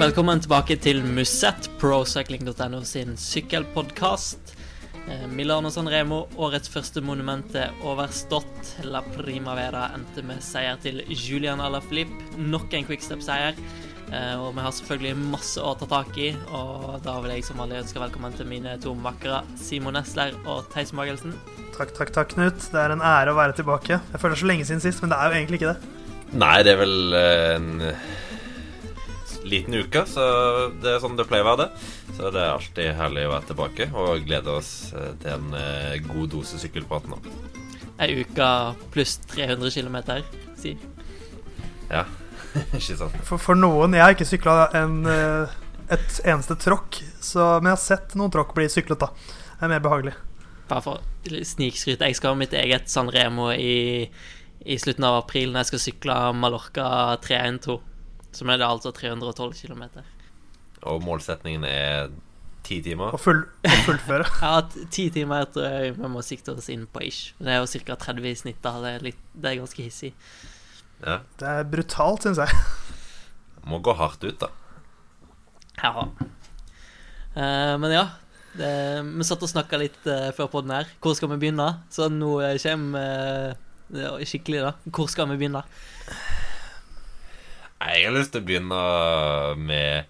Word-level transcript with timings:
Velkommen 0.00 0.40
tilbake 0.40 0.78
til 0.80 1.02
Musett, 1.04 1.66
procycling.no 1.76 2.78
sin 2.88 3.18
sykkelpodkast. 3.20 4.54
Eh, 5.04 5.26
Milano 5.28 5.68
San 5.68 5.90
Remo, 5.92 6.22
årets 6.40 6.72
første 6.72 7.02
monument, 7.04 7.52
er 7.52 7.74
overstått. 7.84 8.78
La 8.88 9.02
Primavera 9.04 9.90
endte 9.92 10.24
med 10.24 10.40
seier 10.40 10.80
til 10.80 11.02
Julian 11.12 11.60
Alaphilippe. 11.60 12.30
Nok 12.40 12.72
en 12.78 12.88
quickstep-seier. 12.88 13.60
Eh, 14.08 14.40
Og 14.40 14.54
vi 14.56 14.64
har 14.64 14.72
selvfølgelig 14.72 15.20
masse 15.34 15.60
å 15.60 15.74
ta 15.76 15.90
tak 15.92 16.16
i, 16.16 16.30
og 16.48 17.04
da 17.04 17.18
vil 17.20 17.34
jeg 17.36 17.44
som 17.50 17.60
vanlig 17.60 17.82
ønske 17.82 18.00
velkommen 18.00 18.32
til 18.40 18.48
mine 18.48 18.78
to 18.80 18.94
makkere 18.96 19.42
Simon 19.60 20.00
Nesler 20.00 20.32
og 20.46 20.64
Theis 20.72 20.94
Magelsen. 20.96 21.36
Takk, 21.76 21.92
takk, 21.92 22.14
takk, 22.16 22.32
Knut. 22.38 22.70
Det 22.72 22.80
er 22.86 22.96
en 22.96 23.04
ære 23.04 23.36
å 23.36 23.36
være 23.36 23.60
tilbake. 23.60 24.00
Jeg 24.00 24.16
føler 24.16 24.32
det 24.32 24.40
er 24.40 24.46
så 24.46 24.52
lenge 24.54 24.64
siden 24.64 24.80
sist, 24.80 25.04
men 25.04 25.12
det 25.12 25.20
er 25.20 25.28
jo 25.28 25.42
egentlig 25.42 25.60
ikke 25.60 25.74
det. 25.74 25.94
Nei, 26.40 26.56
det 26.64 26.72
er 26.72 26.86
vel 26.86 27.20
en 27.20 27.70
en 27.90 28.29
liten 29.50 29.76
uke, 29.76 30.04
så 30.08 30.24
det 30.82 30.94
er 30.94 31.02
sånn 31.02 31.18
det 31.18 31.26
pleier 31.28 31.44
å 31.44 31.50
være 31.52 31.66
det. 31.66 31.88
Så 32.16 32.30
det 32.32 32.42
er 32.42 32.52
alltid 32.54 32.92
herlig 32.98 33.26
å 33.26 33.32
være 33.34 33.48
tilbake, 33.50 33.88
og 33.94 34.24
gleder 34.26 34.60
oss 34.60 34.70
eh, 34.94 35.10
til 35.22 35.34
en 35.34 35.58
eh, 35.58 35.98
god 36.06 36.30
dose 36.36 36.60
sykkelprat 36.62 37.10
nå. 37.10 37.20
Ei 38.00 38.22
uke 38.22 38.48
pluss 38.94 39.18
300 39.34 39.74
km, 39.74 39.98
si. 40.60 40.76
Ja, 41.90 42.06
ikke 42.78 42.96
sant? 42.96 43.20
For, 43.26 43.42
for 43.42 43.58
noen 43.58 43.98
Jeg 43.98 44.04
har 44.06 44.14
ikke 44.14 44.28
sykla 44.28 44.70
en, 44.78 45.02
et 45.90 46.22
eneste 46.24 46.56
tråkk, 46.62 47.02
så, 47.20 47.58
men 47.60 47.72
jeg 47.72 47.76
har 47.76 47.84
sett 47.84 48.18
noen 48.18 48.32
tråkk 48.32 48.56
bli 48.56 48.70
syklet, 48.72 49.02
da. 49.02 49.12
Det 49.60 49.66
er 49.66 49.74
mer 49.74 49.84
behagelig. 49.84 50.16
Bare 50.70 50.84
for 50.84 51.02
snikskryt. 51.26 52.00
Jeg 52.00 52.16
skal 52.16 52.32
ha 52.32 52.38
mitt 52.38 52.54
eget 52.56 52.88
San 52.88 53.10
Remo 53.10 53.50
i, 53.52 54.06
i 54.64 54.76
slutten 54.78 55.04
av 55.04 55.18
april 55.24 55.50
når 55.50 55.64
jeg 55.64 55.70
skal 55.72 55.82
sykle 55.84 56.18
Mallorca 56.38 56.86
312. 57.24 57.80
Som 58.36 58.50
er 58.52 58.60
det 58.60 58.68
altså 58.68 58.92
312 58.94 59.54
km. 59.62 60.02
Og 60.88 61.02
målsetningen 61.04 61.64
er 61.68 62.10
ti 62.66 62.78
timer. 62.84 63.14
Å 63.16 63.20
full, 63.20 63.42
fullføre. 63.86 64.28
Jeg 64.44 64.86
ti 64.94 65.08
timer 65.14 65.48
tror 65.52 65.66
jeg 65.66 65.96
vi 65.96 66.10
må 66.12 66.22
sikte 66.24 66.54
oss 66.54 66.70
inn 66.72 66.86
på 66.90 67.02
ish. 67.06 67.34
Det 67.40 67.54
er 67.54 67.60
jo 67.60 67.84
ca. 67.86 67.98
30 68.06 68.30
i 68.30 68.34
snitt. 68.38 68.60
da 68.64 68.76
Det 68.82 68.94
er, 68.94 69.06
litt, 69.10 69.20
det 69.34 69.52
er 69.52 69.60
ganske 69.62 69.84
hissig. 69.84 70.12
Ja. 71.00 71.20
Det 71.40 71.48
er 71.48 71.68
brutalt, 71.68 72.26
syns 72.26 72.42
jeg. 72.42 72.60
Må 73.70 73.80
gå 73.84 73.94
hardt 73.96 74.24
ut, 74.24 74.40
da. 74.40 74.50
Ja. 75.80 76.06
Uh, 77.36 77.76
men 77.80 77.90
ja. 77.94 78.08
Det, 78.50 78.68
vi 79.06 79.24
satt 79.24 79.44
og 79.46 79.50
snakka 79.52 79.78
litt 79.78 79.98
uh, 80.10 80.30
før 80.36 80.50
podden 80.52 80.74
her. 80.74 80.90
Hvor 81.02 81.14
skal 81.16 81.30
vi 81.32 81.40
begynne? 81.44 81.68
Så 81.92 82.10
nå 82.10 82.32
eh, 82.42 82.56
kommer 82.62 83.54
uh, 83.94 84.24
skikkelig, 84.26 84.64
da. 84.66 84.72
Hvor 84.90 85.10
skal 85.12 85.30
vi 85.30 85.38
begynne? 85.40 85.62
Jeg 87.80 88.04
har 88.04 88.12
lyst 88.12 88.34
til 88.34 88.42
å 88.42 88.44
begynne 88.44 88.78
med 89.56 90.08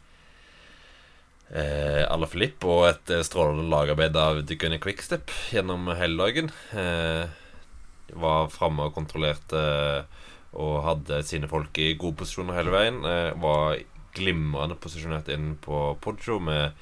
eh, 1.54 2.02
Alaphilippe 2.10 2.66
og 2.66 2.88
et 2.88 3.12
eh, 3.14 3.22
strålende 3.22 3.70
lagarbeid 3.70 4.16
av 4.18 4.40
Gunny 4.42 4.80
Quickstep 4.82 5.30
gjennom 5.54 5.86
hele 5.94 6.18
dagen. 6.18 6.50
Eh, 6.74 7.30
var 8.18 8.50
framme 8.50 8.88
og 8.88 8.96
kontrollerte 8.96 9.60
eh, 9.60 10.24
og 10.58 10.80
hadde 10.82 11.20
sine 11.22 11.46
folk 11.46 11.78
i 11.78 11.92
gode 11.94 12.18
posisjoner 12.24 12.58
hele 12.58 12.74
veien. 12.74 12.98
Eh, 13.06 13.30
var 13.38 13.78
glimrende 14.18 14.74
posisjonert 14.74 15.30
inn 15.30 15.52
på 15.62 15.92
Poggio 16.02 16.40
med 16.42 16.74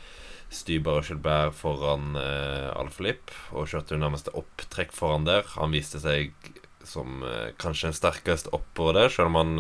Styber 0.49 1.03
og 1.03 1.11
Gilbert 1.11 1.53
foran 1.59 2.17
eh, 2.17 2.71
Alaphilippe, 2.73 3.37
og 3.53 3.69
kjørte 3.69 4.01
nærmest 4.01 4.33
opptrekk 4.33 4.97
foran 4.97 5.29
der. 5.29 5.45
Han 5.59 5.77
viste 5.77 6.01
seg 6.01 6.33
som 6.89 7.21
eh, 7.29 7.53
kanskje 7.61 7.91
den 7.91 8.01
sterkeste 8.01 8.57
oppover 8.57 9.03
der, 9.03 9.13
selv 9.13 9.35
om 9.35 9.41
han 9.43 9.55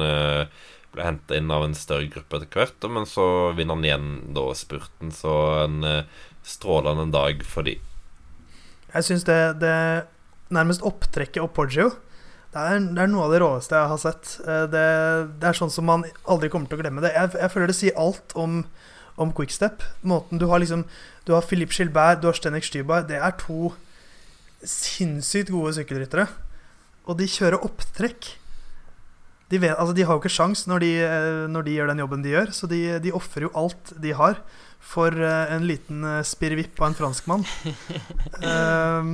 ble 0.98 1.06
henta 1.06 1.38
inn 1.38 1.53
av 1.54 1.64
en 1.64 1.76
større 1.78 2.10
gruppe 2.10 2.41
etter 2.41 2.59
hvert. 2.59 2.88
Men 2.91 3.06
så 3.09 3.28
vinner 3.56 3.78
han 3.78 3.86
igjen 3.86 4.10
da 4.36 4.48
spurten, 4.59 5.14
så 5.14 5.36
en 5.62 5.81
eh, 5.86 6.26
strålende 6.47 7.09
dag 7.14 7.47
for 7.47 7.69
de. 7.69 7.78
Jeg 8.92 9.06
syns 9.06 9.25
det, 9.28 9.38
det 9.62 9.78
nærmest 10.54 10.84
opptrekket 10.87 11.42
opp 11.44 11.56
Poggio 11.58 11.91
det 12.48 12.60
er, 12.64 12.78
det 12.97 13.03
er 13.03 13.10
noe 13.12 13.26
av 13.26 13.32
det 13.34 13.41
råeste 13.42 13.76
jeg 13.76 13.91
har 13.91 13.98
sett. 14.00 14.31
Eh, 14.41 14.64
Det, 14.72 14.84
det 15.41 15.50
er 15.50 15.58
sånn 15.58 15.72
som 15.72 15.84
man 15.88 16.06
aldri 16.25 16.48
kommer 16.53 16.70
til 16.70 16.78
å 16.78 16.82
glemme 16.82 17.04
det. 17.04 17.12
Jeg, 17.12 17.34
jeg 17.37 17.53
føler 17.53 17.70
det 17.70 17.76
sier 17.76 18.00
alt 18.00 18.32
om, 18.41 18.62
om 19.20 19.34
quickstep. 19.37 19.84
Måten 20.00 20.41
du 20.41 20.48
har 20.48 20.62
liksom 20.62 20.87
Du 21.28 21.34
har 21.37 21.44
Philippe 21.44 21.76
Gilbert, 21.76 22.22
du 22.22 22.31
har 22.31 22.38
Stenek 22.38 22.64
Stybar. 22.64 23.04
Det 23.04 23.20
er 23.20 23.37
to 23.37 23.75
sinnssykt 24.64 25.53
gode 25.53 25.75
sykkelryttere. 25.76 26.25
Og 27.04 27.19
de 27.20 27.28
kjører 27.28 27.60
opptrekk. 27.60 28.32
De, 29.48 29.56
vet, 29.56 29.72
altså 29.72 29.94
de 29.97 30.04
har 30.04 30.16
jo 30.16 30.20
ikke 30.20 30.32
sjans 30.32 30.66
når 30.69 30.84
de, 30.84 30.91
eh, 31.00 31.42
når 31.48 31.64
de 31.64 31.76
gjør 31.78 31.92
den 31.92 32.03
jobben 32.03 32.25
de 32.25 32.34
gjør, 32.34 32.50
så 32.53 32.69
de, 32.69 32.82
de 33.00 33.14
ofrer 33.16 33.47
jo 33.47 33.54
alt 33.56 33.92
de 33.97 34.12
har 34.16 34.42
for 34.78 35.12
eh, 35.12 35.54
en 35.54 35.64
liten 35.69 36.04
eh, 36.04 36.20
spirrevipp 36.26 36.81
av 36.82 36.91
en 36.91 36.98
franskmann. 36.98 37.47
Ehm, 38.48 39.12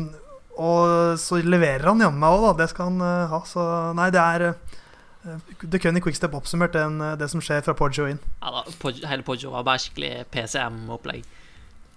og 0.60 1.18
så 1.18 1.40
leverer 1.42 1.86
han 1.88 2.02
jammen 2.02 2.20
meg 2.20 2.34
òg, 2.34 2.44
da. 2.44 2.50
Det 2.62 2.68
skal 2.70 2.92
han 2.92 3.00
uh, 3.02 3.30
ha. 3.32 3.40
Så 3.48 3.62
nei, 3.98 4.06
det 4.14 4.20
er 4.22 4.44
uh, 4.52 5.48
Det 5.64 5.80
kun 5.82 5.98
i 5.98 6.02
Quickstep 6.04 6.36
oppsummert 6.38 6.76
den, 6.76 7.00
det 7.18 7.26
som 7.32 7.42
skjer 7.42 7.64
fra 7.66 7.74
Poggio 7.74 8.06
inn. 8.06 8.20
Ja, 8.38 8.60
da, 8.60 8.92
hele 9.10 9.26
Poggio 9.26 9.50
var 9.50 9.66
bare 9.66 9.82
skikkelig 9.82 10.28
PCM-opplegg. 10.30 11.26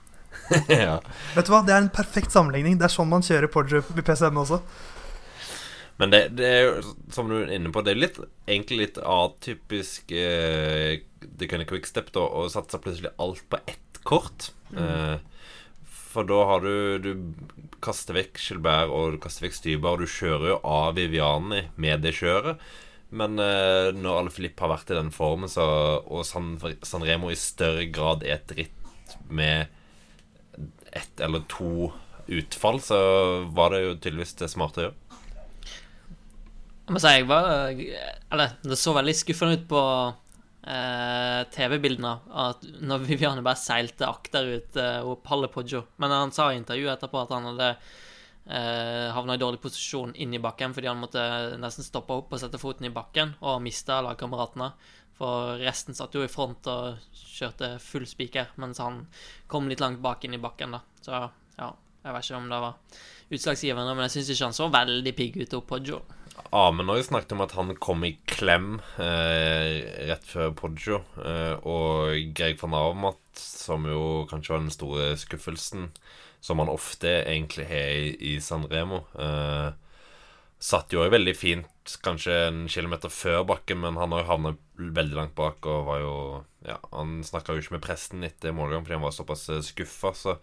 ja. 0.74 0.98
Vet 1.36 1.46
du 1.46 1.54
hva, 1.54 1.62
Det 1.68 1.76
er 1.76 1.84
en 1.84 1.94
perfekt 1.94 2.34
sammenligning. 2.34 2.80
Det 2.82 2.90
er 2.90 2.96
sånn 2.96 3.12
man 3.12 3.26
kjører 3.26 3.52
Poggio 3.54 3.84
i 3.84 4.06
PCM 4.08 4.42
også. 4.42 4.64
Men 5.98 6.14
det, 6.14 6.22
det 6.38 6.48
er 6.48 6.64
jo, 6.68 6.96
som 7.14 7.30
du 7.30 7.40
er 7.40 7.54
inne 7.56 7.72
på, 7.74 7.82
det 7.82 7.96
er 7.96 8.02
litt, 8.02 8.20
egentlig 8.46 8.80
litt 8.84 9.00
atypisk 9.02 10.12
eh, 10.14 11.02
Det 11.18 11.50
kunne 11.50 11.66
Quickstep 11.70 12.12
da 12.14 12.22
å 12.22 12.46
satse 12.54 12.78
plutselig 12.84 13.16
alt 13.18 13.42
på 13.50 13.60
ett 13.66 14.02
kort. 14.06 14.52
Eh, 14.78 15.18
for 16.14 16.28
da 16.28 16.38
har 16.52 16.62
du 16.64 17.00
Du 17.02 17.10
kaster 17.84 18.18
vekk 18.18 18.40
Gilbert 18.42 18.94
og 18.94 19.16
du 19.16 19.22
kaster 19.22 19.48
vekk 19.48 19.58
Stybar, 19.58 19.98
du 19.98 20.10
kjører 20.10 20.54
jo 20.54 20.60
av 20.66 20.96
Viviani 20.98 21.66
med 21.82 22.06
det 22.06 22.14
kjøret. 22.20 22.62
Men 23.10 23.40
eh, 23.40 23.90
når 23.96 24.22
Alaphilippe 24.24 24.66
har 24.66 24.74
vært 24.74 24.92
i 24.92 24.98
den 24.98 25.14
formen, 25.16 25.50
så, 25.50 25.66
og 26.04 26.26
San, 26.28 26.56
San 26.86 27.06
Remo 27.08 27.32
i 27.32 27.40
større 27.40 27.88
grad 27.94 28.26
er 28.26 28.38
et 28.38 28.56
ritt 28.58 29.18
med 29.32 29.72
ett 30.92 31.22
eller 31.24 31.46
to 31.50 31.92
utfall, 32.28 32.82
så 32.84 32.98
var 33.56 33.72
det 33.72 33.84
jo 33.86 33.96
tydeligvis 33.96 34.36
det 34.42 34.52
smarte 34.52 34.82
å 34.82 34.88
gjøre. 34.88 35.07
Jeg 36.88 36.96
må 36.96 37.02
si 37.04 37.12
jeg 37.12 37.28
var 37.28 37.50
Eller 37.76 38.54
det 38.64 38.80
så 38.80 38.94
veldig 38.96 39.14
skuffende 39.20 39.58
ut 39.60 39.64
på 39.68 39.80
eh, 40.72 41.42
TV-bildene 41.52 42.14
at 42.48 42.64
når 42.80 43.04
Viviane 43.10 43.44
bare 43.44 43.60
seilte 43.60 44.08
akterut 44.08 44.78
eh, 44.80 45.02
Og 45.04 45.20
pallet 45.26 45.52
Poggio. 45.52 45.84
Men 46.00 46.16
han 46.16 46.32
sa 46.36 46.50
i 46.52 46.60
intervjuet 46.62 46.94
etterpå 46.96 47.20
at 47.26 47.34
han 47.36 47.50
hadde 47.52 47.68
eh, 47.76 49.10
havna 49.12 49.36
i 49.36 49.42
dårlig 49.42 49.60
posisjon 49.66 50.16
inn 50.16 50.38
i 50.38 50.42
bakken 50.44 50.76
fordi 50.78 50.88
han 50.88 51.02
måtte 51.02 51.26
nesten 51.60 51.84
stoppe 51.84 52.16
opp 52.16 52.32
og 52.32 52.40
sette 52.40 52.62
foten 52.62 52.88
i 52.88 52.94
bakken 52.96 53.36
og 53.42 53.60
mista 53.66 54.00
lagkameratene. 54.06 54.72
For 55.18 55.58
resten 55.60 55.98
satt 55.98 56.16
jo 56.16 56.24
i 56.24 56.32
front 56.32 56.70
og 56.72 57.02
kjørte 57.12 57.74
full 57.82 58.06
spiker, 58.08 58.54
mens 58.62 58.80
han 58.80 59.08
kom 59.50 59.68
litt 59.68 59.82
langt 59.82 60.00
bak 60.00 60.24
inn 60.24 60.38
i 60.38 60.40
bakken, 60.40 60.78
da. 60.78 60.84
Så 61.02 61.24
ja, 61.58 61.72
jeg 62.06 62.14
vet 62.14 62.28
ikke 62.28 62.38
om 62.38 62.52
det 62.52 62.60
var 62.62 63.02
utslagsgivende, 63.34 63.96
men 63.98 64.06
jeg 64.06 64.14
syns 64.14 64.30
ikke 64.32 64.46
han 64.46 64.56
så 64.56 64.70
veldig 64.72 65.16
pigg 65.18 65.42
ut 65.42 65.58
Poggio. 65.66 66.04
Amund 66.50 66.90
har 66.90 67.02
snakket 67.02 67.32
om 67.36 67.42
at 67.44 67.56
han 67.58 67.74
kom 67.82 68.04
i 68.08 68.14
klem 68.30 68.78
eh, 69.02 69.84
rett 70.08 70.28
før 70.28 70.54
Poggio. 70.56 71.02
Eh, 71.20 71.56
og 71.68 72.32
Greg 72.38 72.60
van 72.62 72.78
Avermat, 72.78 73.20
som 73.38 73.88
jo 73.90 74.24
kanskje 74.30 74.54
var 74.54 74.64
den 74.64 74.74
store 74.74 75.10
skuffelsen, 75.20 75.90
som 76.40 76.62
han 76.64 76.72
ofte 76.72 77.12
egentlig 77.26 77.68
har 77.68 77.92
i, 78.16 78.38
San 78.44 78.68
Remo, 78.72 79.04
eh, 79.20 79.74
satt 80.58 80.96
jo 80.96 81.04
veldig 81.04 81.36
fint 81.38 81.98
kanskje 82.04 82.36
en 82.48 82.64
kilometer 82.72 83.12
før 83.14 83.44
bakken, 83.48 83.82
men 83.84 84.00
han 84.00 84.16
har 84.16 84.24
jo 84.24 84.32
havnet 84.32 84.64
veldig 84.78 85.18
langt 85.18 85.36
bak 85.38 85.66
og 85.70 85.86
var 85.88 86.04
jo 86.04 86.16
Ja, 86.68 86.76
han 86.92 87.22
snakka 87.24 87.54
jo 87.56 87.62
ikke 87.62 87.78
med 87.78 87.86
presten 87.86 88.26
etter 88.28 88.52
målgang 88.52 88.82
fordi 88.84 88.98
han 88.98 89.06
var 89.06 89.14
såpass 89.16 89.46
skuffa, 89.70 90.12
så 90.18 90.34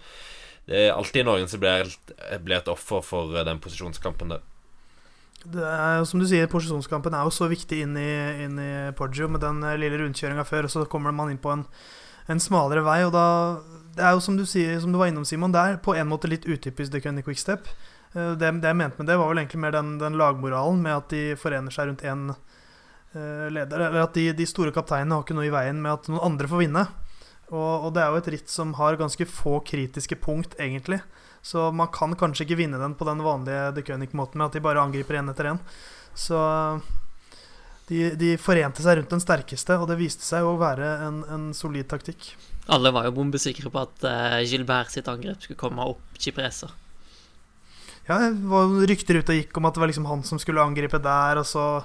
det 0.64 0.86
er 0.86 0.94
alltid 0.94 1.26
noen 1.26 1.50
som 1.50 1.60
blir, 1.60 1.90
et 2.32 2.70
offer 2.72 3.04
for 3.04 3.34
den 3.44 3.60
posisjonskampen 3.60 4.32
der. 4.32 4.46
Er 5.52 6.04
som 6.08 6.20
du 6.22 6.26
sier, 6.28 6.48
Posisjonskampen 6.48 7.14
er 7.14 7.26
jo 7.26 7.32
så 7.34 7.48
viktig 7.50 7.82
inn 7.84 7.96
i, 8.00 8.10
inn 8.46 8.56
i 8.60 8.70
Poggio 8.96 9.28
med 9.28 9.42
den 9.44 9.60
eh, 9.66 9.76
lille 9.80 9.98
rundkjøringa 10.00 10.44
før, 10.48 10.68
og 10.68 10.72
så 10.72 10.84
kommer 10.88 11.12
man 11.12 11.32
inn 11.32 11.40
på 11.42 11.52
en, 11.52 11.66
en 12.32 12.40
smalere 12.40 12.84
vei. 12.86 13.02
Og 13.04 13.12
da 13.12 13.26
Det 13.94 14.02
er 14.02 14.16
jo 14.16 14.22
som 14.24 14.38
du 14.38 14.46
sier, 14.48 14.80
som 14.80 14.94
du 14.94 14.98
var 14.98 15.12
innom, 15.12 15.26
Simon, 15.28 15.52
det 15.52 15.60
er 15.60 15.76
på 15.84 15.94
en 15.94 16.08
måte 16.08 16.30
litt 16.30 16.48
utypisk 16.48 16.94
The 16.94 17.02
Kenny 17.04 17.22
Quickstep. 17.26 17.68
Eh, 18.14 18.32
Det, 18.40 18.50
det 18.62 18.72
jeg 18.72 18.80
mente 18.80 18.98
med 18.98 19.12
det, 19.12 19.18
var 19.20 19.28
vel 19.28 19.42
egentlig 19.44 19.60
mer 19.66 19.76
den, 19.76 19.98
den 20.00 20.16
lagmoralen 20.16 20.80
med 20.82 20.96
at 20.96 21.12
de 21.12 21.36
forener 21.36 21.74
seg 21.74 21.90
rundt 21.90 22.04
én 22.08 22.32
leder. 23.14 23.78
Eller 23.78 24.00
at 24.08 24.16
de, 24.16 24.32
de 24.34 24.46
store 24.48 24.72
kapteinene 24.74 25.14
har 25.14 25.22
ikke 25.22 25.36
noe 25.36 25.46
i 25.46 25.52
veien 25.54 25.78
med 25.78 25.92
at 25.92 26.08
noen 26.10 26.24
andre 26.32 26.48
får 26.50 26.64
vinne. 26.64 26.80
Og, 27.52 27.84
og 27.86 27.92
det 27.94 28.02
er 28.02 28.10
jo 28.10 28.18
et 28.18 28.30
ritt 28.34 28.50
som 28.50 28.72
har 28.74 28.96
ganske 28.98 29.26
få 29.30 29.60
kritiske 29.68 30.16
punkt, 30.18 30.56
egentlig. 30.58 30.98
Så 31.44 31.68
man 31.76 31.90
kan 31.92 32.14
kanskje 32.16 32.46
ikke 32.46 32.62
vinne 32.62 32.80
den 32.80 32.94
på 32.96 33.04
den 33.04 33.20
vanlige 33.20 33.74
De 33.76 33.82
König-måten 33.84 34.40
med 34.40 34.48
at 34.48 34.56
de 34.56 34.64
bare 34.64 34.80
angriper 34.80 35.20
én 35.20 35.28
etter 35.28 35.50
én. 35.52 35.60
Så 36.16 36.38
de, 37.90 38.14
de 38.16 38.30
forente 38.40 38.80
seg 38.80 38.96
rundt 38.96 39.12
den 39.12 39.20
sterkeste, 39.20 39.76
og 39.76 39.90
det 39.90 39.98
viste 40.00 40.24
seg 40.24 40.46
å 40.46 40.56
være 40.60 40.88
en, 41.04 41.20
en 41.28 41.50
solid 41.56 41.88
taktikk. 41.90 42.32
Alle 42.72 42.94
var 42.96 43.04
jo 43.04 43.16
bombesikre 43.18 43.68
på 43.68 43.82
at 43.82 44.06
uh, 44.08 44.40
Gilbert 44.40 44.94
sitt 44.94 45.08
angrep 45.10 45.44
skulle 45.44 45.60
komme 45.60 45.84
opp 45.84 46.16
Chipresa. 46.16 46.70
Ja, 48.08 48.18
det 48.20 48.32
var 48.48 48.72
rykter 48.88 49.20
ute 49.20 49.32
og 49.34 49.38
gikk 49.42 49.60
om 49.60 49.68
at 49.68 49.76
det 49.76 49.82
var 49.82 49.92
liksom 49.92 50.08
han 50.08 50.24
som 50.24 50.40
skulle 50.40 50.64
angripe 50.64 51.00
der, 51.04 51.40
og 51.40 51.48
så 51.48 51.84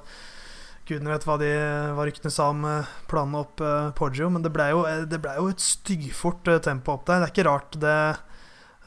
Gudene 0.88 1.12
vet 1.12 1.26
hva, 1.28 1.36
de, 1.38 1.52
hva 1.94 2.06
ryktene 2.08 2.32
sa 2.34 2.48
om 2.54 2.64
uh, 2.64 2.88
planene 3.12 3.44
opp 3.44 3.60
uh, 3.62 3.92
Poggio, 4.00 4.32
men 4.32 4.44
det 4.46 4.54
ble 4.56 4.72
jo, 4.72 4.86
ble 5.12 5.36
jo 5.36 5.52
et 5.52 5.62
styggfort 5.62 6.48
tempo 6.64 6.96
opp 6.96 7.06
der. 7.12 7.20
Det 7.20 7.28
er 7.28 7.36
ikke 7.36 7.48
rart 7.50 7.78
det, 7.84 8.00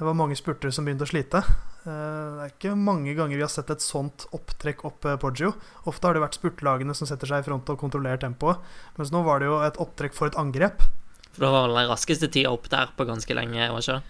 det 0.03 0.09
var 0.09 0.17
mange 0.19 0.35
spurtere 0.35 0.75
som 0.75 0.87
begynte 0.87 1.07
å 1.07 1.11
slite. 1.11 1.41
Uh, 1.85 1.91
det 2.35 2.43
er 2.43 2.51
ikke 2.51 2.73
mange 2.75 3.15
ganger 3.15 3.39
vi 3.39 3.45
har 3.45 3.53
sett 3.53 3.71
et 3.71 3.85
sånt 3.85 4.25
opptrekk 4.35 4.83
opp 4.89 5.07
uh, 5.07 5.15
Poggio. 5.23 5.53
Ofte 5.87 6.09
har 6.09 6.19
det 6.19 6.25
vært 6.25 6.39
spurtelagene 6.41 6.97
som 6.99 7.07
setter 7.07 7.31
seg 7.31 7.45
i 7.45 7.47
front 7.47 7.71
og 7.71 7.79
kontrollerer 7.79 8.19
tempoet, 8.25 8.59
mens 8.99 9.13
nå 9.15 9.23
var 9.23 9.39
det 9.39 9.47
jo 9.47 9.61
et 9.63 9.79
opptrekk 9.83 10.17
for 10.19 10.33
et 10.33 10.39
angrep. 10.41 10.83
For 11.31 11.47
det 11.47 11.53
var 11.55 11.69
vel 11.69 11.79
den 11.79 11.91
raskeste 11.93 12.29
tida 12.35 12.51
opp 12.51 12.67
der 12.73 12.91
på 12.99 13.07
ganske 13.07 13.37
lenge, 13.39 13.71
var 13.71 13.87
ikke? 13.87 14.01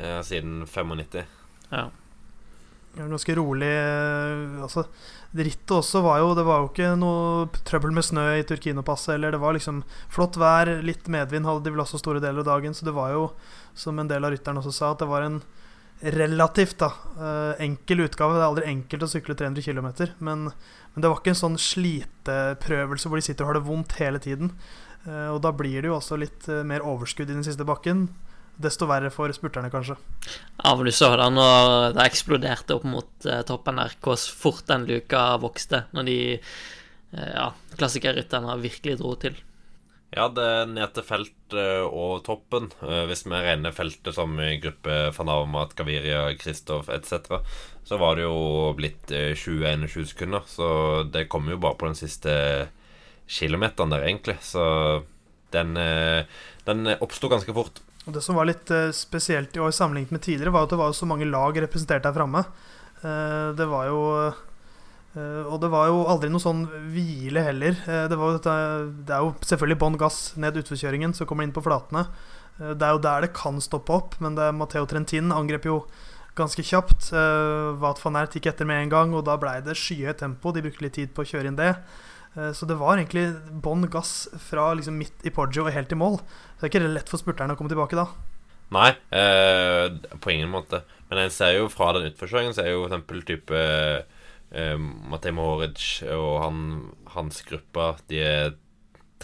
Ja, 0.00 0.22
siden 0.24 0.62
95. 0.64 1.28
Ja. 1.68 1.84
Ganske 2.98 3.34
rolig 3.38 3.68
eh, 3.70 4.62
Altså, 4.64 4.84
rittet 5.38 5.74
også 5.76 6.02
var 6.02 6.22
jo 6.22 6.32
Det 6.34 6.44
var 6.48 6.62
jo 6.62 6.70
ikke 6.70 6.90
noe 6.98 7.46
trøbbel 7.68 7.94
med 7.94 8.06
snø 8.06 8.26
i 8.38 8.46
Turkino-passet. 8.48 9.14
Eller 9.14 9.34
det 9.34 9.42
var 9.42 9.54
liksom 9.56 9.84
flott 10.12 10.38
vær, 10.40 10.70
litt 10.84 11.06
medvind 11.12 11.46
hadde 11.46 11.66
de 11.66 11.74
vel 11.74 11.84
også 11.84 12.00
store 12.02 12.22
deler 12.24 12.42
av 12.42 12.50
dagen. 12.50 12.74
Så 12.74 12.88
det 12.88 12.96
var 12.96 13.14
jo, 13.14 13.30
som 13.78 13.98
en 13.98 14.10
del 14.10 14.26
av 14.26 14.34
rytterne 14.34 14.62
også 14.62 14.74
sa, 14.74 14.92
at 14.92 15.04
det 15.04 15.10
var 15.10 15.26
en 15.26 15.40
relativt 15.98 16.78
da 16.82 16.92
eh, 17.18 17.64
enkel 17.68 18.04
utgave. 18.06 18.36
Det 18.36 18.42
er 18.42 18.50
aldri 18.50 18.70
enkelt 18.70 19.06
å 19.06 19.10
sykle 19.10 19.38
300 19.38 19.66
km, 19.66 19.88
men, 20.22 20.48
men 20.50 21.02
det 21.02 21.10
var 21.10 21.18
ikke 21.18 21.34
en 21.34 21.42
sånn 21.42 21.58
sliteprøvelse 21.58 23.10
hvor 23.10 23.18
de 23.18 23.26
sitter 23.26 23.46
og 23.46 23.52
har 23.52 23.58
det 23.58 23.66
vondt 23.66 23.98
hele 23.98 24.22
tiden. 24.22 24.54
Eh, 25.06 25.28
og 25.32 25.42
da 25.46 25.54
blir 25.54 25.82
det 25.82 25.90
jo 25.90 25.98
også 25.98 26.18
litt 26.18 26.50
mer 26.66 26.86
overskudd 26.86 27.30
i 27.30 27.36
den 27.36 27.46
siste 27.46 27.66
bakken 27.66 28.08
desto 28.58 28.88
verre 28.90 29.10
for 29.14 29.32
spurterne, 29.34 29.70
kanskje. 29.72 29.96
Ja, 30.58 30.74
men 30.74 30.86
du 30.88 30.92
så 30.94 31.12
da 31.18 31.28
når 31.32 31.96
det 31.96 32.06
eksploderte 32.08 32.78
opp 32.78 32.86
mot 32.88 33.10
uh, 33.28 33.42
toppen 33.46 33.78
der, 33.80 33.94
hvor 34.04 34.18
fort 34.18 34.66
den 34.70 34.86
luka 34.88 35.30
vokste 35.42 35.84
når 35.96 36.08
de 36.08 36.18
uh, 36.38 37.28
ja, 37.30 37.50
klassikerrytterne 37.78 38.58
virkelig 38.62 38.98
dro 39.00 39.14
til. 39.22 39.38
Ja, 40.08 40.24
det 40.32 40.44
er 40.44 40.70
ned 40.70 40.94
til 40.96 41.04
feltet 41.04 41.34
og 41.84 42.22
toppen, 42.24 42.70
hvis 42.80 43.26
vi 43.26 43.40
regner 43.44 43.74
feltet 43.76 44.16
som 44.16 44.38
gruppe 44.62 44.94
van 45.12 45.56
Gaviria, 45.76 46.22
Kristoff 46.40 46.88
etc., 46.88 47.42
så 47.84 47.98
var 48.00 48.16
det 48.16 48.24
jo 48.24 48.72
blitt 48.76 49.12
20-21 49.12 50.08
sekunder. 50.08 50.48
Så 50.48 50.68
det 51.12 51.26
kom 51.28 51.48
jo 51.52 51.60
bare 51.60 51.76
på 51.76 51.90
den 51.90 51.96
siste 51.96 52.32
kilometeren 53.28 53.92
der, 53.92 54.06
egentlig. 54.08 54.38
Så 54.44 54.64
den, 55.52 55.76
den 56.64 56.94
oppsto 56.96 57.28
ganske 57.28 57.52
fort. 57.56 57.82
Og 58.08 58.14
Det 58.16 58.24
som 58.24 58.38
var 58.38 58.48
litt 58.48 58.70
uh, 58.72 58.88
spesielt 58.96 59.52
i 59.56 59.60
år 59.60 59.74
sammenlignet 59.76 60.14
med 60.16 60.24
tidligere, 60.24 60.54
var 60.54 60.64
at 60.64 60.72
det 60.72 60.80
var 60.80 60.96
så 60.96 61.06
mange 61.08 61.28
lag 61.28 61.56
representert 61.60 62.06
der 62.06 62.16
framme. 62.16 62.40
Uh, 63.02 63.52
det 63.54 63.68
var 63.68 63.90
jo 63.90 64.00
uh, 64.16 65.44
Og 65.44 65.58
det 65.60 65.68
var 65.72 65.90
jo 65.90 66.06
aldri 66.08 66.30
noe 66.32 66.40
sånn 66.40 66.64
hvile 66.94 67.44
heller. 67.44 67.76
det, 67.84 68.16
var, 68.16 68.40
det, 68.40 69.12
er 69.12 69.24
jo 69.24 69.34
selvfølgelig 69.44 69.80
bånn 69.82 70.00
gass 70.00 70.18
ned 70.40 70.56
utforkjøringen, 70.62 71.12
så 71.12 71.28
kommer 71.28 71.44
det 71.44 71.50
inn 71.50 71.56
på 71.56 71.64
flatene. 71.64 72.06
det 72.58 72.86
er 72.86 72.94
jo 72.94 73.02
der 73.02 73.26
det 73.26 73.34
kan 73.36 73.60
stoppe 73.60 73.92
opp, 73.92 74.14
men 74.24 74.38
det 74.38 74.52
Matheo 74.54 74.86
Trentin 74.86 75.34
angrep 75.34 75.66
jo 75.66 75.80
ganske 76.38 76.62
kjapt. 76.62 77.10
Wat 77.82 77.98
van 78.04 78.20
Ert 78.20 78.36
gikk 78.36 78.46
etter 78.52 78.68
med 78.68 78.84
en 78.84 78.92
gang, 78.92 79.16
og 79.16 79.24
da 79.26 79.34
blei 79.40 79.58
det 79.64 79.74
skyhøyt 79.76 80.20
tempo. 80.22 80.52
De 80.54 80.62
brukte 80.62 80.84
litt 80.86 80.94
tid 81.00 81.12
på 81.16 81.24
å 81.26 81.30
kjøre 81.32 81.50
inn 81.50 81.58
det. 81.58 81.72
Eh, 82.36 82.52
så 82.52 82.68
det 82.68 82.78
var 82.80 82.96
egentlig 82.98 83.28
bånn 83.64 83.86
gass 83.92 84.28
fra 84.48 84.70
liksom 84.78 84.98
midt 85.00 85.26
i 85.26 85.32
Poggio 85.34 85.66
og 85.66 85.74
helt 85.74 85.92
i 85.94 85.98
mål. 85.98 86.18
Så 86.20 86.60
det 86.60 86.68
er 86.68 86.74
ikke 86.74 86.96
lett 86.96 87.12
for 87.12 87.22
spurterne 87.22 87.56
å 87.56 87.60
komme 87.60 87.72
tilbake 87.72 87.98
da. 87.98 88.08
Nei, 88.74 88.90
eh, 89.16 89.88
på 90.20 90.32
ingen 90.34 90.52
måte. 90.52 90.82
Men 91.08 91.24
en 91.24 91.32
ser 91.32 91.54
jo 91.56 91.70
fra 91.72 91.94
den 91.96 92.10
utforkjøringen, 92.10 92.54
så 92.56 92.66
er 92.66 92.74
jo 92.74 92.84
f.eks. 92.88 93.24
type 93.30 93.62
eh, 94.52 94.76
Matej 95.08 95.32
Mohoric 95.36 95.86
og 96.12 96.34
han, 96.42 96.58
hans 97.14 97.40
gruppe 97.48 97.94
De 98.10 98.20
er 98.20 98.58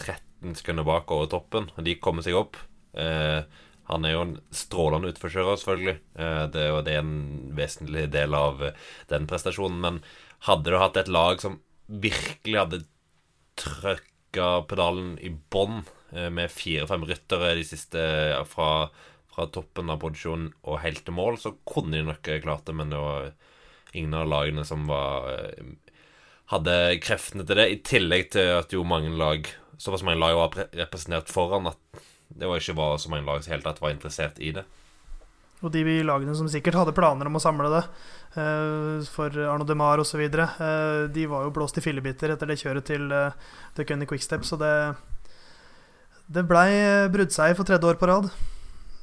13 0.01 0.57
sekunder 0.57 0.85
bak 0.87 1.11
over 1.13 1.29
toppen, 1.29 1.69
og 1.75 1.85
de 1.85 1.97
kommer 2.01 2.25
seg 2.25 2.37
opp. 2.37 2.57
Eh, 2.97 3.45
han 3.85 4.05
er 4.05 4.15
jo 4.15 4.23
en 4.25 4.35
strålende 4.49 5.11
utforkjører, 5.13 5.61
selvfølgelig. 5.61 5.97
Eh, 6.17 6.43
det, 6.53 6.65
og 6.73 6.81
det 6.87 6.95
er 6.95 7.03
en 7.03 7.53
vesentlig 7.57 8.07
del 8.15 8.33
av 8.37 8.65
den 9.11 9.29
prestasjonen. 9.29 9.77
Men 9.83 10.01
hadde 10.49 10.73
du 10.73 10.79
hatt 10.81 10.97
et 10.97 11.11
lag 11.11 11.37
som 11.43 11.59
virkelig 11.85 12.57
hadde 12.57 12.83
trøkka 13.59 14.49
pedalen 14.69 15.15
i 15.23 15.31
bånn 15.31 15.81
eh, 16.11 16.29
med 16.33 16.53
fire-fem 16.53 17.05
ryttere 17.07 17.55
de 17.57 17.65
siste 17.67 18.05
fra, 18.51 18.89
fra 19.31 19.47
toppen 19.53 19.91
av 19.93 20.01
produksjonen 20.03 20.51
og 20.63 20.81
helt 20.83 21.05
til 21.07 21.17
mål, 21.17 21.39
så 21.41 21.55
kunne 21.67 21.97
de 21.97 22.05
nok 22.07 22.31
klart 22.43 22.65
det, 22.67 22.75
men 22.77 22.93
det 22.93 23.01
var 23.01 23.31
ingen 23.95 24.15
av 24.17 24.27
lagene 24.27 24.65
som 24.67 24.87
var 24.89 25.29
eh, 25.31 25.75
hadde 26.51 26.75
kreftene 27.01 27.45
til 27.47 27.57
det, 27.57 27.69
i 27.71 27.83
tillegg 27.85 28.27
til 28.35 28.51
at 28.59 28.73
jo 28.75 28.83
mange 28.87 29.13
lag 29.17 29.47
såpass 29.77 30.03
mange 30.07 30.21
lag 30.21 30.35
var 30.37 30.67
representert 30.77 31.31
foran 31.31 31.67
at 31.71 32.03
det 32.27 32.47
var 32.47 32.61
ikke 32.61 32.77
var 32.77 32.97
så 33.01 33.11
mange 33.11 33.27
lag 33.27 33.43
som 33.43 33.53
helt 33.53 33.65
tatt 33.67 33.81
var 33.83 33.93
interessert 33.93 34.39
i 34.39 34.51
det. 34.55 34.63
Og 35.65 35.73
de 35.73 35.81
lagene 36.05 36.35
som 36.37 36.49
sikkert 36.51 36.77
hadde 36.77 36.93
planer 36.95 37.25
om 37.25 37.39
å 37.39 37.41
samle 37.41 37.71
det 37.73 37.81
uh, 38.37 39.01
for 39.09 39.33
Arno 39.49 39.65
Demar 39.65 40.01
osv., 40.03 40.21
uh, 40.21 41.07
de 41.09 41.25
var 41.31 41.47
jo 41.47 41.53
blåst 41.55 41.79
i 41.81 41.83
fillebiter 41.83 42.35
etter 42.35 42.51
det 42.51 42.59
kjøret 42.61 42.85
til 42.85 43.07
uh, 43.09 43.33
The 43.77 43.85
Cunny 43.87 44.05
Quickstep, 44.09 44.45
så 44.45 44.59
det, 44.61 44.73
det 46.29 46.45
blei 46.45 46.69
bruddseier 47.13 47.57
for 47.57 47.65
tredje 47.65 47.89
år 47.89 47.97
på 48.01 48.11
rad. 48.11 48.29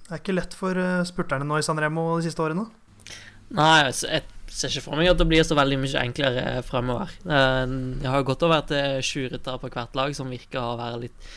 Det 0.06 0.14
er 0.14 0.23
ikke 0.23 0.37
lett 0.37 0.55
for 0.55 0.79
spurterne 1.09 1.47
nå 1.49 1.59
i 1.59 1.67
Sanremo 1.67 2.12
de 2.19 2.29
siste 2.29 2.43
årene. 2.44 2.69
Nei, 3.53 3.88
jeg 3.88 4.23
ser 4.53 4.70
ikke 4.70 4.85
for 4.85 5.00
meg 5.00 5.11
at 5.11 5.19
det 5.19 5.26
blir 5.29 5.44
så 5.47 5.56
veldig 5.56 5.79
mye 5.81 6.03
enklere 6.05 6.62
fremover. 6.67 7.11
Det 7.25 8.12
har 8.12 8.26
gått 8.29 8.44
over 8.44 8.62
til 8.69 9.03
sju 9.06 9.26
ryttere 9.32 9.61
på 9.62 9.70
hvert 9.73 9.97
lag, 9.99 10.14
som 10.17 10.31
virker 10.32 10.61
å 10.61 10.79
være 10.81 11.05
litt, 11.06 11.31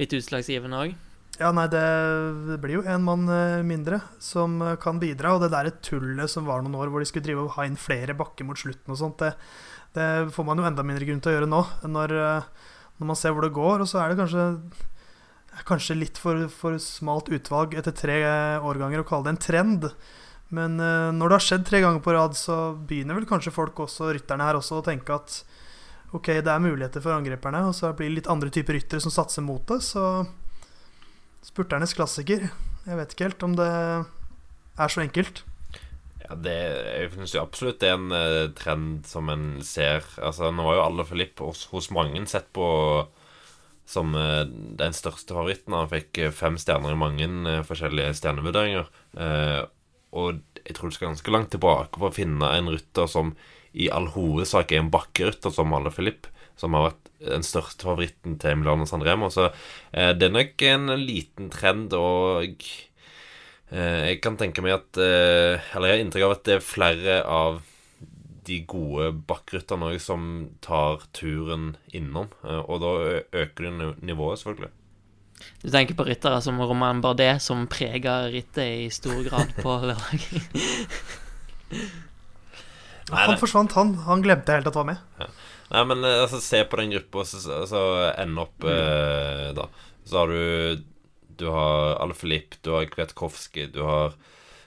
litt 0.00 0.16
utslagsgivende 0.16 0.84
òg. 0.86 0.94
Ja, 1.42 1.48
nei, 1.50 1.64
det, 1.72 2.58
blir 2.62 2.76
jo 2.78 2.84
en 2.86 3.02
mann 3.02 3.26
eh, 3.26 3.64
mindre 3.66 3.98
som 4.22 4.60
eh, 4.62 4.76
kan 4.82 5.00
bidra. 5.02 5.34
Og 5.34 5.42
det 5.42 5.50
der 5.50 5.72
tullet 5.82 6.30
som 6.30 6.46
var 6.46 6.62
noen 6.62 6.76
år 6.78 6.92
hvor 6.92 7.02
de 7.02 7.08
skulle 7.08 7.26
drive 7.26 7.48
og 7.48 7.56
ha 7.56 7.66
inn 7.66 7.78
flere 7.80 8.14
bakker 8.14 8.46
mot 8.46 8.58
slutten 8.58 8.94
og 8.94 9.00
sånt, 9.00 9.24
det, 9.24 9.32
det 9.96 10.06
får 10.34 10.46
man 10.46 10.62
jo 10.62 10.68
enda 10.68 10.84
mindre 10.86 11.08
grunn 11.08 11.22
til 11.24 11.32
å 11.32 11.36
gjøre 11.36 11.50
nå. 11.50 11.62
Når, 11.90 12.14
eh, 12.20 12.68
når 13.00 13.10
man 13.10 13.18
ser 13.18 13.34
hvor 13.34 13.46
det 13.46 13.56
går. 13.56 13.82
Og 13.82 13.90
så 13.90 13.98
er 13.98 14.12
det 14.12 14.20
kanskje, 14.20 14.44
kanskje 15.66 15.96
litt 15.98 16.20
for, 16.22 16.44
for, 16.52 16.78
smalt 16.82 17.32
utvalg 17.34 17.74
etter 17.80 17.96
tre 17.96 18.20
årganger 18.62 19.02
å 19.02 19.08
kalle 19.08 19.26
det 19.26 19.34
en 19.34 19.42
trend. 19.48 19.88
Men 20.52 20.76
når 20.76 21.30
det 21.32 21.36
har 21.38 21.44
skjedd 21.46 21.62
tre 21.64 21.78
ganger 21.80 22.02
på 22.04 22.12
rad, 22.12 22.36
så 22.36 22.74
begynner 22.76 23.16
vel 23.16 23.24
kanskje 23.26 23.54
folk 23.56 23.78
også, 23.86 24.10
rytterne 24.12 24.44
her 24.44 24.58
også, 24.58 24.82
å 24.82 24.84
tenke 24.84 25.16
at 25.16 25.38
ok, 26.12 26.28
det 26.44 26.52
er 26.52 26.60
muligheter 26.60 27.00
for 27.00 27.16
angreperne, 27.16 27.62
og 27.70 27.72
så 27.72 27.94
blir 27.96 28.10
det 28.10 28.18
litt 28.18 28.28
andre 28.28 28.52
typer 28.52 28.76
ryttere 28.76 29.00
som 29.00 29.14
satser 29.14 29.44
mot 29.46 29.64
det. 29.72 29.80
Så 29.86 30.04
Spurternes 31.42 31.94
klassiker. 31.98 32.46
Jeg 32.86 32.98
vet 32.98 33.14
ikke 33.14 33.28
helt 33.28 33.46
om 33.46 33.56
det 33.58 33.68
er 33.68 34.92
så 34.92 35.02
enkelt. 35.02 35.42
Ja, 36.22 36.36
det, 36.38 36.54
jeg 36.54 37.10
synes 37.16 37.34
jo 37.34 37.42
absolutt 37.42 37.80
det 37.82 37.90
er 37.90 37.98
en 37.98 38.14
uh, 38.14 38.52
trend 38.56 39.08
som 39.10 39.30
en 39.32 39.46
ser 39.66 40.06
Altså, 40.22 40.52
Nå 40.54 40.64
var 40.64 40.78
jo 40.78 40.84
alle 40.84 41.06
Filip 41.08 41.42
hos, 41.42 41.66
hos 41.72 41.90
mange 41.94 42.22
sett 42.30 42.48
på 42.54 42.66
som 43.92 44.14
uh, 44.14 44.46
den 44.46 44.94
største 44.94 45.34
favoritten. 45.34 45.74
Han 45.74 45.90
fikk 45.90 46.22
uh, 46.22 46.30
fem 46.34 46.58
stjerner 46.60 46.94
i 46.94 47.00
mange 47.00 47.28
forskjellige 47.68 48.14
stjernevurderinger. 48.20 48.86
og 50.12 50.38
jeg 50.62 50.76
tror 50.76 50.88
du 50.88 50.94
skal 50.94 51.10
ganske 51.10 51.32
langt 51.34 51.50
tilbake 51.50 51.98
for 51.98 52.10
å 52.10 52.14
finne 52.14 52.48
en 52.54 52.70
rytter 52.70 53.08
som 53.10 53.34
i 53.72 53.88
all 53.90 54.06
hovedsak 54.14 54.72
er 54.72 54.82
en 54.82 54.92
bakkerytter 54.92 55.52
som 55.52 55.72
alle 55.74 55.90
Filip, 55.90 56.28
som 56.60 56.76
har 56.76 56.90
vært 56.90 57.01
den 57.26 57.44
største 57.46 57.86
favoritten 57.86 58.38
til 58.42 58.58
Milano 58.60 58.86
San 58.88 59.04
Remo. 59.04 59.30
Så 59.32 59.48
eh, 59.92 60.12
det 60.16 60.28
er 60.28 60.34
nok 60.34 60.64
en 60.68 60.94
liten 61.00 61.50
trend, 61.52 61.94
og 61.96 62.46
eh, 63.72 64.00
jeg 64.12 64.22
kan 64.24 64.38
tenke 64.40 64.64
meg 64.64 64.78
at 64.80 65.00
eh, 65.00 65.62
Eller 65.72 65.92
jeg 65.92 65.98
har 65.98 66.06
inntrykk 66.06 66.26
av 66.28 66.36
at 66.38 66.46
det 66.48 66.58
er 66.58 66.66
flere 66.66 67.20
av 67.26 67.62
de 68.46 68.58
gode 68.66 69.10
bakkrytterne 69.28 69.92
òg 69.92 69.98
som 70.02 70.22
tar 70.64 71.04
turen 71.14 71.76
innom. 71.94 72.30
Eh, 72.44 72.62
og 72.62 72.82
da 72.82 72.92
øker 73.44 73.68
det 73.68 73.90
nivået, 74.02 74.42
selvfølgelig. 74.42 74.72
Du 75.62 75.68
tenker 75.70 75.98
på 75.98 76.06
ryttere 76.06 76.38
som 76.42 76.60
Romain 76.60 77.00
Bardet, 77.02 77.42
som 77.42 77.66
preger 77.70 78.30
rittet 78.34 78.86
i 78.86 78.90
stor 78.94 79.22
grad 79.26 79.54
på 79.58 79.78
lørdag? 79.90 80.26
han 83.12 83.38
forsvant, 83.40 83.74
han. 83.78 83.94
Han 84.06 84.22
glemte 84.24 84.54
helt 84.54 84.68
at 84.70 84.78
han 84.78 84.86
var 84.86 84.92
med. 84.92 85.02
Ja. 85.18 85.30
Nei, 85.72 85.84
men 85.88 86.04
eh, 86.04 86.20
altså, 86.24 86.40
se 86.44 86.62
på 86.68 86.78
den 86.80 86.92
gruppa, 86.92 87.24
så, 87.28 87.40
så 87.68 87.82
ende 88.20 88.44
opp 88.44 88.66
eh, 88.68 89.48
da. 89.56 89.68
Så 90.04 90.18
har 90.22 90.32
du 90.32 90.82
Du 91.38 91.46
har 91.48 91.96
Alfilip, 92.02 92.58
du 92.62 92.74
har 92.74 92.90
Kvetkovskij, 92.92 93.72
du 93.72 93.80
har 93.86 94.12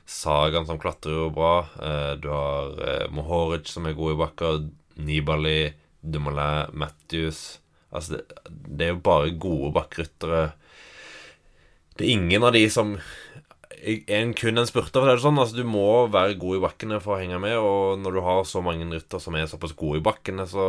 Sagan 0.06 0.66
som 0.66 0.80
klatrer 0.82 1.14
jo 1.18 1.30
bra. 1.34 1.54
Eh, 1.82 2.14
du 2.22 2.30
har 2.30 2.74
eh, 2.82 3.06
Mohoric 3.14 3.70
som 3.70 3.86
er 3.86 3.98
god 3.98 4.16
i 4.16 4.20
bakker. 4.22 4.60
Nibali, 4.96 5.74
Dumoulin, 6.00 6.72
Matthews 6.72 7.60
Altså, 7.96 8.18
det, 8.18 8.54
det 8.68 8.86
er 8.86 8.94
jo 8.94 9.04
bare 9.04 9.32
gode 9.40 9.72
bakkryttere. 9.76 10.42
Det 11.96 12.04
er 12.04 12.16
ingen 12.18 12.44
av 12.44 12.52
de 12.56 12.66
som 12.72 12.98
en 13.86 14.34
kun 14.38 14.58
en 14.58 14.68
spurter. 14.68 15.00
For 15.00 15.10
det 15.10 15.16
er 15.16 15.24
sånn, 15.24 15.42
altså 15.42 15.60
Du 15.60 15.68
må 15.68 16.08
være 16.14 16.38
god 16.42 16.58
i 16.58 16.64
bakkene 16.64 17.02
for 17.04 17.16
å 17.16 17.20
henge 17.22 17.40
med. 17.42 17.58
Og 17.60 18.02
når 18.02 18.18
du 18.18 18.24
har 18.26 18.42
så 18.50 18.64
mange 18.66 18.88
rytter 18.92 19.22
som 19.22 19.38
er 19.38 19.50
såpass 19.52 19.76
gode 19.78 20.02
i 20.02 20.06
bakkene, 20.06 20.48
så, 20.50 20.66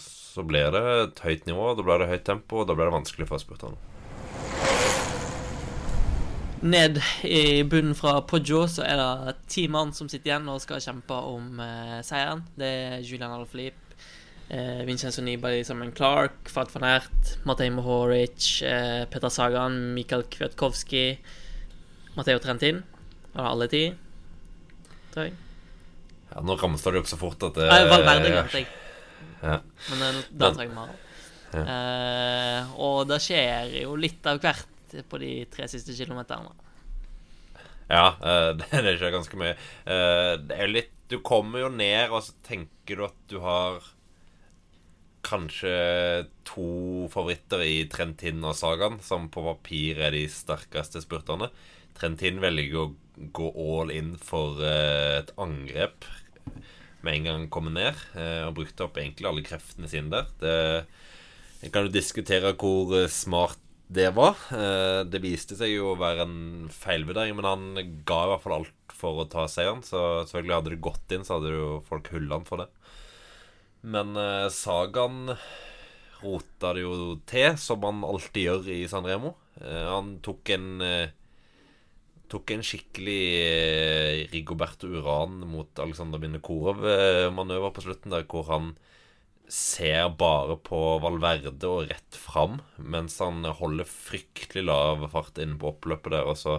så 0.00 0.46
blir 0.46 0.72
det 0.74 0.86
et 1.02 1.26
høyt 1.26 1.50
nivå. 1.50 1.74
Da 1.76 1.86
blir 1.86 2.02
det 2.02 2.10
høyt 2.14 2.26
tempo, 2.28 2.62
og 2.62 2.70
da 2.70 2.78
blir 2.78 2.88
det 2.88 2.98
vanskelig 2.98 3.28
for 3.30 3.42
spurterne. 3.42 3.78
Ned 6.66 6.98
i 7.28 7.62
bunnen 7.68 7.94
fra 7.94 8.16
Poggio 8.24 8.62
så 8.70 8.82
er 8.86 8.96
det 8.96 9.34
ti 9.52 9.66
mann 9.68 9.92
som 9.94 10.08
sitter 10.08 10.32
igjen 10.32 10.48
og 10.48 10.62
skal 10.64 10.80
kjempe 10.80 11.18
om 11.28 11.60
eh, 11.60 11.98
seieren. 12.06 12.46
Det 12.56 12.70
er 12.86 13.04
Julian 13.04 13.34
Alaphilippe, 13.36 13.98
eh, 14.48 14.80
Vincenzo 14.88 15.22
Nibali 15.22 15.60
sammen 15.68 15.92
Clark, 15.94 16.48
Fat 16.48 16.72
van 16.72 16.88
Ert, 16.96 17.34
Matej 17.46 17.70
Mohoric, 17.76 18.48
eh, 18.64 19.04
Peter 19.12 19.30
Sagan, 19.30 19.76
Mikael 19.94 20.24
Kwiatkowski, 20.32 21.04
Matteo 22.16 22.40
Trentin. 22.40 22.82
Av 23.36 23.50
alle 23.52 23.68
ti? 23.68 23.82
Tror 25.12 25.28
jeg. 25.28 25.34
Ja, 26.30 26.42
Nå 26.44 26.56
ramster 26.60 26.94
det 26.94 27.02
opp 27.04 27.10
så 27.10 27.18
fort 27.20 27.42
at 27.46 27.58
det 27.58 27.66
Ja, 27.68 27.82
Valverde 27.90 28.30
glemte 28.32 28.62
jeg. 28.62 28.68
Ja. 29.42 29.58
Men 29.90 30.04
eh, 30.06 30.22
da 30.32 30.52
trenger 30.56 30.72
vi 30.72 30.84
har. 30.84 30.94
Eh, 31.56 32.72
og 32.82 33.04
det 33.08 33.20
skjer 33.24 33.76
jo 33.82 33.96
litt 34.00 34.24
av 34.28 34.40
hvert 34.42 34.96
på 35.10 35.20
de 35.20 35.32
tre 35.52 35.68
siste 35.70 35.94
kilometerne. 35.96 36.52
Ja, 37.90 38.16
eh, 38.16 38.50
det, 38.60 38.70
det 38.72 38.96
skjer 38.98 39.14
ganske 39.14 39.40
mye. 39.40 39.54
Eh, 39.84 40.32
det 40.42 40.60
er 40.62 40.72
litt 40.72 40.92
Du 41.06 41.20
kommer 41.22 41.62
jo 41.62 41.68
ned, 41.70 42.10
og 42.10 42.24
så 42.26 42.32
tenker 42.42 42.98
du 42.98 43.04
at 43.06 43.18
du 43.30 43.36
har 43.44 43.84
kanskje 45.26 46.26
to 46.46 47.06
favoritter 47.10 47.62
i 47.66 47.84
Trentin 47.90 48.42
og 48.46 48.56
Sagan, 48.58 48.98
som 49.02 49.28
på 49.30 49.42
papir 49.46 50.00
er 50.02 50.14
de 50.14 50.24
sterkeste 50.30 51.02
spurterne. 51.02 51.48
Trentin 51.96 52.40
velger 52.42 52.80
å 52.82 52.86
gå 53.36 53.50
all 53.56 53.92
in 53.94 54.14
for 54.20 54.60
eh, 54.60 55.22
et 55.22 55.32
angrep 55.40 56.04
med 57.06 57.14
en 57.14 57.28
gang 57.28 57.38
han 57.38 57.52
kommer 57.52 57.74
ned, 57.74 58.00
eh, 58.18 58.42
og 58.46 58.56
brukte 58.58 58.86
opp 58.86 58.98
egentlig 59.00 59.28
alle 59.30 59.44
kreftene 59.46 59.88
sine 59.90 60.10
der. 60.12 60.32
Det, 60.40 60.56
jeg 61.62 61.72
kan 61.74 61.86
jo 61.86 61.94
diskutere 61.94 62.52
hvor 62.58 62.92
eh, 62.98 63.08
smart 63.12 63.62
det 63.86 64.08
var. 64.16 64.38
Eh, 64.50 65.04
det 65.06 65.22
viste 65.22 65.56
seg 65.58 65.76
jo 65.76 65.92
å 65.92 66.00
være 66.00 66.26
en 66.26 66.66
feilvurdering, 66.74 67.36
men 67.38 67.46
han 67.46 67.66
ga 68.08 68.20
i 68.24 68.30
hvert 68.32 68.42
fall 68.42 68.56
alt 68.58 68.96
for 68.96 69.22
å 69.22 69.28
ta 69.30 69.46
seieren. 69.50 69.84
Så 69.86 70.26
selvfølgelig 70.26 70.56
hadde 70.56 70.74
det 70.74 70.82
gått 70.84 71.14
inn, 71.14 71.26
så 71.26 71.38
hadde 71.38 71.54
jo 71.54 71.70
folk 71.86 72.10
hulla 72.14 72.40
han 72.40 72.48
for 72.48 72.64
det. 72.64 72.68
Men 73.86 74.16
eh, 74.18 74.48
Sagaen 74.52 75.36
rota 76.22 76.72
det 76.74 76.82
jo 76.82 77.14
til, 77.28 77.54
som 77.60 77.84
han 77.86 78.02
alltid 78.06 78.48
gjør 78.48 78.72
i 78.74 78.80
San 78.90 79.06
Remo. 79.06 79.36
Eh, 79.60 79.86
han 79.86 80.16
tok 80.24 80.50
en 80.56 80.68
Tok 82.26 82.50
en 82.50 82.64
skikkelig 82.66 84.30
Rigoberto 84.32 84.88
Uran 84.90 85.38
mot 85.46 85.78
Alexander 85.78 86.18
Binokorov-manøver 86.22 87.74
på 87.74 87.84
slutten, 87.84 88.14
der 88.14 88.26
hvor 88.26 88.48
han 88.50 88.72
ser 89.46 90.08
bare 90.18 90.56
på 90.66 90.80
Valverde 91.02 91.68
og 91.70 91.90
rett 91.90 92.18
fram, 92.18 92.58
mens 92.82 93.20
han 93.22 93.46
holder 93.46 93.86
fryktelig 93.86 94.64
lav 94.66 95.06
fart 95.12 95.38
inne 95.42 95.58
på 95.60 95.70
oppløpet 95.70 96.16
der. 96.16 96.26
Og 96.26 96.38
så 96.40 96.58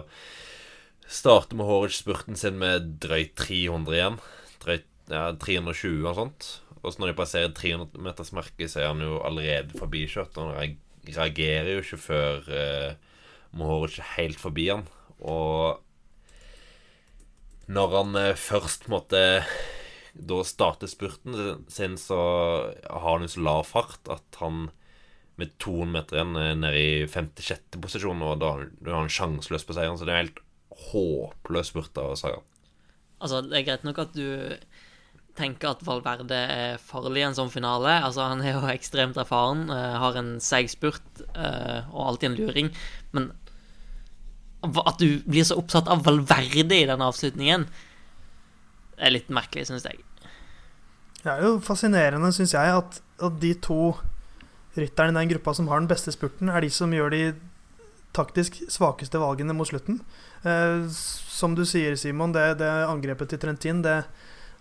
starter 1.08 1.58
med 1.58 1.68
Horic 1.68 2.00
spurten 2.00 2.38
sin 2.38 2.56
med 2.60 2.94
drøyt 3.04 3.36
300 3.36 3.98
igjen. 3.98 4.18
Drøyt 4.64 4.88
ja, 5.12 5.28
320 5.36 6.08
og 6.08 6.16
sånt. 6.16 6.50
Og 6.82 6.92
så 6.92 7.02
når 7.02 7.12
de 7.12 7.18
passerer 7.18 7.56
300-metersmerket, 7.56 8.70
så 8.72 8.82
er 8.82 8.92
han 8.92 9.02
jo 9.04 9.20
allerede 9.26 9.76
forbikjørt. 9.76 10.38
Han 10.38 10.78
reagerer 11.08 11.74
jo 11.74 11.82
ikke 11.84 12.00
før 12.00 12.52
eh, 12.54 13.18
Mohoric 13.56 13.98
er 14.00 14.14
helt 14.16 14.40
forbi 14.40 14.68
han. 14.70 14.86
Og 15.20 15.82
når 17.68 17.94
han 17.96 18.16
eh, 18.16 18.38
først 18.38 18.88
måtte 18.92 19.22
da 20.18 20.40
starter 20.42 20.90
spurten 20.90 21.64
sin, 21.70 21.94
så 22.00 22.18
har 22.90 23.04
han 23.04 23.26
jo 23.26 23.30
så 23.30 23.42
lav 23.44 23.62
fart 23.68 24.08
at 24.10 24.40
han 24.40 24.68
med 25.38 25.52
200 25.62 25.92
meter 25.94 26.18
igjen 26.18 26.38
er 26.40 26.56
nede 26.58 26.78
i 26.80 27.06
56. 27.06 27.78
posisjon, 27.78 28.24
og 28.26 28.40
da, 28.42 28.54
er 28.58 28.96
han 28.96 29.12
sjanseløs 29.12 29.66
på 29.68 29.76
seieren. 29.76 29.98
Så 30.00 30.08
det 30.08 30.14
er 30.14 30.18
en 30.18 30.26
helt 30.26 30.40
håpløs 30.88 31.70
spurt 31.70 32.00
av 32.02 32.16
Saga. 32.18 32.40
Altså, 33.22 33.44
det 33.46 33.60
er 33.60 33.68
greit 33.68 33.86
nok 33.86 34.00
at 34.02 34.16
du 34.16 34.58
tenker 35.38 35.70
at 35.70 35.84
Valverde 35.86 36.34
er 36.34 36.82
farlig 36.82 37.22
i 37.22 37.28
en 37.28 37.38
sånn 37.38 37.52
finale. 37.54 38.00
Altså, 38.02 38.26
Han 38.32 38.42
er 38.42 38.56
jo 38.56 38.64
ekstremt 38.72 39.20
erfaren, 39.20 39.68
uh, 39.70 40.00
har 40.02 40.18
en 40.18 40.36
seig 40.42 40.72
spurt 40.72 41.22
og 41.28 42.02
alltid 42.08 42.32
en 42.32 42.40
luring. 42.40 42.72
Men 43.14 43.30
at 44.62 44.98
du 44.98 45.20
blir 45.28 45.46
så 45.46 45.58
oppsatt 45.60 45.88
av 45.90 46.02
Valverde 46.06 46.74
i 46.74 46.86
den 46.88 47.02
avslutningen, 47.04 47.66
er 48.98 49.14
litt 49.14 49.28
merkelig, 49.30 49.68
syns 49.68 49.86
jeg. 49.86 50.02
Det 51.22 51.30
er 51.30 51.44
jo 51.44 51.58
fascinerende, 51.62 52.30
syns 52.34 52.54
jeg, 52.54 52.78
at, 52.80 53.00
at, 53.22 53.38
de 53.42 53.52
to 53.62 53.92
rytterne 54.78 55.14
i 55.14 55.18
den 55.20 55.30
gruppa 55.34 55.54
som 55.54 55.68
har 55.70 55.82
den 55.82 55.90
beste 55.90 56.14
spurten, 56.14 56.50
er 56.50 56.62
de 56.62 56.70
som 56.74 56.92
gjør 56.94 57.14
de 57.14 57.22
taktisk 58.16 58.60
svakeste 58.70 59.20
valgene 59.20 59.54
mot 59.54 59.68
slutten. 59.68 60.00
Eh, 60.42 60.86
som 60.90 61.54
du 61.58 61.64
sier, 61.66 61.96
Simon, 61.98 62.34
det, 62.34 62.58
det, 62.62 62.70
angrepet 62.86 63.32
til 63.32 63.42
Trentin 63.42 63.82
det 63.84 64.00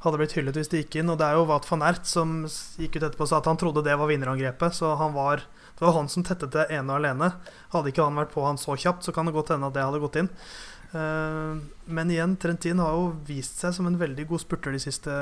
hadde 0.03 0.19
blitt 0.19 0.35
hyllet 0.37 0.57
hvis 0.57 0.69
det 0.71 0.83
gikk 0.83 0.99
inn. 1.01 1.11
Og 1.13 1.19
det 1.21 1.27
er 1.27 1.37
jo 1.37 1.47
Wat 1.49 1.65
van 1.69 1.85
Ert 1.85 2.09
som 2.09 2.39
gikk 2.77 2.97
ut 2.97 3.03
etterpå 3.03 3.25
og 3.25 3.31
sa 3.31 3.41
at 3.41 3.49
han 3.49 3.59
trodde 3.61 3.85
det 3.85 3.97
var 3.97 4.09
vinnerangrepet. 4.09 4.77
Så 4.77 4.93
han 4.99 5.15
var, 5.17 5.45
det 5.77 5.85
var 5.85 5.93
han 5.93 6.09
som 6.09 6.25
tettet 6.25 6.55
det 6.55 6.67
ene 6.73 6.89
og 6.89 6.99
alene. 6.99 7.31
Hadde 7.73 7.91
ikke 7.93 8.05
han 8.05 8.17
vært 8.17 8.33
på 8.33 8.45
han 8.45 8.57
så 8.57 8.75
kjapt, 8.77 9.05
så 9.05 9.13
kan 9.13 9.29
det 9.29 9.35
godt 9.35 9.53
hende 9.53 9.69
at 9.69 9.75
det 9.77 9.85
hadde 9.85 10.01
gått 10.01 10.17
inn. 10.21 10.31
Eh, 10.97 11.51
men 11.85 12.13
igjen, 12.13 12.37
Trentin 12.41 12.81
har 12.81 12.95
jo 12.97 13.11
vist 13.27 13.61
seg 13.61 13.75
som 13.77 13.89
en 13.89 13.99
veldig 13.99 14.25
god 14.31 14.41
spurter 14.41 14.73
de 14.73 14.81
siste 14.81 15.17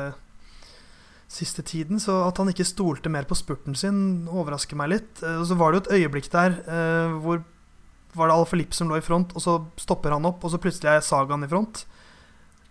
siste 1.27 1.63
tiden. 1.65 1.99
Så 1.99 2.15
at 2.23 2.37
han 2.39 2.51
ikke 2.51 2.67
stolte 2.67 3.11
mer 3.11 3.27
på 3.27 3.37
spurten 3.37 3.75
sin, 3.77 3.99
overrasker 4.29 4.79
meg 4.79 4.93
litt. 4.93 5.23
Eh, 5.23 5.39
og 5.41 5.47
så 5.49 5.59
var 5.59 5.71
det 5.71 5.81
jo 5.81 5.85
et 5.85 5.93
øyeblikk 5.99 6.31
der 6.33 6.59
eh, 6.63 7.17
hvor 7.21 7.43
var 8.15 8.31
det 8.31 8.37
Alfa 8.37 8.55
Lipp 8.55 8.75
som 8.75 8.87
lå 8.87 8.99
i 8.99 9.03
front, 9.03 9.33
og 9.35 9.43
så 9.43 9.57
stopper 9.75 10.13
han 10.15 10.27
opp, 10.27 10.43
og 10.45 10.53
så 10.53 10.59
plutselig 10.61 10.93
er 10.93 11.01
Sagaen 11.03 11.43
i 11.43 11.51
front. 11.51 11.83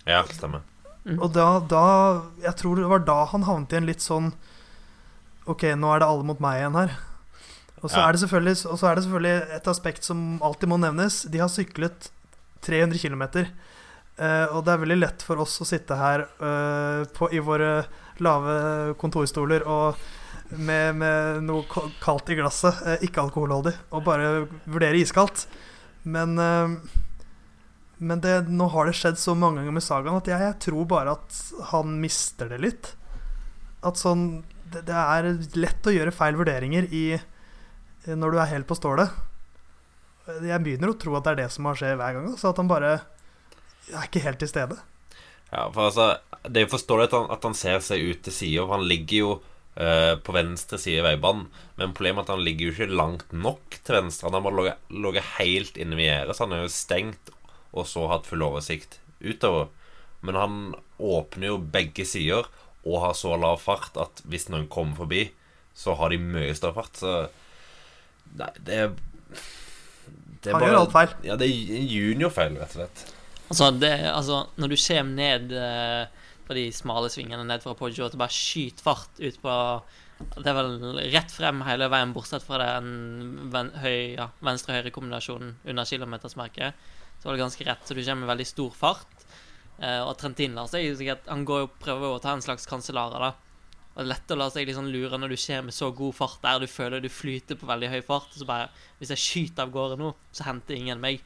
Ja, 0.08 0.22
stemmer. 0.32 0.64
Mm. 1.04 1.18
Og 1.18 1.34
da, 1.36 1.58
da, 1.68 1.84
Jeg 2.40 2.56
tror 2.56 2.78
det 2.80 2.88
var 2.88 3.02
da 3.04 3.18
han 3.28 3.44
havnet 3.44 3.74
i 3.74 3.76
en 3.76 3.88
litt 3.88 4.00
sånn 4.00 4.30
Ok, 5.44 5.66
nå 5.76 5.90
er 5.92 6.00
det 6.00 6.06
alle 6.08 6.24
mot 6.24 6.38
meg 6.40 6.62
igjen 6.62 6.78
her. 6.78 6.94
Og 7.84 7.92
så, 7.92 8.00
ja. 8.00 8.08
er, 8.08 8.16
er 8.16 8.96
det 8.96 9.04
selvfølgelig 9.04 9.56
et 9.58 9.70
aspekt 9.70 10.08
som 10.08 10.24
alltid 10.44 10.72
må 10.72 10.80
nevnes. 10.80 11.22
De 11.28 11.42
har 11.42 11.52
syklet 11.52 12.08
300 12.64 12.98
km. 13.02 13.24
Uh, 14.14 14.46
og 14.54 14.60
det 14.64 14.72
er 14.72 14.82
veldig 14.84 15.00
lett 15.00 15.24
for 15.26 15.42
oss 15.42 15.58
å 15.60 15.66
sitte 15.68 15.98
her 15.98 16.24
uh, 16.40 17.04
på, 17.12 17.28
i 17.34 17.42
våre 17.44 17.82
lave 18.22 18.94
kontorstoler 19.00 19.66
og 19.66 19.98
med, 20.58 20.96
med 20.96 21.42
noe 21.46 21.64
kaldt 22.02 22.30
i 22.30 22.36
glasset, 22.38 22.82
eh, 22.86 23.06
ikke 23.06 23.22
alkoholholdig, 23.24 23.72
og 23.94 24.04
bare 24.06 24.28
vurdere 24.70 25.00
iskaldt. 25.00 25.46
Men, 26.04 26.36
eh, 26.38 26.76
men 27.98 28.22
det, 28.22 28.36
nå 28.52 28.68
har 28.74 28.88
det 28.88 28.96
skjedd 28.98 29.20
så 29.20 29.36
mange 29.38 29.62
ganger 29.62 29.76
med 29.78 29.86
Sagaen 29.86 30.20
at 30.20 30.28
jeg, 30.28 30.42
jeg, 30.44 30.58
tror 30.66 30.88
bare 30.90 31.16
at 31.16 31.40
han 31.72 31.96
mister 32.02 32.50
det 32.52 32.60
litt. 32.62 32.92
At 33.84 34.00
sånn 34.00 34.44
det, 34.64 34.84
det, 34.88 34.96
er 34.96 35.30
lett 35.58 35.86
å 35.86 35.94
gjøre 35.94 36.14
feil 36.14 36.38
vurderinger 36.38 36.88
i, 36.92 37.06
når 38.06 38.34
du 38.34 38.40
er 38.40 38.52
helt 38.52 38.68
på 38.68 38.76
stålet. 38.78 39.12
Jeg 40.24 40.62
begynner 40.64 40.92
å 40.92 40.98
tro 41.00 41.16
at 41.18 41.26
det 41.26 41.34
er 41.34 41.42
det 41.42 41.50
som 41.52 41.68
har 41.68 41.78
skjedd 41.78 41.98
hver 42.00 42.16
gang. 42.16 42.28
Så 42.40 42.50
at 42.50 42.60
han 42.60 42.70
bare 42.70 42.92
er 43.92 44.06
ikke 44.06 44.24
helt 44.24 44.40
til 44.40 44.50
stede. 44.50 44.78
Ja, 45.50 45.68
for 45.70 45.90
altså 45.90 46.14
Det 46.44 46.60
er 46.60 46.66
jo 46.66 46.74
forståelig 46.74 47.08
at 47.08 47.16
han, 47.16 47.26
at 47.32 47.44
han 47.46 47.56
ser 47.56 47.82
seg 47.84 48.02
ut 48.04 48.24
til 48.26 48.34
sida, 48.34 48.64
for 48.64 48.76
han 48.76 48.88
ligger 48.88 49.16
jo 49.16 49.30
uh, 49.80 50.14
på 50.20 50.34
venstre 50.36 50.80
side 50.80 51.00
i 51.00 51.06
veibanen. 51.06 51.46
Men 51.80 51.94
problemet 51.96 52.24
er 52.24 52.28
at 52.28 52.34
han 52.36 52.44
ligger 52.44 52.68
jo 52.68 52.74
ikke 52.74 52.98
langt 53.00 53.32
nok 53.32 53.78
til 53.80 53.96
venstre. 53.96 54.28
Han 54.28 54.44
har 54.44 54.76
ligget 54.90 55.32
helt 55.38 55.80
inne 55.80 55.96
ved 55.96 56.08
gjerdet, 56.10 56.36
så 56.36 56.44
han 56.44 56.56
er 56.56 56.64
jo 56.64 56.74
stengt 56.74 57.32
og 57.74 57.88
så 57.90 58.04
hatt 58.10 58.28
full 58.28 58.44
oversikt 58.46 59.00
utover. 59.24 59.70
Men 60.24 60.38
han 60.38 60.58
åpner 60.98 61.50
jo 61.50 61.62
begge 61.72 62.06
sider 62.08 62.46
og 62.84 63.00
har 63.00 63.16
så 63.16 63.34
lav 63.40 63.58
fart 63.62 63.96
at 64.00 64.20
hvis 64.28 64.50
noen 64.52 64.68
kommer 64.72 65.00
forbi, 65.00 65.26
så 65.74 65.96
har 65.98 66.12
de 66.12 66.20
mye 66.20 66.52
større 66.56 66.76
fart. 66.76 67.00
Så 67.00 67.14
Nei, 68.38 68.50
det 68.66 68.78
er, 68.82 68.94
det 69.34 70.50
er 70.50 70.56
Han 70.56 70.60
bare, 70.60 70.70
gjør 70.70 70.80
alt 70.80 70.94
feil. 70.94 71.14
Ja, 71.26 71.36
det 71.40 71.48
er 71.48 71.84
juniorfeil, 71.94 72.58
rett 72.60 72.74
og 72.74 72.80
slett. 72.80 73.04
Altså, 73.50 73.70
det, 73.76 73.92
altså, 74.10 74.44
når 74.58 74.72
du 74.72 74.76
kommer 74.80 75.18
ned 75.18 75.52
eh, 75.58 76.30
på 76.48 76.56
de 76.58 76.64
smale 76.74 77.10
svingene 77.12 77.44
ned 77.46 77.62
fra 77.64 77.76
Poggio, 77.78 78.06
og 78.06 78.14
det 78.14 78.20
bare 78.20 78.34
skyter 78.34 78.84
fart 78.84 79.20
ut 79.20 79.38
på 79.42 79.54
Det 80.38 80.46
er 80.46 80.56
vel 80.56 80.98
rett 81.12 81.32
frem 81.34 81.62
hele 81.66 81.88
veien, 81.92 82.12
bortsett 82.14 82.44
fra 82.46 82.60
den 82.62 83.50
ven, 83.52 83.72
høy, 83.82 84.14
ja, 84.16 84.28
venstre-høyre-kombinasjonen 84.46 85.56
under 85.64 85.88
kilometersmerket. 85.88 86.84
Så 87.18 87.28
var 87.28 87.36
det 87.36 87.44
ganske 87.44 87.66
rett, 87.66 87.82
så 87.84 87.96
du 87.96 88.02
kommer 88.02 88.24
med 88.24 88.32
veldig 88.32 88.46
stor 88.48 88.76
fart. 88.78 89.26
Eh, 89.78 90.00
og 90.00 90.14
Trentin 90.20 90.54
Lars 90.54 90.74
er 90.78 90.84
jo 90.84 90.94
sikkert 90.94 91.24
Han 91.26 91.42
går 91.48 91.64
jo 91.64 91.70
prøver 91.82 92.12
å 92.14 92.20
ta 92.22 92.30
en 92.36 92.44
slags 92.44 92.66
kansellara, 92.70 93.18
da. 93.18 93.43
Og 93.94 94.00
det 94.00 94.04
er 94.08 94.10
lett 94.10 94.32
å 94.34 94.36
la 94.40 94.48
seg 94.50 94.66
liksom 94.66 94.88
lure 94.90 95.18
når 95.20 95.34
du 95.34 95.38
ser 95.38 95.62
med 95.62 95.74
så 95.74 95.92
god 95.94 96.16
fart 96.18 96.40
der 96.42 96.64
du 96.64 96.66
føler 96.66 97.02
du 97.02 97.06
flyter 97.12 97.58
på 97.58 97.68
veldig 97.68 97.92
høy 97.92 98.00
fart. 98.02 98.32
Så 98.34 98.46
bare 98.48 98.68
Hvis 98.98 99.12
jeg 99.14 99.22
skyter 99.22 99.66
av 99.66 99.74
gårde 99.74 99.98
nå, 100.00 100.10
så 100.34 100.48
henter 100.48 100.74
ingen 100.74 101.02
meg. 101.02 101.22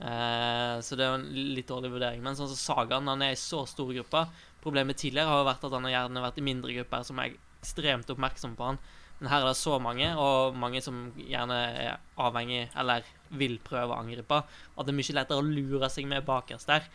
Eh, 0.00 0.76
så 0.80 0.96
det 0.96 1.04
er 1.04 1.16
en 1.18 1.26
litt 1.56 1.68
dårlig 1.68 1.92
vurdering. 1.92 2.22
Men 2.24 2.36
sånn 2.38 2.48
som 2.48 2.60
Sagan, 2.60 3.08
han 3.08 3.24
er 3.24 3.34
i 3.34 3.40
så 3.40 3.66
stor 3.68 3.92
gruppe. 3.92 4.22
Problemet 4.64 4.96
tidligere 5.00 5.28
har 5.28 5.42
jo 5.42 5.48
vært 5.50 5.66
at 5.68 5.76
han 5.76 5.88
har 5.88 5.94
gjerne 5.94 6.22
vært 6.24 6.40
i 6.40 6.46
mindre 6.46 6.76
grupper, 6.78 7.04
som 7.04 7.20
er 7.20 7.34
ekstremt 7.60 8.12
oppmerksom 8.12 8.56
på 8.56 8.70
han. 8.70 8.80
Men 9.18 9.30
her 9.32 9.44
er 9.44 9.50
det 9.50 9.60
så 9.60 9.76
mange, 9.80 10.08
og 10.20 10.56
mange 10.60 10.80
som 10.84 11.10
gjerne 11.16 11.56
er 11.56 12.00
avhengig, 12.20 12.66
eller 12.76 13.04
vil 13.40 13.56
prøve 13.64 13.94
å 13.94 14.00
angripe, 14.00 14.42
at 14.44 14.88
det 14.88 14.92
er 14.92 14.98
mye 14.98 15.16
lettere 15.16 15.40
å 15.40 15.46
lure 15.46 15.88
seg 15.92 16.08
med 16.08 16.26
bakerst 16.26 16.68
der. 16.68 16.88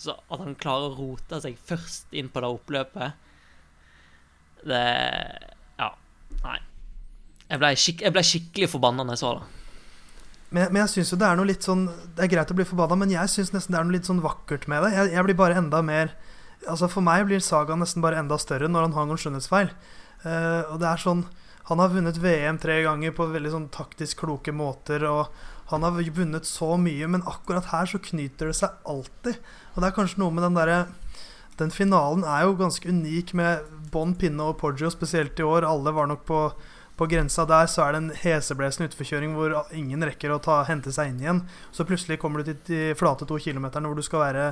Så 0.00 0.16
at 0.16 0.42
han 0.42 0.56
klarer 0.58 0.90
å 0.90 0.96
rote 0.98 1.38
seg 1.44 1.58
først 1.58 2.14
inn 2.16 2.30
på 2.32 2.42
det 2.42 2.50
oppløpet 2.54 3.29
Det 4.66 4.82
Ja. 5.78 5.94
Nei. 6.44 6.58
Jeg 7.50 7.58
ble, 7.58 7.72
skik 7.76 8.04
jeg 8.04 8.14
ble 8.14 8.22
skikkelig 8.26 8.70
forbanna 8.70 9.06
da 9.06 9.16
jeg 9.16 9.22
så 9.24 9.32
det. 9.38 9.48
Men, 10.50 10.72
men 10.72 10.82
jeg 10.82 10.92
syns 10.94 11.12
jo 11.12 11.18
det 11.20 11.28
er 11.28 11.38
noe 11.38 11.46
litt 11.46 11.66
sånn 11.66 11.84
Det 11.86 12.24
er 12.24 12.32
greit 12.32 12.50
å 12.50 12.56
bli 12.58 12.66
forbanna, 12.66 12.98
men 12.98 13.12
jeg 13.14 13.30
syns 13.30 13.52
nesten 13.54 13.74
det 13.74 13.80
er 13.80 13.86
noe 13.86 13.96
litt 13.96 14.08
sånn 14.08 14.22
vakkert 14.24 14.66
med 14.70 14.82
det. 14.84 14.94
Jeg, 14.96 15.12
jeg 15.14 15.26
blir 15.28 15.38
bare 15.38 15.58
enda 15.62 15.82
mer 15.86 16.14
Altså 16.68 16.90
For 16.92 17.04
meg 17.04 17.24
blir 17.28 17.42
sagaen 17.44 17.80
nesten 17.80 18.04
bare 18.04 18.18
enda 18.20 18.36
større 18.40 18.68
når 18.68 18.88
han 18.88 18.96
har 18.96 19.06
noen 19.08 19.20
skjønnhetsfeil. 19.20 19.70
Uh, 20.24 20.74
og 20.74 20.80
det 20.82 20.90
er 20.90 21.00
sånn 21.00 21.22
Han 21.70 21.80
har 21.80 21.92
vunnet 21.94 22.18
VM 22.20 22.58
tre 22.60 22.82
ganger 22.84 23.14
på 23.16 23.30
veldig 23.30 23.54
sånn 23.54 23.70
taktisk 23.72 24.24
kloke 24.26 24.52
måter. 24.52 25.06
Og 25.08 25.30
han 25.70 25.86
har 25.86 25.94
vunnet 25.94 26.48
så 26.48 26.74
mye, 26.80 27.06
men 27.06 27.24
akkurat 27.30 27.70
her 27.70 27.86
så 27.86 28.00
knyter 28.02 28.50
det 28.50 28.58
seg 28.58 28.74
alltid. 28.90 29.38
Og 29.72 29.78
det 29.80 29.88
er 29.88 29.96
kanskje 29.96 30.20
noe 30.20 30.34
med 30.34 30.44
den 30.44 30.58
derre 30.58 30.80
Den 31.60 31.70
finalen 31.70 32.24
er 32.24 32.46
jo 32.48 32.56
ganske 32.58 32.88
unik 32.88 33.34
med 33.38 33.64
Bon 33.90 34.14
Pinne 34.14 34.50
og 34.50 34.58
Poggio, 34.60 34.90
spesielt 34.92 35.38
i 35.40 35.46
år. 35.46 35.66
Alle 35.68 35.94
var 35.96 36.10
nok 36.10 36.26
på 36.28 36.44
på 37.00 37.06
grensa 37.08 37.46
der 37.48 37.68
så 37.70 37.86
er 37.86 37.94
det 37.94 38.00
en 38.02 38.10
heseblesende 38.12 38.90
utforkjøring 38.90 39.32
hvor 39.32 39.54
ingen 39.72 40.04
rekker 40.04 40.34
å 40.34 40.40
ta, 40.44 40.58
hente 40.68 40.92
seg 40.92 41.08
inn 41.08 41.22
igjen. 41.22 41.38
Så 41.72 41.86
plutselig 41.88 42.18
kommer 42.20 42.42
du 42.42 42.50
til 42.50 42.58
de 42.68 42.80
flate 42.98 43.24
to 43.24 43.38
kilometerne 43.40 43.88
hvor 43.88 43.96
du 43.96 44.04
skal 44.04 44.20
være 44.26 44.42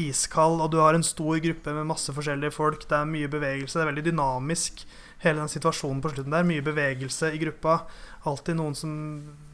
iskald, 0.00 0.62
og 0.64 0.70
du 0.72 0.78
har 0.80 0.96
en 0.96 1.04
stor 1.04 1.36
gruppe 1.44 1.74
med 1.76 1.90
masse 1.90 2.14
forskjellige 2.16 2.54
folk. 2.56 2.86
Det 2.88 2.96
er 2.96 3.10
mye 3.10 3.28
bevegelse. 3.28 3.76
Det 3.76 3.84
er 3.84 3.90
veldig 3.90 4.04
dynamisk, 4.06 4.80
hele 5.26 5.42
den 5.42 5.52
situasjonen 5.52 6.00
på 6.00 6.14
slutten 6.14 6.32
der. 6.32 6.46
Mye 6.48 6.64
bevegelse 6.64 7.34
i 7.36 7.42
gruppa. 7.42 7.82
Alltid 8.30 8.56
noen 8.56 8.78
som 8.80 8.94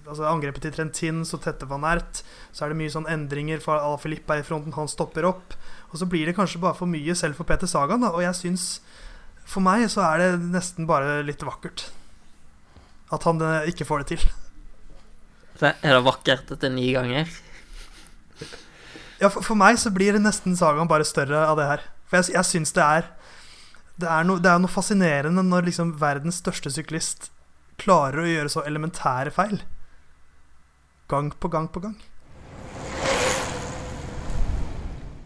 altså 0.06 0.28
Angrepet 0.30 0.68
til 0.68 0.76
Trentin, 0.76 1.24
så 1.26 1.42
tette 1.42 1.66
van 1.66 1.88
Ert. 1.90 2.22
Så 2.54 2.62
er 2.62 2.70
det 2.70 2.78
mye 2.78 2.94
sånn 2.94 3.10
endringer, 3.10 3.58
for 3.64 3.74
Al 3.74 3.98
Filip 3.98 4.30
er 4.30 4.44
i 4.44 4.46
fronten, 4.46 4.76
han 4.78 4.92
stopper 4.92 5.26
opp. 5.26 5.58
Og 5.90 5.98
så 5.98 6.06
blir 6.06 6.30
det 6.30 6.36
kanskje 6.38 6.62
bare 6.62 6.78
for 6.78 6.86
mye 6.94 7.18
selv 7.18 7.34
for 7.40 7.48
Peter 7.48 7.66
Sagan, 7.66 8.06
da. 8.06 8.14
Og 8.14 8.22
jeg 8.22 8.38
syns 8.38 8.68
For 9.46 9.62
meg 9.64 9.86
så 9.92 10.02
er 10.08 10.22
det 10.22 10.50
nesten 10.50 10.88
bare 10.88 11.20
litt 11.26 11.44
vakkert 11.46 11.88
at 13.14 13.26
han 13.28 13.42
eh, 13.42 13.68
ikke 13.70 13.86
får 13.86 14.02
det 14.02 14.16
til. 14.16 14.24
Er 15.62 15.94
det 15.94 16.04
vakkert 16.04 16.50
etter 16.52 16.72
ni 16.72 16.88
ganger? 16.92 17.30
Ja, 19.20 19.30
for, 19.30 19.40
for, 19.40 19.56
meg 19.56 19.78
så 19.80 19.92
blir 19.94 20.16
det 20.16 20.24
nesten 20.24 20.58
sagaen 20.58 20.90
bare 20.90 21.06
større 21.08 21.46
av 21.48 21.56
det 21.60 21.68
her. 21.70 21.86
For 22.10 22.20
jeg, 22.20 22.34
jeg 22.34 22.48
syns 22.50 22.74
det 22.76 22.84
er 22.84 23.08
det 23.96 24.08
er, 24.12 24.26
no, 24.28 24.36
det 24.36 24.50
er 24.50 24.58
noe 24.60 24.68
fascinerende 24.68 25.40
når 25.46 25.70
liksom 25.70 25.94
verdens 25.96 26.42
største 26.42 26.68
syklist 26.74 27.30
klarer 27.80 28.20
å 28.20 28.28
gjøre 28.28 28.52
så 28.52 28.64
elementære 28.68 29.32
feil. 29.32 29.62
Gang 31.08 31.30
på 31.32 31.48
gang 31.48 31.70
på 31.72 31.80
gang. 31.86 31.96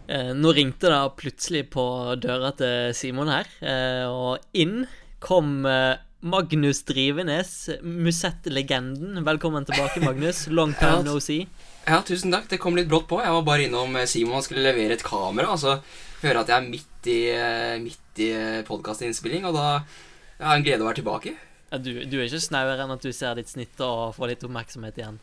nå 0.35 0.51
ringte 0.57 0.89
det 0.91 1.01
plutselig 1.19 1.65
på 1.73 1.83
døra 2.19 2.51
til 2.59 2.95
Simon 2.97 3.31
her, 3.31 3.49
eh, 3.63 4.05
og 4.09 4.41
inn 4.57 4.85
kom 5.23 5.61
eh, 5.69 6.01
Magnus 6.21 6.83
Drivenes, 6.83 7.69
Musett-legenden. 7.81 9.23
Velkommen 9.23 9.65
tilbake, 9.65 9.99
Magnus. 10.05 10.47
Long 10.57 10.73
time 10.73 11.03
no 11.03 11.19
see. 11.19 11.47
Ja, 11.87 12.01
tusen 12.05 12.33
takk. 12.33 12.45
Det 12.49 12.59
kom 12.61 12.77
litt 12.77 12.89
brått 12.91 13.07
på. 13.09 13.17
Jeg 13.23 13.33
var 13.33 13.45
bare 13.45 13.65
innom 13.65 13.95
eh, 13.97 14.05
Simon 14.09 14.43
skulle 14.45 14.61
levere 14.67 14.99
et 14.99 15.05
kamera. 15.05 15.55
Og 15.55 15.61
så 15.63 15.79
hører 16.21 16.35
jeg 16.35 16.43
at 16.43 16.51
jeg 16.53 16.57
er 16.59 16.67
midt 16.67 17.09
i, 17.09 17.19
eh, 17.33 17.77
midt 17.81 18.21
i 18.21 18.29
eh, 18.37 18.59
podkastinnspilling, 18.67 19.47
og 19.49 19.57
da 19.57 19.65
jeg 19.71 20.45
har 20.45 20.53
jeg 20.53 20.61
en 20.61 20.67
glede 20.67 20.85
å 20.85 20.89
være 20.91 20.99
tilbake. 21.01 21.33
Ja, 21.71 21.79
du, 21.81 21.91
du, 22.05 22.15
er 22.19 22.27
ikke 22.27 22.43
snauere 22.43 22.85
enn 22.85 22.93
at 22.93 23.05
du 23.05 23.11
ser 23.15 23.37
ditt 23.39 23.49
snitt 23.49 23.81
og 23.81 24.13
får 24.17 24.33
litt 24.33 24.45
oppmerksomhet 24.45 25.01
igjen? 25.01 25.17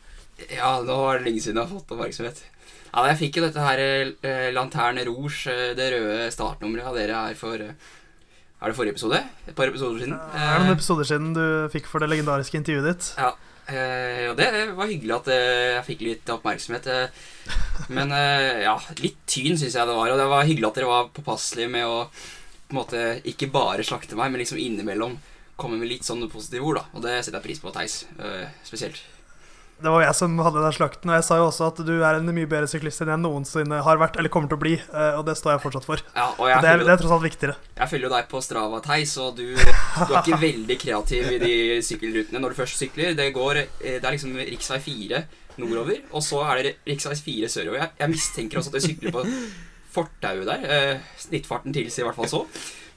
Ja, 0.51 0.77
nå 0.83 0.99
var 0.99 1.19
det 1.19 1.29
lenge 1.29 1.43
siden 1.43 1.59
jeg 1.61 1.67
har 1.67 1.79
fått 1.79 1.95
oppmerksomhet. 1.95 2.43
Ja, 2.89 3.05
Jeg 3.11 3.19
fikk 3.19 3.37
jo 3.39 3.45
dette 3.45 3.63
her 3.63 3.79
eh, 3.85 4.49
Lanterne 4.55 5.05
Rouge, 5.07 5.53
det 5.77 5.91
røde 5.93 6.29
startnummeret 6.33 6.89
av 6.89 6.97
dere 6.97 7.23
her 7.27 7.37
for 7.39 7.69
er 8.59 8.73
det 8.73 8.75
forrige 8.75 8.97
episode? 8.97 9.19
Et 9.47 9.55
par 9.55 9.69
episoder 9.71 10.01
siden. 10.01 10.17
Det 10.19 10.39
er 10.43 10.57
noen 10.59 10.73
episoder 10.73 11.07
siden 11.07 11.29
du 11.35 11.43
fikk 11.71 11.85
for 11.87 12.03
det 12.03 12.09
legendariske 12.11 12.59
intervjuet 12.59 12.89
ditt. 12.89 13.05
Ja, 13.15 13.29
eh, 13.71 14.25
og 14.27 14.35
det 14.35 14.49
var 14.75 14.89
hyggelig 14.89 15.15
at 15.15 15.29
eh, 15.31 15.67
jeg 15.77 15.85
fikk 15.87 16.03
litt 16.03 16.31
oppmerksomhet. 16.33 16.89
Eh. 16.91 17.21
Men 17.95 18.11
ja, 18.11 18.75
litt 18.99 19.21
tyn 19.31 19.55
syns 19.55 19.77
jeg 19.77 19.87
det 19.87 19.95
var. 19.95 20.11
Og 20.11 20.19
det 20.19 20.27
var 20.33 20.49
hyggelig 20.49 20.67
at 20.67 20.81
dere 20.81 20.91
var 20.91 21.07
påpasselige 21.15 21.71
med 21.71 21.87
å 21.87 22.01
på 22.09 22.75
en 22.75 22.81
måte 22.81 23.05
ikke 23.31 23.47
bare 23.49 23.85
slakte 23.87 24.19
meg, 24.19 24.29
men 24.29 24.43
liksom 24.43 24.59
innimellom 24.61 25.15
komme 25.59 25.79
med 25.79 25.89
litt 25.89 26.05
sånne 26.05 26.27
positive 26.29 26.67
ord. 26.67 26.81
da 26.81 26.99
Og 26.99 27.05
det 27.07 27.15
setter 27.23 27.39
jeg 27.39 27.47
pris 27.47 27.63
på, 27.63 27.71
Theis. 27.73 28.01
Spesielt 28.67 28.99
det 29.79 29.91
var 29.93 30.03
jeg 30.03 30.15
som 30.17 30.35
hadde 30.43 30.61
den 30.63 30.75
slakten. 30.75 31.11
Og 31.11 31.17
jeg 31.17 31.25
sa 31.25 31.37
jo 31.39 31.47
også 31.47 31.69
at 31.69 31.81
du 31.87 31.93
er 31.97 32.19
en 32.19 32.31
mye 32.35 32.49
bedre 32.49 32.67
syklist 32.71 33.03
enn 33.03 33.11
jeg 33.13 33.21
noensinne 33.23 33.79
har 33.85 34.01
vært, 34.01 34.19
eller 34.19 34.31
kommer 34.33 34.51
til 34.51 34.59
å 34.59 34.61
bli. 34.61 34.75
Eh, 34.75 35.19
og 35.19 35.23
det 35.27 35.37
står 35.39 35.55
jeg 35.55 35.63
fortsatt 35.63 35.87
for. 35.87 36.03
Ja, 36.15 36.27
og 36.35 36.49
det, 36.49 36.57
er, 36.59 36.83
det, 36.83 36.91
er, 36.91 37.01
tross 37.01 37.15
alt 37.15 37.25
viktigere. 37.25 37.55
Jeg 37.77 37.91
følger 37.93 38.09
jo 38.09 38.13
deg 38.15 38.27
på 38.31 38.41
Strava, 38.43 38.81
Theis, 38.85 39.15
og 39.23 39.39
du, 39.39 39.45
du, 39.55 39.63
er 39.63 40.17
ikke 40.21 40.41
veldig 40.49 40.79
kreativ 40.83 41.31
i 41.37 41.41
de 41.43 41.55
sykkelrutene 41.85 42.43
når 42.43 42.55
du 42.55 42.59
først 42.59 42.83
sykler. 42.83 43.15
Det, 43.17 43.29
går, 43.35 43.63
eh, 43.63 43.97
det 43.97 44.03
er 44.03 44.17
liksom 44.17 44.35
rv. 44.35 44.59
4 44.89 45.23
nordover, 45.59 46.03
og 46.15 46.23
så 46.23 46.43
er 46.51 46.63
det 46.63 46.75
rv. 46.87 47.09
4 47.25 47.51
sørover. 47.51 47.81
Jeg, 47.83 47.95
jeg, 48.03 48.15
mistenker 48.15 48.61
også 48.61 48.73
at 48.73 48.79
du 48.79 48.87
sykler 48.87 49.15
på 49.15 49.25
fortauet 49.95 50.47
der. 50.47 50.69
Eh, 50.69 51.11
snittfarten 51.23 51.75
tilsier 51.75 52.05
i 52.05 52.09
hvert 52.09 52.19
fall 52.19 52.31
så. 52.31 52.45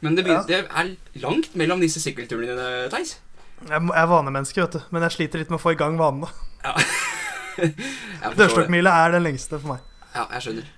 Men 0.02 0.16
det, 0.18 0.26
begynner, 0.26 0.48
det 0.48 0.64
er 0.66 1.20
langt 1.22 1.52
mellom 1.58 1.82
disse 1.82 2.02
sykkelturene 2.02 2.50
dine, 2.50 2.88
Theis. 2.90 3.20
Jeg 3.68 3.78
er 4.02 4.06
vanemenneske, 4.10 4.60
vet 4.64 4.78
du. 4.78 4.84
Men 4.94 5.06
jeg 5.06 5.16
sliter 5.16 5.42
litt 5.42 5.50
med 5.52 5.60
å 5.60 5.62
få 5.62 5.74
i 5.74 5.78
gang 5.78 5.98
vanene. 6.00 6.30
Ja. 6.64 6.76
Dørstokkmila 8.38 8.94
er 9.04 9.16
den 9.16 9.26
lengste 9.26 9.58
for 9.58 9.74
meg. 9.74 9.90
Ja, 10.12 10.26
jeg 10.36 10.46
skjønner. 10.46 10.70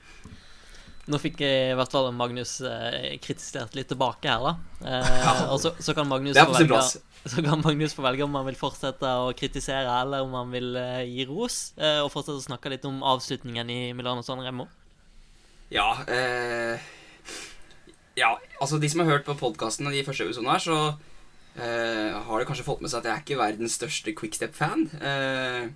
Nå 1.05 1.19
fikk 1.21 1.43
jeg 1.45 1.73
i 1.75 1.77
hvert 1.77 1.93
fall 1.93 2.07
Magnus 2.17 2.55
eh, 2.65 3.17
kritisert 3.21 3.75
litt 3.77 3.91
tilbake 3.93 4.31
her, 4.31 4.45
da. 4.45 4.55
Eh, 4.85 5.11
ja. 5.21 5.33
Og 5.53 5.61
så, 5.63 5.73
så, 5.81 5.95
kan 5.97 6.09
Magnus 6.09 6.37
få 6.37 6.53
velge, 6.53 6.81
så 7.33 7.45
kan 7.45 7.63
Magnus 7.65 7.95
få 7.97 8.05
velge 8.05 8.25
om 8.27 8.35
han 8.37 8.45
vil 8.51 8.59
fortsette 8.59 9.13
å 9.21 9.31
kritisere, 9.37 9.89
eller 10.03 10.25
om 10.25 10.37
han 10.37 10.53
vil 10.53 10.77
eh, 10.81 11.05
gi 11.09 11.25
ros. 11.29 11.59
Eh, 11.77 12.01
og 12.05 12.11
fortsette 12.13 12.41
å 12.41 12.47
snakke 12.49 12.73
litt 12.73 12.85
om 12.89 13.01
avslutningen 13.15 13.73
i 13.73 13.79
Milano 13.97 14.25
San 14.25 14.45
Remo. 14.45 14.69
Ja 15.73 15.89
eh, 16.13 16.77
Ja, 18.21 18.35
altså 18.61 18.77
de 18.79 18.91
som 18.93 19.01
har 19.01 19.09
hørt 19.15 19.25
på 19.27 19.35
podkasten 19.41 19.89
de 19.91 20.05
første 20.07 20.29
episodene 20.29 20.53
her, 20.55 20.63
så 20.63 21.14
Uh, 21.55 22.11
har 22.27 22.41
det 22.41 22.49
kanskje 22.49 22.67
fått 22.67 22.81
med 22.83 22.91
seg 22.91 23.05
at 23.05 23.07
jeg 23.07 23.15
er 23.15 23.23
ikke 23.23 23.39
verdens 23.39 23.77
største 23.79 24.15
quickstep-fan. 24.19 24.89
Uh, 24.99 25.71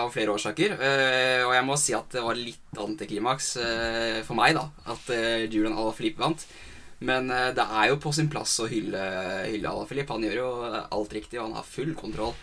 av 0.00 0.08
flere 0.14 0.32
årsaker. 0.32 0.76
Uh, 0.80 1.42
og 1.48 1.52
jeg 1.56 1.66
må 1.68 1.76
si 1.80 1.94
at 1.96 2.16
det 2.16 2.24
var 2.24 2.38
litt 2.38 2.80
antiklimaks 2.80 3.52
for 4.24 4.38
meg, 4.38 4.56
da. 4.56 4.68
At 4.94 5.12
Julian 5.50 5.76
Alaphilippe 5.76 6.24
vant. 6.24 6.46
Men 7.00 7.30
det 7.56 7.64
er 7.64 7.86
jo 7.88 7.96
på 8.00 8.10
sin 8.12 8.28
plass 8.28 8.58
å 8.60 8.68
hylle, 8.68 9.00
hylle 9.48 9.70
Alaphilippe. 9.70 10.16
Han 10.16 10.26
gjør 10.28 10.40
jo 10.40 10.48
alt 10.68 11.14
riktig, 11.16 11.38
og 11.40 11.48
han 11.48 11.56
har 11.56 11.68
full 11.68 11.94
kontroll. 11.96 12.34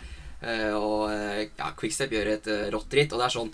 og 0.74 1.04
ja, 1.10 1.68
Quickstep 1.78 2.12
gjør 2.14 2.32
et 2.32 2.50
rått 2.74 2.96
ritt, 2.98 3.14
og 3.14 3.22
det 3.22 3.28
er 3.28 3.36
sånn 3.36 3.52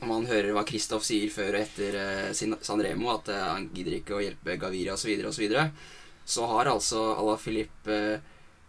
Når 0.00 0.08
man 0.08 0.26
hører 0.32 0.56
hva 0.56 0.64
Kristoff 0.68 1.04
sier 1.04 1.28
før 1.32 1.52
og 1.52 1.60
etter 1.60 2.32
San 2.32 2.82
Remo, 2.82 3.12
at 3.12 3.28
han 3.36 3.68
gidder 3.76 4.00
ikke 4.00 4.16
å 4.16 4.24
hjelpe 4.24 4.56
Gaviria 4.60 4.96
osv., 4.96 5.12
osv 5.28 5.44
så 6.26 6.46
har 6.50 6.70
altså 6.70 7.02
Ala 7.14 7.36
Filip 7.38 7.90
eh, 7.90 8.18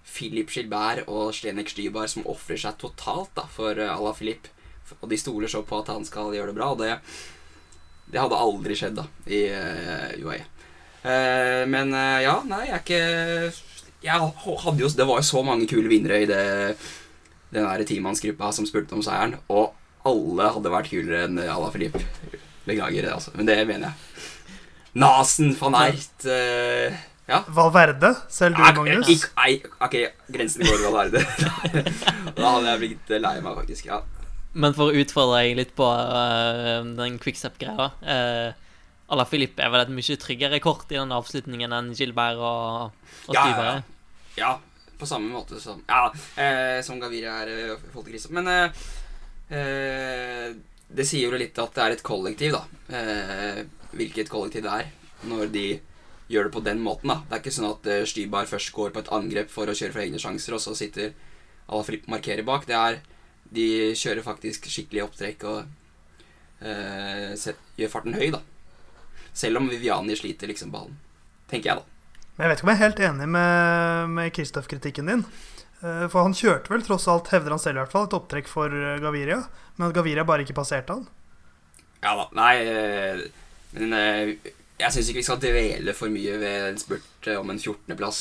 Philip 0.07 0.51
Gilbert 0.53 1.07
og 1.11 1.33
Stenek 1.35 1.71
Stybar 1.71 2.07
som 2.11 2.27
ofrer 2.29 2.59
seg 2.61 2.77
totalt 2.79 3.33
da, 3.35 3.47
for 3.51 3.75
à 3.75 3.97
la 3.99 4.13
Filip. 4.15 4.47
Og 5.01 5.09
de 5.11 5.17
stoler 5.19 5.51
så 5.51 5.63
på 5.67 5.81
at 5.81 5.89
han 5.91 6.05
skal 6.07 6.31
gjøre 6.35 6.53
det 6.53 6.55
bra, 6.55 6.69
og 6.71 6.79
det, 6.79 6.93
det 8.13 8.21
hadde 8.21 8.39
aldri 8.39 8.77
skjedd 8.77 8.95
da 9.01 9.03
i 9.27 9.41
uh, 9.51 10.13
UAE. 10.23 10.45
Uh, 11.03 11.63
men 11.67 11.91
uh, 11.91 12.21
ja, 12.23 12.37
nei, 12.47 12.61
jeg 12.69 12.77
er 12.77 12.81
ikke 12.81 13.01
Jeg 14.01 14.29
hadde 14.41 14.81
jo 14.81 14.87
Det 14.89 15.05
var 15.05 15.19
jo 15.19 15.27
så 15.27 15.43
mange 15.45 15.67
kule 15.69 15.91
vinnere 15.91 16.23
i 16.23 16.29
det 16.29 16.45
den 17.53 17.63
der 17.63 17.83
timannsgruppa 17.87 18.49
som 18.51 18.65
spurte 18.67 18.95
om 18.97 19.03
seieren, 19.03 19.37
og 19.47 19.71
alle 20.07 20.49
hadde 20.51 20.71
vært 20.71 20.89
kulere 20.91 21.21
enn 21.27 21.39
Ala 21.39 21.69
Filip. 21.71 21.95
Beklager, 22.67 23.07
altså. 23.13 23.31
Men 23.39 23.47
det 23.47 23.61
mener 23.69 23.87
jeg. 23.87 24.25
Nasen 24.99 25.53
van 25.55 25.77
Ert 25.79 26.27
uh, 26.27 26.97
ja. 27.27 27.41
Valverde? 27.51 28.13
Selv 28.31 28.55
du, 28.57 28.63
Magnus? 28.63 29.25
Nei, 29.37 29.57
ok, 29.83 29.97
grensen 30.31 30.67
går 30.67 30.85
Valverde. 30.85 31.23
da 32.37 32.53
hadde 32.53 32.69
jeg 32.71 32.83
blitt 32.83 33.11
lei 33.19 33.33
meg, 33.43 33.57
faktisk. 33.63 33.89
ja 33.89 34.01
Men 34.57 34.75
for 34.77 34.91
å 34.91 35.01
utfordre 35.03 35.41
deg 35.41 35.57
litt 35.59 35.75
på 35.77 35.87
uh, 35.87 36.85
den 36.97 37.19
quickstep-greia 37.21 37.91
uh, 37.91 39.25
Filip 39.27 39.59
er 39.63 39.71
vel 39.71 39.85
et 39.85 39.91
mye 39.93 40.17
tryggere 40.19 40.59
kort 40.63 40.89
i 40.91 40.97
den 40.99 41.13
avslutningen 41.15 41.75
enn 41.75 41.93
Gilbert 41.95 42.39
og, 42.39 42.95
og 43.27 43.35
Ja, 43.35 43.43
Stivere? 43.43 43.75
ja. 43.75 43.93
Ja, 44.37 44.51
på 44.99 45.07
samme 45.09 45.31
måte 45.33 45.59
som 45.61 45.79
Ja, 45.87 46.07
uh, 46.13 46.79
som 46.85 46.99
Gaviria 47.01 47.39
er 47.43 47.53
eh, 47.53 47.71
i 47.73 47.91
forhold 47.91 48.07
til 48.07 48.13
Christoph. 48.13 48.35
Men 48.37 48.47
eh, 48.51 48.81
eh, 49.57 50.51
det 50.87 51.05
sier 51.07 51.27
jo 51.27 51.39
litt 51.39 51.57
at 51.59 51.73
det 51.75 51.83
er 51.83 51.95
et 51.95 52.03
kollektiv, 52.05 52.55
da. 52.55 52.97
Eh, 52.97 53.63
hvilket 53.97 54.29
kollektiv 54.31 54.63
det 54.67 54.75
er, 54.83 54.91
når 55.27 55.49
de 55.53 55.65
gjør 56.31 56.47
det 56.47 56.53
på 56.55 56.63
den 56.65 56.81
måten, 56.83 57.11
da. 57.11 57.21
Det 57.27 57.37
er 57.37 57.43
ikke 57.43 57.55
sånn 57.55 57.69
at 57.71 57.89
uh, 57.91 58.03
Stybar 58.09 58.49
først 58.49 58.73
går 58.75 58.93
på 58.95 59.03
et 59.03 59.11
angrep 59.15 59.51
for 59.53 59.69
å 59.69 59.75
kjøre 59.77 59.95
for 59.95 60.03
egne 60.03 60.21
sjanser, 60.21 60.57
og 60.57 60.63
så 60.63 60.75
sitter 60.77 61.13
Alaphilippe 61.67 62.11
markerer 62.11 62.47
bak. 62.47 62.67
Det 62.67 62.75
er 62.75 63.01
De 63.51 63.67
kjører 63.95 64.25
faktisk 64.25 64.67
skikkelig 64.67 65.05
opptrekk 65.05 65.43
og 65.47 65.59
uh, 66.63 67.35
set, 67.39 67.59
gjør 67.79 67.93
farten 67.93 68.17
høy, 68.17 68.29
da. 68.35 68.41
Selv 69.37 69.61
om 69.61 69.69
Viviani 69.71 70.15
sliter 70.17 70.49
liksom 70.51 70.73
ballen. 70.73 70.97
Tenker 71.51 71.71
jeg, 71.71 71.83
da. 71.83 71.97
Men 72.37 72.45
jeg 72.45 72.51
vet 72.51 72.59
ikke 72.59 72.67
om 72.67 72.71
jeg 72.71 72.77
er 72.77 72.85
helt 72.85 72.99
enig 73.07 73.27
med, 73.33 74.09
med 74.13 74.33
Kristoff-kritikken 74.35 75.07
din. 75.09 75.23
Eh, 75.81 76.05
For 76.09 76.25
han 76.25 76.35
kjørte 76.37 76.73
vel 76.73 76.83
tross 76.85 77.07
alt, 77.09 77.31
hevder 77.33 77.55
han 77.55 77.61
selv 77.61 77.79
i 77.79 77.81
hvert 77.83 77.93
fall, 77.93 78.07
et 78.09 78.17
opptrekk 78.17 78.49
for 78.51 78.73
eh, 78.73 78.99
Gaviria. 79.01 79.39
Men 79.77 79.89
at 79.89 79.95
Gaviria 79.97 80.25
bare 80.27 80.45
ikke 80.45 80.57
passerte 80.57 80.93
han. 80.93 81.07
Ja 82.03 82.13
da. 82.19 82.27
Nei, 82.37 82.53
eh, 82.61 83.23
men 83.77 83.97
eh, 83.97 84.51
jeg 84.77 84.93
syns 84.93 85.07
ikke 85.09 85.21
vi 85.21 85.25
skal 85.25 85.39
dvele 85.41 85.93
for 85.97 86.13
mye 86.13 86.35
ved 86.41 86.65
en 86.71 86.81
spurt 86.81 87.29
eh, 87.29 87.37
om 87.39 87.49
en 87.49 87.59
14.-plass. 87.59 88.19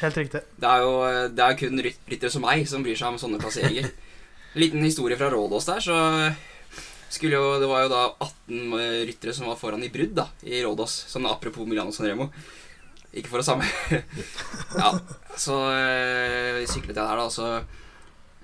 Helt 0.00 0.16
riktig. 0.18 0.40
Det 0.58 0.70
er 0.70 0.82
jo 0.82 0.94
eh, 1.06 1.26
det 1.30 1.44
er 1.44 1.58
kun 1.60 1.82
ryttere 1.86 2.32
som 2.34 2.42
meg 2.46 2.64
som 2.70 2.82
bryr 2.82 2.98
seg 2.98 3.14
om 3.14 3.20
sånne 3.20 3.38
plasseringer. 3.42 3.92
En 4.52 4.60
liten 4.60 4.82
historie 4.84 5.16
fra 5.16 5.30
Rådås 5.32 5.68
der, 5.70 5.80
så 5.80 5.98
skulle 7.12 7.36
jo 7.38 7.60
Det 7.60 7.68
var 7.68 7.84
jo 7.84 7.92
da 7.92 8.02
18 8.24 9.06
ryttere 9.08 9.34
som 9.36 9.46
var 9.48 9.60
foran 9.60 9.84
i 9.84 9.92
brudd 9.92 10.16
da, 10.16 10.26
i 10.42 10.64
Rådås. 10.64 10.96
Sånn 11.12 11.28
apropos 11.30 11.68
Milano 11.68 11.94
Sanremo. 11.94 12.30
Ikke 13.12 13.28
for 13.28 13.42
det 13.42 13.44
samme 13.44 13.66
Ja, 14.82 14.94
så 15.36 15.56
øh, 15.68 16.62
syklet 16.64 16.96
jeg 16.96 16.96
der, 16.96 17.16
da, 17.20 17.26
og 17.28 17.32
så 17.32 17.60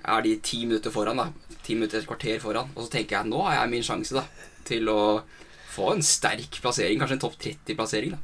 er 0.09 0.23
de 0.23 0.35
ti 0.45 0.63
minutter 0.65 0.93
foran, 0.93 1.19
da. 1.19 1.57
Ti 1.65 1.75
minutter, 1.75 1.99
et 1.99 2.07
kvarter 2.07 2.39
foran. 2.41 2.69
Og 2.75 2.85
så 2.85 2.93
tenker 2.95 3.17
jeg 3.17 3.29
nå 3.29 3.41
har 3.47 3.59
jeg 3.59 3.73
min 3.73 3.85
sjanse 3.85 4.15
da 4.15 4.23
til 4.69 4.87
å 4.93 4.99
få 5.79 5.93
en 5.95 6.05
sterk 6.05 6.59
plassering, 6.61 6.99
kanskje 7.01 7.17
en 7.17 7.25
topp 7.25 7.39
30-plassering. 7.41 8.15
da 8.15 8.19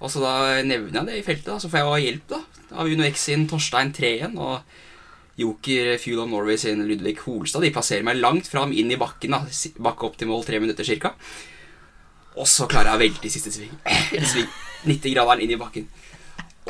Og 0.00 0.10
så 0.12 0.22
da 0.22 0.34
nevner 0.66 1.00
jeg 1.00 1.10
det 1.10 1.20
i 1.20 1.26
feltet, 1.26 1.50
da, 1.50 1.60
så 1.60 1.70
får 1.72 1.86
jeg 1.98 2.08
hjelp 2.08 2.28
da 2.34 2.42
av 2.74 2.90
Uno 2.90 3.06
X 3.06 3.28
sin 3.28 3.46
Torstein 3.50 3.92
Treen 3.94 4.38
og 4.40 4.62
Joker 5.38 5.96
Fuel 5.98 6.22
of 6.22 6.30
Norway 6.30 6.58
sin 6.60 6.82
Ludvig 6.86 7.18
Holstad. 7.24 7.64
De 7.64 7.72
plasserer 7.74 8.06
meg 8.06 8.20
langt 8.20 8.48
fram 8.50 8.72
inn 8.74 8.92
i 8.94 8.98
bakken, 8.98 9.34
da 9.34 9.42
bakke 9.82 10.08
opp 10.08 10.16
til 10.18 10.30
mål 10.30 10.46
tre 10.46 10.60
minutter 10.62 10.86
cirka. 10.86 11.14
Og 12.34 12.48
så 12.50 12.66
klarer 12.70 12.92
jeg 12.92 12.98
å 12.98 13.02
velte 13.02 13.28
i 13.28 13.34
siste 13.34 13.52
sving. 13.54 13.74
Sving 14.32 14.50
90-graderen 14.86 15.44
inn 15.44 15.54
i 15.54 15.60
bakken. 15.60 15.86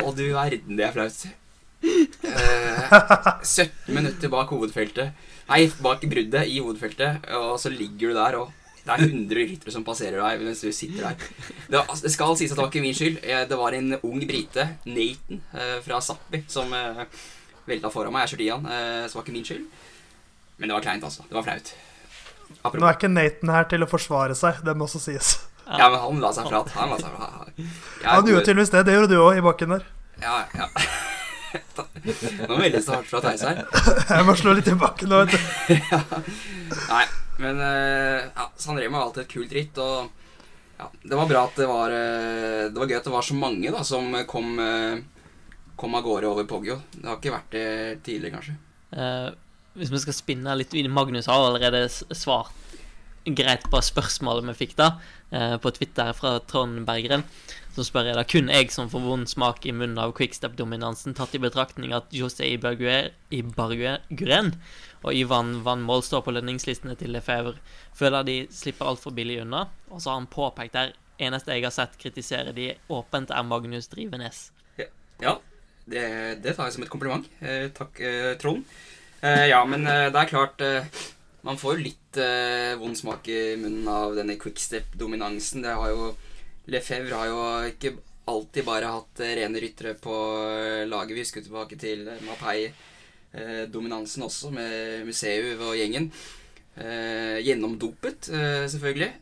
Å, 0.02 0.10
du 0.12 0.26
verden, 0.34 0.76
det 0.76 0.88
er 0.88 0.94
flaut. 0.96 1.24
Uh, 2.24 3.40
17 3.44 3.92
minutter 3.92 4.32
bak 4.32 4.52
hovedfeltet. 4.52 5.24
Nei, 5.48 5.64
bak 5.84 6.04
bruddet 6.08 6.48
i 6.48 6.60
hovedfeltet, 6.60 7.28
og 7.36 7.56
så 7.60 7.72
ligger 7.72 8.12
du 8.12 8.18
der, 8.18 8.38
og 8.40 8.63
det 8.84 8.92
er 8.92 9.04
100 9.06 9.38
ryttere 9.40 9.72
som 9.72 9.84
passerer 9.86 10.18
deg 10.20 10.42
mens 10.44 10.60
du 10.60 10.68
sitter 10.76 11.06
der. 11.08 11.14
Det, 11.68 11.76
var- 11.78 11.86
altså, 11.88 12.02
det 12.04 12.12
skal 12.12 12.36
sies 12.36 12.52
at 12.52 12.58
det 12.58 12.62
var 12.66 12.72
ikke 12.72 12.82
min 12.84 12.94
skyld. 12.98 13.16
Det 13.48 13.56
var 13.60 13.72
en 13.78 13.94
ung 14.02 14.20
brite, 14.28 14.66
Nathan, 14.84 15.40
eh, 15.56 15.78
fra 15.86 16.00
Sappi, 16.04 16.42
som 16.52 16.72
eh, 16.76 17.04
velta 17.66 17.88
foran 17.94 18.12
meg. 18.12 18.26
Jeg 18.28 18.34
kjørte 18.34 18.44
i 18.44 18.52
han, 18.52 18.66
eh, 18.66 19.06
så 19.08 19.14
det 19.14 19.18
var 19.20 19.24
ikke 19.26 19.36
min 19.38 19.48
skyld. 19.48 19.64
Men 20.58 20.68
det 20.70 20.76
var 20.76 20.84
kleint, 20.84 21.04
altså. 21.08 21.24
Det 21.28 21.34
var 21.34 21.42
flaut. 21.48 21.72
Nå 22.74 22.86
er 22.86 22.94
ikke 22.98 23.08
Nathan 23.10 23.50
her 23.56 23.64
til 23.72 23.82
å 23.82 23.88
forsvare 23.88 24.36
seg, 24.38 24.60
det 24.64 24.76
må 24.76 24.84
også 24.86 25.00
sies. 25.02 25.32
Ja, 25.64 25.88
men 25.88 25.96
han 25.98 26.20
la 26.20 26.28
seg 26.36 26.44
flat. 26.52 26.68
Han 26.76 26.90
la 26.92 26.98
seg 27.00 27.14
flat. 27.16 27.54
Jeg 27.56 28.04
Han 28.04 28.26
gjorde 28.28 28.44
tydeligvis 28.44 28.70
det. 28.76 28.82
Det 28.84 28.94
gjorde 28.98 29.08
du 29.14 29.16
òg, 29.24 29.38
i 29.40 29.44
bakken 29.46 29.72
der. 29.78 29.86
Ja, 30.20 30.42
ja. 30.54 30.68
Nå 32.04 32.58
meldes 32.58 32.86
det 32.86 32.92
hardt 32.92 33.08
fra 33.08 33.20
Theis 33.24 33.44
her. 33.46 33.62
Jeg 34.10 34.26
må 34.28 34.34
slå 34.36 34.52
litt 34.56 34.66
tilbake 34.68 35.08
nå, 35.08 35.22
vet 35.24 35.32
du. 35.32 35.78
Nei, 36.92 37.04
men 37.40 37.62
eh, 37.64 38.26
ja, 38.28 38.46
San 38.60 38.78
Remo 38.78 38.98
var 38.98 39.08
alltid 39.08 39.24
et 39.24 39.32
kult 39.32 39.54
ritt, 39.56 39.80
og 39.80 40.10
ja, 40.78 40.90
det 41.02 41.16
var 41.16 41.30
bra 41.30 41.44
at 41.46 41.56
det 41.60 41.68
var 41.70 41.92
eh, 41.94 42.64
Det 42.68 42.80
var 42.80 42.90
gøy 42.90 42.98
at 42.98 43.06
det 43.06 43.14
var 43.14 43.26
så 43.26 43.36
mange 43.38 43.72
da 43.72 43.84
som 43.86 44.10
kom, 44.28 44.58
eh, 44.60 44.98
kom 45.80 45.96
av 45.96 46.04
gårde 46.04 46.28
over 46.30 46.48
Poggio. 46.50 46.80
Det 46.92 47.08
har 47.08 47.18
ikke 47.20 47.34
vært 47.36 47.56
det 47.56 47.66
tidligere, 48.06 48.36
kanskje. 48.36 48.58
Eh, 48.94 49.30
hvis 49.78 49.90
vi 49.94 50.02
skal 50.04 50.16
spinne 50.16 50.58
litt 50.58 50.74
videre 50.74 50.94
Magnus 50.94 51.30
har 51.30 51.48
allerede 51.48 51.86
svart 51.90 52.52
greit 53.24 53.64
på 53.72 53.80
spørsmålet 53.80 54.50
vi 54.52 54.58
fikk 54.66 54.76
da, 54.78 54.90
eh, 55.32 55.56
på 55.56 55.72
Twitter 55.74 56.12
fra 56.12 56.36
Trond 56.44 56.84
Berggren. 56.86 57.24
Så 57.74 57.82
spør 57.82 58.06
jeg 58.06 58.14
da 58.14 58.22
kun 58.22 58.50
jeg 58.52 58.70
som 58.70 58.86
får 58.90 59.02
vond 59.02 59.26
smak 59.26 59.64
i 59.66 59.72
munnen 59.74 59.98
av 59.98 60.12
quickstep-dominansen, 60.14 61.14
tatt 61.18 61.34
i 61.34 61.40
betraktning 61.42 61.94
at 61.96 62.12
José 62.14 62.46
Ibarguren 62.54 64.52
og 65.04 65.10
Ivan 65.12 65.56
Van 65.66 65.82
Moll 65.82 66.04
står 66.06 66.22
på 66.24 66.34
lønningslistene 66.36 66.94
til 66.96 67.10
Lefebvre, 67.16 67.58
føler 67.98 68.28
de 68.28 68.36
slipper 68.54 68.86
altfor 68.92 69.12
billig 69.16 69.40
unna. 69.42 69.64
Og 69.90 70.00
så 70.00 70.12
har 70.12 70.20
han 70.20 70.30
påpekt 70.30 70.76
der 70.78 70.94
eneste 71.18 71.52
jeg 71.56 71.66
har 71.66 71.74
sett 71.74 71.98
kritisere 72.00 72.54
de 72.54 72.70
åpent, 72.94 73.34
er 73.34 73.42
Magnus 73.46 73.90
Drivenes. 73.90 74.46
Ja, 75.22 75.36
det, 75.86 76.04
det 76.42 76.54
tar 76.54 76.70
jeg 76.70 76.76
som 76.76 76.86
et 76.86 76.92
kompliment. 76.92 77.26
Eh, 77.42 77.68
takk, 77.74 77.98
eh, 78.00 78.32
Trond. 78.40 78.64
Eh, 79.20 79.48
ja, 79.50 79.60
men 79.66 79.86
eh, 79.86 80.08
det 80.12 80.20
er 80.20 80.30
klart 80.30 80.60
eh, 80.64 80.86
Man 81.44 81.58
får 81.60 81.76
jo 81.76 81.84
litt 81.84 82.18
eh, 82.20 82.72
vond 82.80 82.96
smak 82.96 83.28
i 83.28 83.54
munnen 83.60 83.88
av 83.90 84.14
denne 84.16 84.38
quickstep-dominansen. 84.40 85.62
Det 85.64 85.74
har 85.76 85.90
jo 85.92 86.14
Lefebvre 86.72 87.18
har 87.18 87.28
jo 87.28 87.40
ikke 87.68 87.92
alltid 88.30 88.64
bare 88.64 88.92
hatt 88.92 89.20
eh, 89.20 89.34
rene 89.40 89.60
ryttere 89.60 89.94
på 90.00 90.14
eh, 90.48 90.86
laget. 90.88 91.14
Vi 91.14 91.24
husker 91.24 91.44
tilbake 91.44 91.78
til 91.80 92.06
eh, 92.08 92.22
Mapei-dominansen 92.24 94.24
også, 94.24 94.52
med 94.54 95.04
Museu 95.08 95.54
og 95.58 95.76
gjengen. 95.78 96.12
Gjennomdopet, 96.74 98.26
selvfølgelig. 98.66 99.12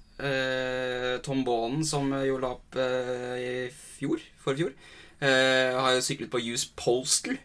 Tom 1.21 1.43
Baanen, 1.45 1.83
som 1.85 2.07
jo 2.25 2.39
la 2.41 2.55
opp 2.55 2.79
i 2.81 3.69
fjor, 3.69 4.23
forfjor, 4.41 4.73
har 5.21 5.91
jo 5.93 6.05
syklet 6.07 6.31
på 6.33 6.41
Use 6.41 6.71
Postal. 6.81 7.37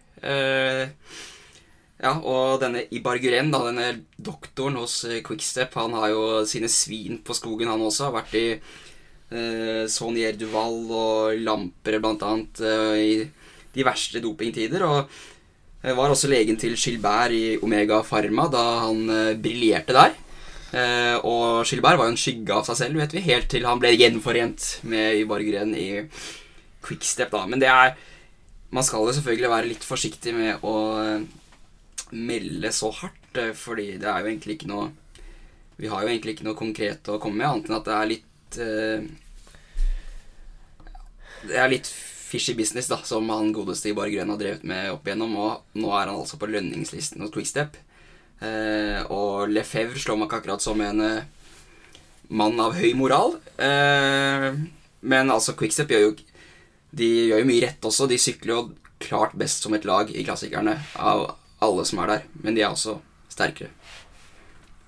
Ja, 1.99 2.13
og 2.15 2.61
denne 2.63 2.85
Ibarguren, 2.95 3.51
da, 3.51 3.65
denne 3.67 3.89
doktoren 4.15 4.79
hos 4.79 5.01
Quickstep, 5.27 5.75
han 5.75 5.91
har 5.99 6.13
jo 6.13 6.23
sine 6.47 6.71
svin 6.71 7.19
på 7.19 7.35
skogen, 7.35 7.67
han 7.67 7.83
også. 7.83 8.07
Har 8.07 8.21
vært 8.21 8.39
i 8.39 8.47
eh, 9.31 9.87
Sonier 9.91 10.37
Duval 10.39 10.77
og 10.91 11.41
Lampere, 11.43 12.01
annet, 12.03 12.61
eh, 12.61 13.01
i 13.01 13.71
de 13.73 13.85
verste 13.85 14.21
dopingtider. 14.23 14.85
Og 14.87 15.93
var 15.95 16.09
også 16.09 16.29
legen 16.29 16.57
til 16.59 16.75
Gilbert 16.75 17.31
i 17.31 17.57
Omega 17.61 18.01
Pharma 18.03 18.47
da 18.51 18.63
han 18.87 19.09
eh, 19.09 19.35
briljerte 19.39 19.95
der. 19.95 20.15
Eh, 20.75 21.15
og 21.23 21.63
Gilbert 21.67 21.99
var 21.99 22.09
jo 22.09 22.15
en 22.15 22.19
skygge 22.19 22.55
av 22.55 22.65
seg 22.67 22.79
selv, 22.81 22.99
vet 22.99 23.13
vi, 23.15 23.23
helt 23.29 23.47
til 23.51 23.67
han 23.67 23.79
ble 23.79 23.93
gjenforent 23.95 24.65
med 24.89 25.21
Ibarguren 25.21 25.71
i 25.77 26.03
Quickstep, 26.83 27.31
da. 27.31 27.45
Men 27.47 27.63
det 27.63 27.71
er 27.71 27.95
Man 28.67 28.83
skal 28.83 29.05
jo 29.07 29.13
selvfølgelig 29.15 29.49
være 29.49 29.67
litt 29.69 29.85
forsiktig 29.87 30.33
med 30.35 30.63
å 30.67 30.73
eh, 30.99 31.21
melde 32.11 32.71
så 32.75 32.89
hardt, 32.91 33.37
eh, 33.39 33.53
fordi 33.55 33.93
det 34.01 34.09
er 34.11 34.19
jo 34.19 34.27
egentlig 34.27 34.57
ikke 34.57 34.71
noe 34.73 34.89
Vi 35.79 35.87
har 35.87 36.03
jo 36.03 36.09
egentlig 36.11 36.35
ikke 36.35 36.47
noe 36.49 36.59
konkret 36.59 37.07
å 37.07 37.15
komme 37.15 37.39
med, 37.39 37.47
annet 37.47 37.69
enn 37.69 37.77
at 37.77 37.87
det 37.87 37.95
er 37.95 38.11
litt 38.11 38.25
eh, 38.55 39.03
Det 41.47 41.57
er 41.59 41.71
litt 41.71 41.89
fishy 42.27 42.55
business, 42.57 42.87
da, 42.91 42.97
som 43.07 43.27
han 43.31 43.53
godeste 43.55 43.89
i 43.89 43.93
Ibar 43.93 44.09
Grønn 44.11 44.31
har 44.33 44.39
drevet 44.39 44.63
med 44.67 44.91
opp 44.91 45.05
igjennom, 45.07 45.35
og 45.39 45.79
nå 45.79 45.91
er 45.95 46.09
han 46.09 46.17
altså 46.17 46.39
på 46.39 46.49
lønningslisten 46.51 47.23
hos 47.23 47.31
Quickstep. 47.35 47.77
Eh, 48.43 48.99
og 49.13 49.49
Lefebvre 49.49 49.99
slår 50.01 50.19
meg 50.19 50.27
ikke 50.27 50.41
akkurat 50.41 50.63
som 50.63 50.81
en 50.83 51.03
eh, 51.05 51.23
mann 52.27 52.59
av 52.61 52.75
høy 52.77 52.91
moral. 52.99 53.37
Eh, 53.57 54.49
men 55.07 55.31
altså, 55.33 55.55
Quickstep 55.57 55.93
gjør 55.93 56.09
jo 56.09 56.17
De 56.97 57.07
gjør 57.29 57.41
jo 57.43 57.47
mye 57.49 57.63
rett 57.65 57.83
også. 57.85 58.07
De 58.09 58.17
sykler 58.19 58.53
jo 58.53 58.61
klart 59.03 59.35
best 59.37 59.63
som 59.63 59.75
et 59.77 59.85
lag 59.85 60.09
i 60.09 60.23
klassikerne 60.25 60.77
av 60.95 61.27
alle 61.63 61.83
som 61.85 61.99
er 62.01 62.13
der. 62.13 62.23
Men 62.41 62.55
de 62.57 62.63
er 62.63 62.71
også 62.71 62.97
sterkere. 63.29 63.69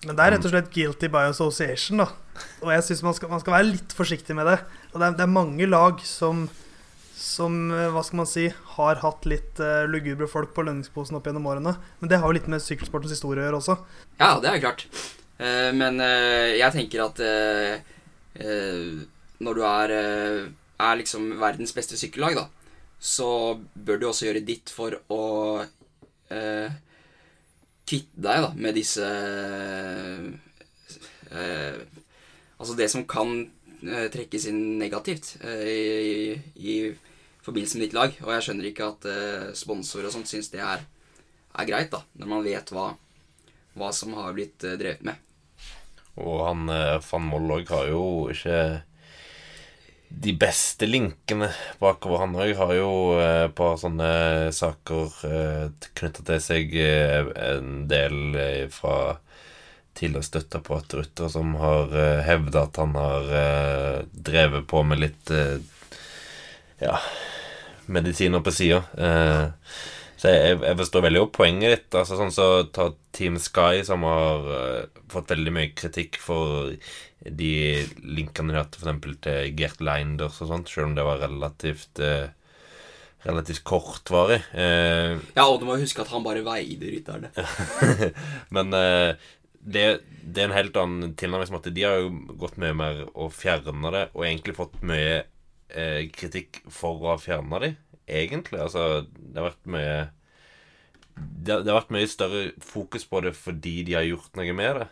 Men 0.05 0.15
det 0.15 0.23
er 0.23 0.33
rett 0.35 0.47
og 0.47 0.53
slett 0.53 0.71
guilty 0.71 1.09
by 1.11 1.27
association, 1.29 2.01
da. 2.03 2.07
Og 2.63 2.71
jeg 2.71 2.85
syns 2.87 3.03
man, 3.03 3.15
man 3.33 3.41
skal 3.43 3.55
være 3.57 3.69
litt 3.73 3.95
forsiktig 3.95 4.35
med 4.37 4.47
det. 4.47 4.57
Og 4.93 4.99
det 5.01 5.09
er, 5.09 5.15
det 5.19 5.25
er 5.25 5.31
mange 5.33 5.67
lag 5.67 5.99
som, 6.07 6.45
som 7.19 7.57
eh, 7.75 7.89
hva 7.91 8.03
skal 8.07 8.21
man 8.21 8.29
si, 8.31 8.45
har 8.77 9.01
hatt 9.03 9.27
litt 9.27 9.59
uh, 9.59 9.83
lugubre 9.91 10.29
folk 10.31 10.53
på 10.55 10.63
lønningsposen 10.67 11.19
opp 11.19 11.27
gjennom 11.27 11.49
årene. 11.51 11.75
Men 11.99 12.11
det 12.11 12.21
har 12.21 12.31
jo 12.31 12.37
litt 12.39 12.47
med 12.51 12.63
sykkelsportens 12.63 13.17
historie 13.17 13.43
å 13.43 13.49
gjøre 13.49 13.59
også. 13.59 13.75
Ja, 14.21 14.31
det 14.39 14.53
er 14.53 14.63
klart. 14.63 14.87
Uh, 15.39 15.71
men 15.75 15.99
uh, 15.99 16.47
jeg 16.55 16.75
tenker 16.77 17.07
at 17.09 17.25
når 18.39 19.57
du 19.57 19.61
er, 19.67 19.91
er 20.79 20.99
liksom 20.99 21.33
verdens 21.41 21.73
beste 21.75 21.97
sykkellag, 21.99 22.37
da, 22.37 22.45
så 22.99 23.59
bør 23.73 23.99
du 23.99 24.05
også 24.09 24.27
gjøre 24.27 24.43
ditt 24.47 24.71
for 24.71 24.95
å 25.11 25.23
eh, 26.29 26.71
kvitte 27.89 28.21
deg 28.21 28.43
da, 28.45 28.49
med 28.55 28.77
disse 28.77 29.05
eh, 31.33 31.79
Altså 32.59 32.75
det 32.75 32.89
som 32.91 33.05
kan 33.07 33.29
eh, 33.87 34.09
trekkes 34.11 34.49
inn 34.51 34.79
negativt 34.81 35.37
eh, 35.39 35.69
i, 35.71 36.33
i 36.59 36.73
forbindelse 37.45 37.77
med 37.77 37.85
ditt 37.85 37.95
lag. 37.95 38.17
Og 38.25 38.33
jeg 38.35 38.45
skjønner 38.49 38.67
ikke 38.67 38.89
at 38.91 39.07
eh, 39.07 39.45
sponsorer 39.55 40.09
og 40.09 40.15
sånt 40.17 40.27
syns 40.27 40.51
det 40.51 40.59
er, 40.59 40.83
er 41.55 41.69
greit, 41.69 41.87
da, 41.93 42.03
når 42.19 42.31
man 42.33 42.43
vet 42.43 42.73
hva, 42.75 42.89
hva 43.79 43.93
som 43.95 44.17
har 44.19 44.35
blitt 44.35 44.59
drevet 44.59 45.07
med. 45.07 45.23
Og 46.19 46.43
han 46.43 46.67
van 46.67 47.27
Moll 47.31 47.55
òg 47.61 47.71
har 47.71 47.87
jo 47.93 48.03
ikke 48.33 48.59
de 50.09 50.33
beste 50.33 50.87
linkene 50.89 51.51
bakover. 51.79 52.23
Han 52.23 52.35
òg 52.39 52.55
har 52.57 52.73
jo 52.75 52.91
eh, 53.21 53.45
et 53.47 53.55
par 53.57 53.77
sånne 53.81 54.09
saker 54.55 55.17
eh, 55.29 55.89
knytta 55.99 56.25
til 56.27 56.41
seg 56.43 56.75
eh, 56.81 57.29
en 57.49 57.85
del 57.89 58.35
eh, 58.35 58.65
fra 58.73 59.19
tidligere 59.99 60.27
støtteapparat 60.29 60.95
ryttere 60.97 61.29
som 61.33 61.53
har 61.61 61.93
eh, 61.93 62.23
hevda 62.25 62.65
at 62.67 62.81
han 62.81 62.97
har 62.97 63.31
eh, 63.43 63.95
drevet 64.11 64.67
på 64.71 64.83
med 64.87 65.03
litt 65.05 65.33
ja, 66.79 66.97
medisiner 67.85 68.43
på 68.43 68.53
sida. 68.55 68.83
Eh, 68.97 69.45
så 70.19 70.33
jeg, 70.33 70.57
jeg 70.65 70.75
forstår 70.81 71.05
veldig 71.05 71.21
godt 71.23 71.37
poenget 71.37 71.71
ditt. 71.73 71.95
Altså 71.95 72.17
sånn 72.19 72.33
så 72.35 72.47
Ta 72.75 72.89
Team 73.15 73.37
Sky, 73.39 73.85
som 73.87 74.03
har 74.03 74.49
uh, 74.51 75.03
fått 75.11 75.31
veldig 75.31 75.53
mye 75.55 75.69
kritikk 75.71 76.19
for 76.19 76.73
de 77.23 77.53
linkene 78.03 78.51
de 78.51 78.59
hadde 78.59 78.81
f.eks. 78.81 79.15
til 79.23 79.55
Gert 79.59 79.79
Leinders 79.83 80.41
og 80.43 80.51
sånt, 80.51 80.71
selv 80.71 80.89
om 80.89 80.97
det 80.97 81.07
var 81.07 81.23
relativt 81.23 82.03
uh, 82.03 82.27
Relativt 83.19 83.65
kortvarig. 83.67 84.37
Eh, 84.55 85.17
Ja, 85.35 85.43
og 85.43 85.57
du 85.59 85.65
må 85.67 85.73
huske 85.75 85.99
at 85.99 86.07
han 86.07 86.23
bare 86.23 86.39
veide 86.39 86.87
rytterne. 86.87 87.27
men 88.55 88.71
det, 88.71 89.83
det 90.23 90.39
er 90.39 90.45
en 90.45 90.55
helt 90.55 90.79
annen 90.79 91.17
tilnærming. 91.19 91.49
som 91.49 91.59
De 91.59 91.83
har 91.83 91.99
jo 91.99 92.13
gått 92.39 92.55
mye 92.63 92.77
mer 92.79 93.01
og 93.09 93.33
fjerna 93.35 93.91
det, 93.91 94.05
og 94.13 94.23
egentlig 94.23 94.55
fått 94.55 94.79
mye 94.87 95.25
kritikk 96.15 96.61
for 96.71 97.03
å 97.03 97.11
ha 97.11 97.17
fjerna 97.19 97.59
de, 97.65 97.73
egentlig. 98.09 98.59
Altså, 98.61 99.05
det 99.09 99.39
har 99.39 99.51
vært 99.51 99.69
mye 99.75 99.93
det, 101.19 101.57
det 101.65 101.71
har 101.71 101.81
vært 101.81 101.93
mye 101.93 102.09
større 102.09 102.43
fokus 102.63 103.05
på 103.09 103.19
det 103.25 103.33
fordi 103.35 103.81
de 103.87 103.97
har 103.97 104.07
gjort 104.07 104.37
noe 104.39 104.55
med 104.55 104.81
det. 104.81 104.87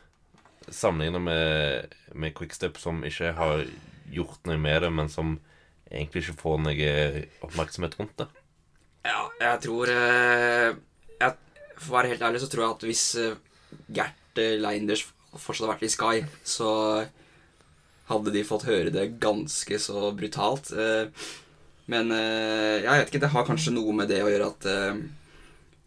Sammenlignet 0.68 1.24
med, 1.24 1.94
med 2.12 2.36
Quickstep, 2.36 2.80
som 2.82 3.00
ikke 3.08 3.32
har 3.38 3.64
gjort 4.12 4.50
noe 4.50 4.60
med 4.60 4.84
det, 4.84 4.92
men 4.92 5.12
som 5.12 5.38
egentlig 5.88 6.26
ikke 6.26 6.42
får 6.42 6.58
noe 6.66 6.92
oppmerksomhet 7.48 7.96
rundt 8.00 8.18
det. 8.20 8.28
Ja, 9.08 9.22
jeg 9.40 9.62
tror 9.64 9.92
eh, 9.94 10.74
jeg, 11.22 11.36
For 11.80 11.94
å 11.94 11.96
være 11.96 12.12
helt 12.12 12.26
ærlig 12.28 12.42
så 12.44 12.50
tror 12.52 12.66
jeg 12.66 12.76
at 12.76 12.88
hvis 12.90 13.04
eh, 13.22 13.38
Gert 13.96 14.42
eh, 14.42 14.58
Leinders 14.60 15.06
fortsatt 15.38 15.64
hadde 15.64 15.74
vært 15.76 15.86
i 15.88 15.94
Sky, 15.94 16.26
så 16.44 16.72
hadde 18.08 18.34
de 18.34 18.44
fått 18.48 18.68
høre 18.68 18.92
det 18.94 19.10
ganske 19.24 19.80
så 19.80 20.10
brutalt. 20.16 20.72
Eh, 20.72 21.08
men 21.92 22.12
eh, 22.12 22.84
jeg 22.84 22.92
vet 22.92 23.10
ikke, 23.12 23.24
det 23.24 23.32
har 23.32 23.48
kanskje 23.48 23.74
noe 23.76 23.96
med 23.96 24.10
det 24.12 24.20
å 24.24 24.30
gjøre 24.32 24.50
at 24.52 24.68
eh, 24.72 25.00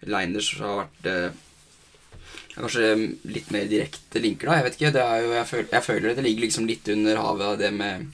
Leinders 0.08 0.54
har 0.60 0.84
vært 0.84 1.08
eh, 1.10 1.46
Kanskje 2.50 2.88
litt 3.30 3.52
mer 3.54 3.68
direkte 3.70 4.20
linker, 4.20 4.48
da. 4.50 4.56
Jeg 4.58 4.64
vet 4.66 4.74
ikke. 4.76 4.88
Det 4.92 5.02
er 5.04 5.20
jo, 5.22 5.28
jeg, 5.32 5.46
føler, 5.48 5.66
jeg 5.70 5.84
føler 5.86 6.16
det 6.16 6.24
ligger 6.26 6.44
liksom 6.44 6.64
litt 6.68 6.88
under 6.92 7.20
havet, 7.22 7.60
det 7.60 7.68
med 7.72 8.08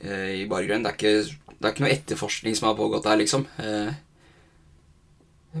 eh, 0.00 0.30
i 0.40 0.46
Bargrønn. 0.50 0.82
Det 0.82 0.90
er 0.90 0.96
ikke 0.96 1.12
det 1.52 1.68
er 1.68 1.74
ikke 1.74 1.84
noe 1.84 1.92
etterforskning 1.92 2.56
som 2.58 2.70
har 2.70 2.78
pågått 2.80 3.04
der, 3.06 3.20
liksom. 3.20 3.44
Eh, 3.62 3.92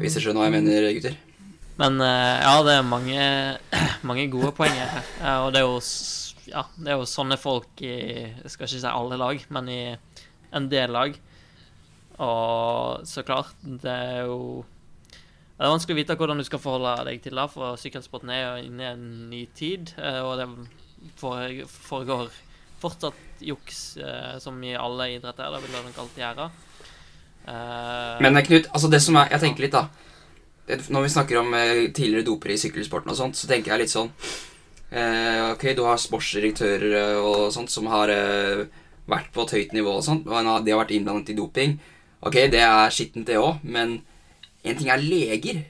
hvis 0.00 0.16
dere 0.16 0.24
skjønner 0.24 0.40
hva 0.40 0.48
jeg 0.48 0.56
mener, 0.56 0.88
gutter. 0.96 1.20
Men 1.82 2.00
ja, 2.02 2.56
det 2.64 2.78
er 2.78 2.88
mange, 2.88 3.28
mange 4.08 4.26
gode 4.32 4.54
poeng 4.56 4.74
her. 4.80 5.04
Og 5.44 5.52
det 5.52 5.60
er 5.60 5.68
jo 5.68 5.76
ja, 6.48 6.64
det 6.80 6.90
er 6.90 6.98
jo 6.98 7.08
sånne 7.08 7.38
folk 7.40 7.80
i 7.84 7.92
Jeg 7.92 8.50
skal 8.50 8.66
ikke 8.66 8.80
si 8.80 8.88
alle 8.88 9.20
lag, 9.20 9.44
men 9.54 9.70
i 9.70 9.82
en 10.52 10.68
del 10.72 10.92
lag. 10.92 11.16
Og 12.22 13.06
så 13.08 13.24
klart, 13.26 13.54
det 13.62 13.90
er 13.90 14.28
jo 14.28 14.64
Det 15.56 15.66
er 15.68 15.70
vanskelig 15.70 15.94
å 15.94 16.00
vite 16.00 16.14
hvordan 16.18 16.40
du 16.40 16.44
skal 16.46 16.58
forholde 16.58 17.04
deg 17.06 17.20
til 17.22 17.38
det, 17.38 17.44
for 17.52 17.78
sykkelsporten 17.78 18.30
er 18.34 18.40
jo 18.42 18.64
inne 18.66 18.82
i 18.82 18.88
en 18.88 19.04
ny 19.30 19.42
tid, 19.54 19.92
eh, 19.94 20.18
og 20.18 20.40
det 20.40 20.48
foregår 21.20 22.32
fortsatt 22.82 23.44
juks, 23.46 23.96
eh, 24.02 24.38
som 24.42 24.56
i 24.64 24.72
alle 24.74 25.12
idretter. 25.12 25.52
Det 25.54 25.60
vil 25.62 25.76
det 25.76 25.84
nok 25.84 26.00
alltid 26.02 26.24
gjøre. 26.24 26.48
Eh, 27.46 28.22
Men 28.26 28.42
Knut, 28.42 28.66
altså 28.72 28.90
det 28.90 29.02
som 29.02 29.16
er 29.16 29.28
Jeg 29.30 29.40
tenker 29.44 29.62
litt, 29.62 29.76
da. 29.76 29.86
Når 30.66 31.02
vi 31.02 31.14
snakker 31.14 31.38
om 31.38 31.54
tidligere 31.94 32.26
dopere 32.26 32.54
i 32.54 32.58
sykkelsporten 32.58 33.10
og 33.10 33.16
sånt, 33.16 33.36
så 33.36 33.46
tenker 33.46 33.72
jeg 33.72 33.80
litt 33.82 33.90
sånn 33.92 34.10
Ok, 35.52 35.64
du 35.74 35.82
har 35.84 35.96
sportsdirektører 35.96 37.16
og 37.18 37.52
sånt 37.52 37.70
som 37.70 37.86
har 37.86 38.08
vært 39.10 39.32
på 39.34 39.44
et 39.46 39.54
høyt 39.56 39.72
nivå 39.76 39.96
og 39.98 40.04
sånt, 40.06 40.26
og 40.28 40.64
de 40.64 40.72
har 40.72 40.82
vært 40.82 40.94
innblandet 40.94 41.32
i 41.32 41.38
doping. 41.38 41.78
Ok, 42.22 42.38
det 42.52 42.62
er 42.62 42.94
skittent, 42.94 43.26
det 43.26 43.40
òg, 43.40 43.62
men 43.64 43.98
en 44.62 44.78
ting 44.78 44.90
er 44.92 45.02
leger, 45.02 45.64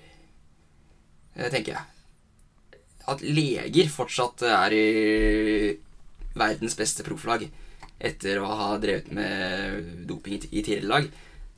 eh, 1.37 1.49
tenker 1.49 1.73
jeg. 1.73 2.81
At 3.09 3.25
leger 3.25 3.89
fortsatt 3.91 4.45
er 4.47 4.77
i 4.77 5.79
verdens 6.37 6.77
beste 6.79 7.05
profflag 7.07 7.49
etter 8.03 8.39
å 8.43 8.47
ha 8.47 8.69
drevet 8.83 9.11
med 9.15 10.07
doping 10.09 10.37
i 10.37 10.43
i 10.53 10.63
tidligere 10.63 10.91
lag, 10.91 11.09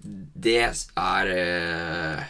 det 0.05 0.61
er 0.61 1.35
eh, 1.35 2.25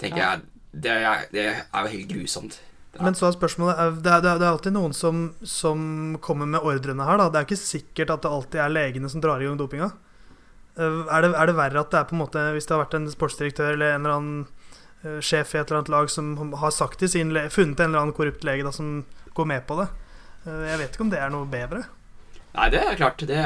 Tenker 0.00 0.16
Ja. 0.16 0.30
jeg 0.32 0.40
det 0.72 0.90
er, 0.90 1.24
det 1.32 1.46
er 1.50 1.82
jo 1.82 1.90
helt 1.90 2.08
grusomt. 2.08 2.60
Ja. 2.96 3.04
Men 3.06 3.14
så 3.14 3.28
er 3.28 3.36
spørsmålet 3.36 4.00
Det 4.02 4.10
er, 4.10 4.22
det 4.24 4.30
er, 4.32 4.48
alltid 4.50 4.74
noen 4.74 4.94
som, 4.96 5.28
som 5.46 6.16
kommer 6.24 6.48
med 6.50 6.64
ordrene 6.66 7.04
her. 7.06 7.20
Da. 7.20 7.28
Det 7.30 7.38
er 7.38 7.46
ikke 7.46 7.60
sikkert 7.60 8.10
at 8.16 8.24
det 8.24 8.30
alltid 8.34 8.62
er 8.64 8.72
legene 8.74 9.10
som 9.12 9.22
drar 9.22 9.42
i 9.42 9.46
gang 9.46 9.58
dopinga. 9.60 9.92
Eh, 10.74 10.98
Er 11.06 11.22
det, 11.22 11.30
er 11.38 11.46
det 11.52 11.56
verre 11.58 11.84
at 11.84 11.92
det 11.92 12.00
er 12.00 12.08
på 12.10 12.16
en 12.16 12.22
måte 12.24 12.42
hvis 12.56 12.66
det 12.66 12.74
har 12.74 12.82
vært 12.84 12.98
en 12.98 13.06
sportsdirektør 13.12 13.76
eller 13.76 13.94
en 13.94 14.02
eller 14.04 14.16
annen 14.16 14.42
eh, 15.04 15.20
sjef 15.22 15.54
i 15.54 15.60
et 15.62 15.70
eller 15.70 15.80
annet 15.84 15.94
lag 15.94 16.10
som 16.10 16.34
har 16.64 16.74
sagt 16.74 16.98
til 17.02 17.12
sin 17.12 17.30
funnet 17.50 17.78
en 17.80 17.92
eller 17.92 18.02
annen 18.02 18.16
korrupt 18.16 18.42
lege 18.46 18.66
da, 18.66 18.74
som 18.74 19.04
går 19.38 19.50
med 19.54 19.66
på 19.70 19.78
det? 19.82 19.88
Eh, 20.46 20.60
Jeg 20.72 20.82
vet 20.82 20.94
ikke 20.98 21.06
om 21.06 21.14
det 21.14 21.22
er 21.22 21.30
noe 21.30 21.46
bedre. 21.50 21.86
Nei, 22.50 22.66
det 22.74 22.82
er 22.82 22.96
klart. 22.98 23.22
Det, 23.22 23.38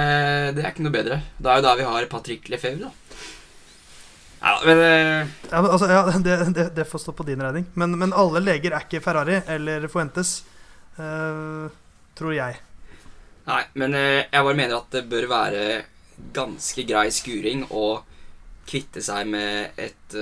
det 0.56 0.62
er 0.64 0.70
ikke 0.72 0.84
noe 0.86 0.94
bedre. 0.96 1.20
Det 1.36 1.50
er 1.52 1.60
jo 1.60 1.64
da 1.66 1.74
vi 1.76 1.84
har 1.84 2.06
Patrick 2.08 2.48
Lefebvre, 2.48 2.88
da. 2.88 3.24
Ja, 4.44 4.60
men 4.64 4.78
uh... 4.78 5.28
Ja, 5.50 5.62
men, 5.62 5.70
altså, 5.70 5.86
ja, 5.88 6.18
det, 6.24 6.36
det, 6.54 6.68
det 6.76 6.84
får 6.84 6.98
stå 6.98 7.12
på 7.12 7.22
din 7.22 7.42
regning. 7.42 7.64
Men, 7.74 7.96
men 7.98 8.12
alle 8.12 8.42
leger 8.44 8.76
er 8.76 8.84
ikke 8.84 9.00
Ferrari 9.04 9.40
eller 9.48 9.86
Fuentes, 9.88 10.36
uh, 10.98 11.70
tror 12.18 12.34
jeg. 12.36 12.58
Nei, 13.48 13.62
men 13.80 13.96
uh, 13.96 14.20
jeg 14.20 14.44
bare 14.44 14.58
mener 14.58 14.76
at 14.76 14.92
det 14.92 15.06
bør 15.08 15.30
være 15.32 15.64
ganske 16.36 16.84
grei 16.86 17.08
skuring 17.12 17.64
å 17.72 17.86
kvitte 18.68 19.02
seg 19.04 19.26
med 19.28 19.80
et 19.80 20.14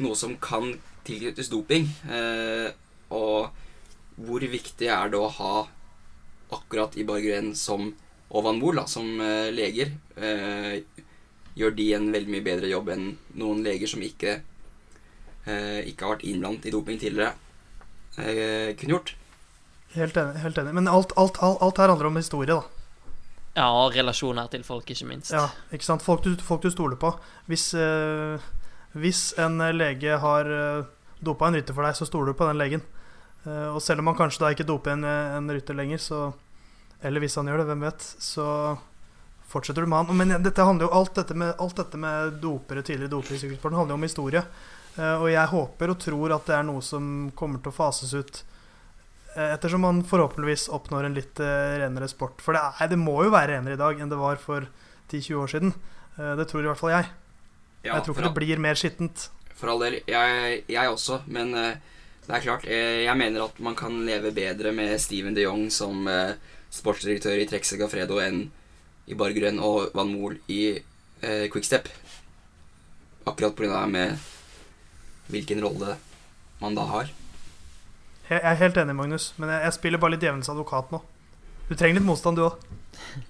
Noe 0.00 0.16
som 0.16 0.36
kan 0.40 0.70
tilknyttes 1.04 1.50
doping. 1.52 1.88
Og 3.12 4.22
hvor 4.24 4.46
viktig 4.54 4.88
er 4.88 5.10
det 5.10 5.18
å 5.18 5.26
ha 5.34 5.56
akkurat 6.54 6.94
i 6.96 7.04
Bargren 7.04 7.50
som 7.58 7.90
og 8.30 8.46
Van 8.46 8.60
Mool 8.62 8.80
som 8.88 9.10
leger? 9.52 9.90
Eh, 11.60 11.66
gjør 11.66 11.76
de 11.76 11.92
en 11.94 12.10
veldig 12.12 12.32
mye 12.32 12.44
bedre 12.44 12.70
jobb 12.70 12.88
enn 12.94 13.06
noen 13.36 13.62
leger 13.64 13.90
som 13.90 14.02
ikke 14.02 14.40
eh, 15.46 15.80
ikke 15.90 16.04
har 16.04 16.14
vært 16.16 16.26
innblandet 16.28 16.68
i 16.68 16.74
doping 16.74 17.00
tidligere, 17.00 17.34
eh, 18.16 18.76
kunne 18.76 18.96
gjort? 18.96 19.14
Helt 19.94 20.16
enig. 20.16 20.40
Helt 20.40 20.58
enig. 20.58 20.74
Men 20.74 20.88
alt, 20.88 21.12
alt, 21.16 21.40
alt, 21.42 21.58
alt 21.60 21.78
her 21.82 21.88
handler 21.88 22.10
om 22.10 22.16
historie, 22.16 22.48
da. 22.48 22.62
ja, 23.56 23.68
og 23.68 23.94
relasjoner 23.94 24.48
til 24.52 24.64
folk, 24.64 24.88
ikke 24.90 25.08
minst. 25.08 25.32
Ja, 25.34 25.48
ikke 25.72 25.84
sant? 25.84 26.02
Folk 26.02 26.24
du, 26.24 26.36
folk 26.36 26.62
du 26.62 26.70
stoler 26.70 26.96
på. 26.96 27.12
Hvis, 27.50 27.72
eh, 27.74 28.38
hvis 28.94 29.32
en 29.38 29.58
lege 29.74 30.18
har 30.22 30.48
uh, 30.50 30.86
dopa 31.20 31.48
en 31.48 31.58
rytter 31.58 31.74
for 31.74 31.86
deg, 31.86 31.98
så 31.98 32.06
stoler 32.06 32.32
du 32.32 32.38
på 32.38 32.46
den 32.46 32.60
legen. 32.60 32.84
Eh, 33.44 33.68
og 33.72 33.80
selv 33.82 34.02
om 34.02 34.10
han 34.10 34.18
kanskje 34.18 34.44
da 34.44 34.52
ikke 34.54 34.68
doper 34.68 34.94
en, 34.94 35.04
en 35.04 35.50
rytter 35.50 35.74
lenger, 35.74 35.98
så 35.98 36.32
Eller 37.02 37.20
hvis 37.20 37.34
han 37.34 37.46
gjør 37.48 37.62
det, 37.62 37.66
hvem 37.70 37.80
vet, 37.80 38.02
så 38.20 38.46
fortsetter 39.50 39.82
du 39.84 39.90
med 39.90 40.04
han. 40.06 40.16
Men 40.20 40.36
dette 40.44 40.64
handler 40.66 40.86
jo 40.88 40.94
alt 41.00 41.16
dette 41.18 41.34
med, 41.34 41.54
alt 41.58 41.76
dette 41.80 41.98
med 42.00 42.36
dopere, 42.42 42.84
tidligere 42.86 43.10
dopere 43.16 43.36
i 43.36 43.42
sykkelsporten 43.42 43.78
handler 43.80 43.96
jo 43.96 44.00
om 44.00 44.06
historie. 44.06 44.42
Eh, 44.98 45.16
og 45.22 45.28
jeg 45.30 45.50
håper 45.52 45.92
og 45.92 46.00
tror 46.02 46.34
at 46.36 46.48
det 46.50 46.56
er 46.58 46.66
noe 46.66 46.82
som 46.84 47.04
kommer 47.38 47.62
til 47.62 47.70
å 47.72 47.76
fases 47.76 48.14
ut 48.14 48.40
eh, 49.36 49.52
ettersom 49.54 49.84
man 49.86 50.02
forhåpentligvis 50.06 50.68
oppnår 50.74 51.08
en 51.08 51.16
litt 51.18 51.42
eh, 51.42 51.76
renere 51.84 52.08
sport. 52.10 52.42
For 52.44 52.56
det, 52.56 52.62
er, 52.80 52.90
det 52.92 52.98
må 53.00 53.20
jo 53.26 53.32
være 53.34 53.56
renere 53.56 53.78
i 53.78 53.80
dag 53.80 54.00
enn 54.02 54.10
det 54.12 54.18
var 54.20 54.40
for 54.42 54.66
10-20 55.10 55.42
år 55.42 55.52
siden. 55.54 55.74
Det 56.20 56.44
tror 56.50 56.64
i 56.64 56.68
hvert 56.68 56.78
fall 56.78 56.90
jeg. 56.92 57.06
Ja, 57.86 57.94
jeg 57.94 58.02
tror 58.04 58.12
ikke 58.14 58.26
all- 58.26 58.34
det 58.34 58.38
blir 58.42 58.60
mer 58.60 58.76
skittent. 58.76 59.28
For 59.56 59.70
all 59.72 59.80
del. 59.80 60.00
Jeg, 60.10 60.58
jeg 60.68 60.90
også, 60.90 61.20
men 61.32 61.54
det 61.54 62.34
er 62.36 62.42
klart. 62.44 62.66
jeg 62.68 63.16
mener 63.16 63.46
at 63.46 63.58
man 63.62 63.76
kan 63.78 63.94
leve 64.04 64.30
bedre 64.36 64.72
med 64.76 64.92
Steven 65.00 65.34
de 65.36 65.46
Jong 65.46 65.66
som 65.72 66.04
sportsdirektør 66.70 67.40
i 67.40 67.46
Trexega 67.48 67.88
Fredo 67.90 68.20
enn 68.22 68.42
i 69.10 69.16
Bargrøn 69.18 69.58
og 69.62 69.90
Van 69.96 70.10
Mool 70.12 70.38
i 70.48 70.62
eh, 70.76 71.46
Quickstep. 71.52 71.88
Akkurat 73.28 73.56
pga. 73.56 73.86
med 73.86 74.18
hvilken 75.30 75.62
rolle 75.62 75.96
man 76.60 76.74
da 76.74 76.86
har. 76.90 77.10
Jeg 78.30 78.38
jeg 78.38 78.46
er 78.52 78.60
helt 78.62 78.76
enig, 78.78 78.94
Magnus, 78.94 79.32
men 79.36 79.50
jeg, 79.50 79.62
jeg 79.66 79.76
spiller 79.78 79.98
bare 79.98 80.14
litt 80.14 80.22
djevelens 80.22 80.50
advokat 80.52 80.92
nå. 80.94 81.02
Du 81.68 81.74
trenger 81.74 81.98
litt 81.98 82.06
motstand, 82.06 82.38
du 82.38 82.46
òg. 82.46 82.58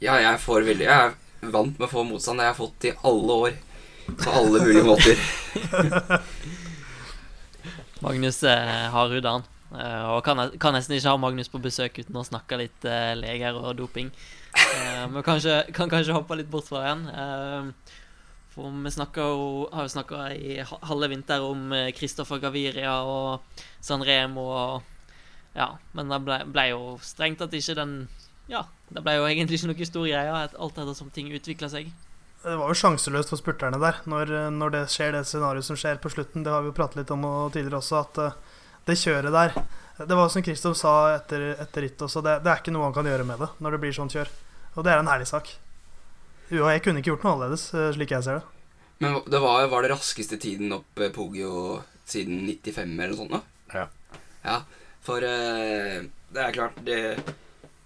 Ja, 0.01 0.19
jeg 0.21 0.41
får 0.41 0.65
veldig 0.67 0.87
Jeg 0.87 1.13
er 1.13 1.53
vant 1.53 1.79
med 1.79 1.87
å 1.87 1.91
få 1.93 2.05
motstand. 2.09 2.41
Det 2.41 2.49
har 2.51 2.57
fått 2.57 2.89
i 2.89 2.95
alle 3.07 3.37
år. 3.47 3.57
På 4.11 4.33
alle 4.41 4.61
mulige 4.65 4.85
måter. 4.85 5.21
Magnus 8.05 8.43
eh, 8.43 8.87
har 8.93 9.17
han. 9.29 9.45
Eh, 9.71 10.05
og 10.11 10.25
kan, 10.25 10.41
kan 10.59 10.75
nesten 10.75 10.97
ikke 10.97 11.13
ha 11.13 11.21
Magnus 11.21 11.53
på 11.53 11.61
besøk 11.63 12.01
uten 12.01 12.17
å 12.17 12.27
snakke 12.27 12.59
litt 12.61 12.89
eh, 12.89 13.13
leger 13.21 13.57
og 13.61 13.77
doping. 13.79 14.11
Eh, 14.55 15.05
men 15.11 15.23
kan 15.25 15.91
kanskje 15.91 16.15
hoppe 16.17 16.39
litt 16.39 16.51
bort 16.51 16.69
fra 16.71 16.83
den. 16.89 17.07
Eh, 17.09 17.97
for 18.51 18.71
vi 18.71 18.91
jo, 19.17 19.69
har 19.73 19.87
jo 19.87 19.93
snakka 19.95 20.25
i 20.35 20.59
halve 20.67 21.09
vinter 21.13 21.45
om 21.47 21.71
Christoffer 21.95 22.41
Gaviria 22.43 22.97
og 23.07 23.63
San 23.81 24.03
Remo 24.03 24.49
og 24.51 24.97
Ja, 25.55 25.79
men 25.95 26.11
det 26.11 26.19
ble, 26.23 26.37
ble 26.51 26.65
jo 26.71 26.83
strengt 27.03 27.41
tatt 27.43 27.55
ikke 27.55 27.75
den 27.79 27.95
Ja, 28.51 28.65
det 28.91 29.03
ble 29.07 29.17
jo 29.17 29.27
egentlig 29.27 29.59
ikke 29.59 29.71
noe 29.71 29.87
stor 29.87 30.07
greie, 30.07 30.35
alt 30.35 30.79
etter 30.79 30.95
som 30.99 31.11
ting 31.15 31.31
utvikla 31.31 31.71
seg. 31.71 31.93
Det 32.43 32.57
var 32.57 32.73
jo 32.73 32.79
sjanseløst 32.81 33.31
for 33.31 33.39
spurterne 33.39 33.79
der, 33.79 33.99
når, 34.09 34.31
når 34.55 34.73
det 34.75 34.85
skjer, 34.91 35.13
det 35.13 35.27
scenarioet 35.29 35.67
som 35.67 35.77
skjer 35.77 35.99
på 36.01 36.11
slutten. 36.11 36.43
Det 36.43 36.53
har 36.53 36.65
vi 36.65 36.71
jo 36.73 36.77
pratet 36.77 37.03
litt 37.03 37.11
om 37.13 37.27
tidligere 37.53 37.83
også, 37.83 38.01
at 38.01 38.21
eh, 38.25 38.39
det 38.89 38.97
kjøret 38.97 39.35
der 39.35 39.59
Det 40.01 40.17
var 40.17 40.31
som 40.33 40.43
Kristoff 40.43 40.79
sa 40.81 40.93
etter, 41.13 41.51
etter 41.61 41.85
rittet 41.85 42.07
også, 42.07 42.23
det, 42.25 42.39
det 42.45 42.53
er 42.53 42.63
ikke 42.63 42.73
noe 42.73 42.87
han 42.89 42.95
kan 42.97 43.09
gjøre 43.09 43.27
med 43.29 43.43
det 43.43 43.51
når 43.61 43.77
det 43.77 43.81
blir 43.83 43.97
sånt 43.97 44.15
kjør. 44.17 44.31
Og 44.79 44.87
det 44.87 44.95
er 44.95 45.03
en 45.03 45.11
herlig 45.11 45.29
sak. 45.29 45.51
UAE 46.51 46.81
kunne 46.83 47.03
ikke 47.03 47.13
gjort 47.13 47.27
noe 47.27 47.35
annerledes, 47.35 47.67
eh, 47.77 47.91
slik 47.95 48.15
jeg 48.15 48.27
ser 48.27 48.41
det. 48.41 48.47
Men 49.01 49.19
det 49.33 49.41
var, 49.43 49.67
var 49.73 49.85
det 49.85 49.93
raskeste 49.93 50.39
tiden 50.41 50.73
opp 50.77 51.03
Pogio 51.15 51.81
siden 52.09 52.43
95 52.49 52.97
eller 52.97 53.13
noe 53.13 53.21
sånt? 53.21 53.37
da? 53.37 53.41
Ja. 53.77 53.87
Ja, 54.41 54.57
for 55.05 55.25
uh, 55.25 56.01
det 56.33 56.43
er 56.43 56.57
klart 56.57 56.81
det, 56.85 56.99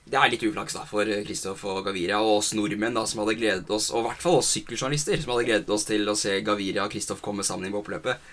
det 0.06 0.18
er 0.18 0.30
litt 0.30 0.42
uflaks 0.46 0.74
da 0.76 0.84
for 0.88 1.08
Kristoff 1.26 1.62
og 1.70 1.82
Gaviria 1.86 2.20
og 2.22 2.38
oss 2.38 2.52
nordmenn 2.54 2.96
da 2.96 3.04
som 3.10 3.22
hadde 3.22 3.36
gledet 3.38 3.70
oss, 3.74 3.90
og 3.92 4.02
i 4.02 4.08
hvert 4.08 4.24
fall 4.24 4.40
oss 4.40 4.54
sykkeljournalister 4.54 5.22
som 5.22 5.34
hadde 5.34 5.46
gledet 5.50 5.76
oss 5.76 5.86
til 5.90 6.06
å 6.10 6.16
se 6.18 6.38
Gaviria 6.46 6.86
og 6.86 6.94
Kristoff 6.94 7.22
komme 7.24 7.46
sammen 7.46 7.70
i 7.70 7.74
oppløpet. 7.74 8.32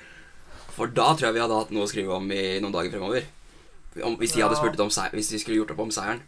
For 0.71 0.89
da 0.89 1.11
tror 1.11 1.29
jeg 1.29 1.37
vi 1.37 1.43
hadde 1.43 1.59
hatt 1.59 1.75
noe 1.75 1.85
å 1.85 1.91
skrive 1.91 2.17
om 2.17 2.33
i 2.33 2.43
noen 2.63 2.73
dager 2.73 2.93
fremover. 2.93 3.27
Om, 3.99 4.15
hvis 4.21 4.37
de 4.37 4.43
hadde 4.43 4.55
spurt 4.55 4.79
om 4.79 4.91
seier, 4.93 5.11
hvis 5.17 5.33
de 5.33 5.39
skulle 5.41 5.57
gjort 5.59 5.73
opp 5.73 5.81
om 5.83 5.91
seieren. 5.91 6.21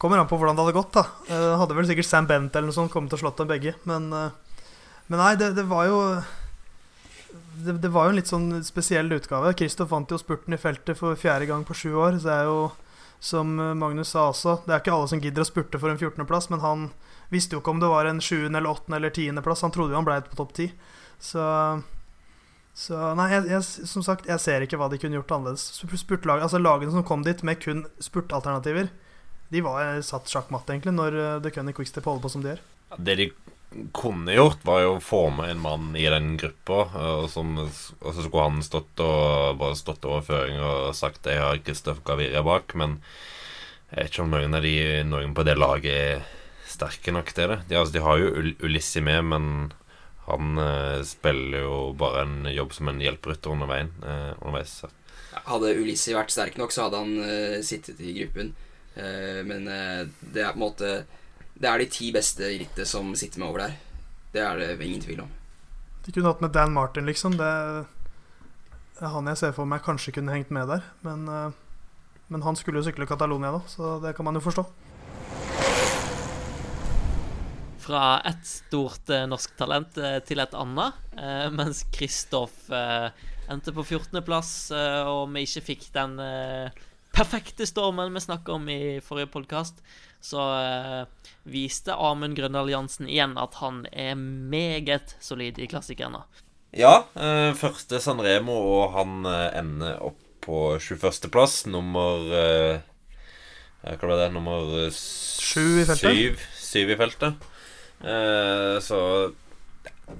Kommer 0.00 0.20
an 0.20 0.28
på 0.28 0.36
hvordan 0.40 0.56
det 0.56 0.64
hadde 0.64 0.76
gått, 0.76 0.96
da. 0.96 1.04
Eh, 1.28 1.52
hadde 1.60 1.76
vel 1.76 1.88
sikkert 1.88 2.08
Sam 2.08 2.28
Bent 2.28 2.56
eller 2.56 2.70
noe 2.70 2.76
sånt 2.76 2.92
kommet 2.92 3.12
å 3.16 3.20
slått 3.20 3.38
dem 3.40 3.48
begge, 3.52 3.76
men 3.88 4.10
eh, 4.12 4.42
Men 5.06 5.20
nei, 5.22 5.34
det, 5.38 5.52
det 5.54 5.62
var 5.70 5.86
jo 5.86 5.98
det, 7.62 7.76
det 7.78 7.90
var 7.94 8.08
jo 8.08 8.10
en 8.10 8.18
litt 8.18 8.30
sånn 8.30 8.48
spesiell 8.66 9.12
utgave. 9.14 9.52
Kristoff 9.54 9.92
vant 9.92 10.10
jo 10.10 10.18
spurten 10.18 10.56
i 10.56 10.58
feltet 10.58 10.98
for 10.98 11.14
fjerde 11.14 11.46
gang 11.46 11.62
på 11.64 11.76
sju 11.78 11.92
år. 11.94 12.18
Så 12.18 12.26
det 12.26 12.34
er 12.34 12.48
jo, 12.50 12.56
som 13.22 13.54
Magnus 13.78 14.10
sa 14.16 14.26
også, 14.32 14.56
det 14.66 14.74
er 14.74 14.82
ikke 14.82 14.96
alle 14.96 15.08
som 15.12 15.22
gidder 15.22 15.44
å 15.44 15.48
spurte 15.48 15.78
for 15.78 15.92
en 15.92 16.00
14.-plass, 16.00 16.50
men 16.50 16.64
han 16.64 16.88
visste 17.30 17.54
jo 17.54 17.62
ikke 17.62 17.70
om 17.76 17.80
det 17.80 17.92
var 17.92 18.10
en 18.10 18.18
7. 18.20 18.48
eller 18.48 18.66
8. 18.66 18.90
eller 18.98 19.14
10.-plass. 19.14 19.62
Han 19.62 19.76
trodde 19.76 19.94
jo 19.94 20.00
han 20.00 20.08
ble 20.08 20.18
på 20.26 20.40
topp 20.42 20.56
10. 20.58 20.74
Så 21.22 21.46
så 22.76 23.14
nei, 23.16 23.30
jeg, 23.32 23.46
jeg, 23.54 23.88
som 23.88 24.04
sagt, 24.04 24.28
jeg 24.28 24.42
ser 24.42 24.64
ikke 24.66 24.76
hva 24.80 24.90
de 24.92 24.98
kunne 25.00 25.16
gjort 25.16 25.32
annerledes. 25.32 25.64
Sp- 25.80 25.96
Spurtlag, 26.02 26.44
altså 26.44 26.60
Lagene 26.60 26.92
som 26.92 27.06
kom 27.08 27.24
dit 27.24 27.40
med 27.46 27.60
kun 27.62 27.86
spurtalternativer, 28.04 28.90
de 29.48 29.62
var 29.64 29.96
satt 30.04 30.28
sjakkmatt, 30.28 30.68
egentlig, 30.68 30.92
når 30.98 31.16
uh, 31.16 31.26
The 31.40 31.52
Cunny 31.54 31.72
Quickstep 31.72 32.04
holder 32.08 32.24
på 32.26 32.32
som 32.34 32.44
de 32.44 32.52
gjør. 32.52 32.64
Det 32.98 33.14
de 33.20 33.28
kunne 33.96 34.34
gjort, 34.34 34.62
var 34.66 34.82
jo 34.84 34.92
å 34.96 35.02
få 35.02 35.22
med 35.34 35.50
en 35.50 35.62
mann 35.62 35.88
i 35.98 36.04
den 36.10 36.36
gruppa, 36.40 36.84
som, 37.32 37.56
og 37.58 38.06
så 38.14 38.22
skulle 38.22 38.44
han 38.46 38.62
stått 38.64 39.02
og 39.02 39.58
bare 39.60 39.78
stått 39.78 40.06
over 40.08 40.22
føring 40.24 40.60
og 40.62 40.94
sagt 40.96 41.26
jeg 41.28 41.42
har 41.42 41.58
Kristoff 41.66 41.98
Gaviria 42.06 42.44
bak, 42.46 42.76
men 42.78 42.98
jeg 43.90 43.98
vet 43.98 44.12
ikke 44.12 44.24
om 44.24 44.32
noen 44.32 44.56
av 44.58 44.64
de 44.64 44.76
noen 45.06 45.34
på 45.36 45.44
det 45.46 45.56
laget 45.58 45.96
er 45.96 46.24
sterke 46.66 47.12
nok 47.14 47.32
til 47.34 47.52
det. 47.52 47.58
De, 47.68 47.76
altså, 47.78 47.96
de 47.96 48.04
har 48.06 48.22
jo 48.22 48.30
Ul 48.38 48.48
Ulissi 48.64 49.02
med, 49.04 49.28
men 49.32 49.50
han 50.26 50.58
eh, 50.58 51.02
spiller 51.06 51.62
jo 51.62 51.74
bare 51.98 52.22
en 52.26 52.46
jobb 52.50 52.72
som 52.74 52.88
en 52.90 53.02
hjelperytter 53.02 53.52
underveien, 53.54 53.92
eh, 54.02 54.32
underveis. 54.40 54.72
Så. 54.82 54.90
Hadde 55.46 55.74
Ulissi 55.78 56.16
vært 56.16 56.34
sterk 56.34 56.56
nok, 56.58 56.74
så 56.74 56.86
hadde 56.86 57.02
han 57.02 57.12
eh, 57.22 57.58
sittet 57.66 58.00
i 58.02 58.14
gruppen. 58.16 58.50
Eh, 58.96 59.42
men 59.46 59.68
eh, 59.70 60.02
det 60.20 60.42
er 60.42 60.54
på 60.54 60.58
en 60.58 60.64
måte 60.64 60.90
Det 61.56 61.68
er 61.68 61.82
de 61.82 61.86
ti 61.92 62.08
beste 62.12 62.48
i 62.48 62.58
rittet 62.62 62.88
som 62.88 63.14
sitter 63.16 63.40
med 63.40 63.48
over 63.48 63.66
der. 63.66 63.76
Det 64.32 64.42
er 64.42 64.58
det 64.60 64.84
ingen 64.84 65.04
tvil 65.04 65.22
om. 65.24 65.30
De 66.04 66.12
kunne 66.12 66.28
hatt 66.28 66.42
med 66.44 66.52
Dan 66.52 66.74
Martin, 66.74 67.06
liksom. 67.06 67.38
Det 67.38 67.46
er 67.46 69.14
han 69.14 69.30
jeg 69.30 69.40
ser 69.40 69.54
for 69.56 69.68
meg 69.68 69.84
kanskje 69.84 70.14
kunne 70.16 70.34
hengt 70.34 70.52
med 70.54 70.68
der. 70.68 70.84
Men, 71.06 71.24
uh, 71.28 71.54
men 72.28 72.44
han 72.44 72.56
skulle 72.56 72.80
jo 72.80 72.86
sykle 72.86 73.08
Catalonia, 73.08 73.54
da, 73.56 73.62
så 73.68 73.96
det 74.04 74.12
kan 74.16 74.28
man 74.28 74.36
jo 74.36 74.44
forstå. 74.44 74.64
Fra 77.86 78.20
ett 78.26 78.46
stort 78.46 79.10
eh, 79.14 79.28
norsk 79.30 79.54
talent 79.58 79.98
eh, 80.02 80.18
til 80.26 80.42
et 80.42 80.54
annet, 80.58 80.96
eh, 81.14 81.46
mens 81.54 81.84
Kristoff 81.94 82.66
endte 82.72 83.74
på 83.74 83.84
14.-plass, 83.86 84.52
eh, 84.74 85.02
og 85.06 85.30
vi 85.34 85.44
ikke 85.46 85.62
fikk 85.68 85.88
den 85.94 86.18
perfekte 87.16 87.66
stormen 87.68 88.12
vi 88.12 88.20
snakka 88.20 88.58
om 88.58 88.66
i 88.68 88.98
forrige 89.00 89.30
podkast, 89.32 89.78
så 90.20 90.42
uh, 90.42 91.30
viste 91.48 91.94
Amund 91.94 92.36
Grøndal 92.36 92.68
Jansen 92.72 93.08
igjen 93.08 93.36
at 93.38 93.56
han 93.62 93.84
er 93.92 94.16
meget 94.18 95.14
solid 95.22 95.60
i 95.62 95.68
klassikerne. 95.70 96.24
Ja, 96.76 97.06
uh, 97.14 97.54
første 97.56 98.02
Sanremo, 98.02 98.56
og 98.80 98.96
han 98.98 99.22
uh, 99.24 99.46
ender 99.56 100.02
opp 100.04 100.20
på 100.46 100.76
21.-plass. 100.78 101.64
Nummer 101.66 102.28
eh, 102.38 102.84
Hva 103.82 103.96
var 103.98 104.20
det? 104.20 104.28
Nummer 104.34 104.90
syv 104.94 105.80
i 105.82 105.86
feltet. 105.88 106.12
Syv, 106.12 106.44
syv 106.62 106.92
i 106.94 106.98
feltet. 107.00 107.48
Eh, 108.04 108.76
så 108.84 109.00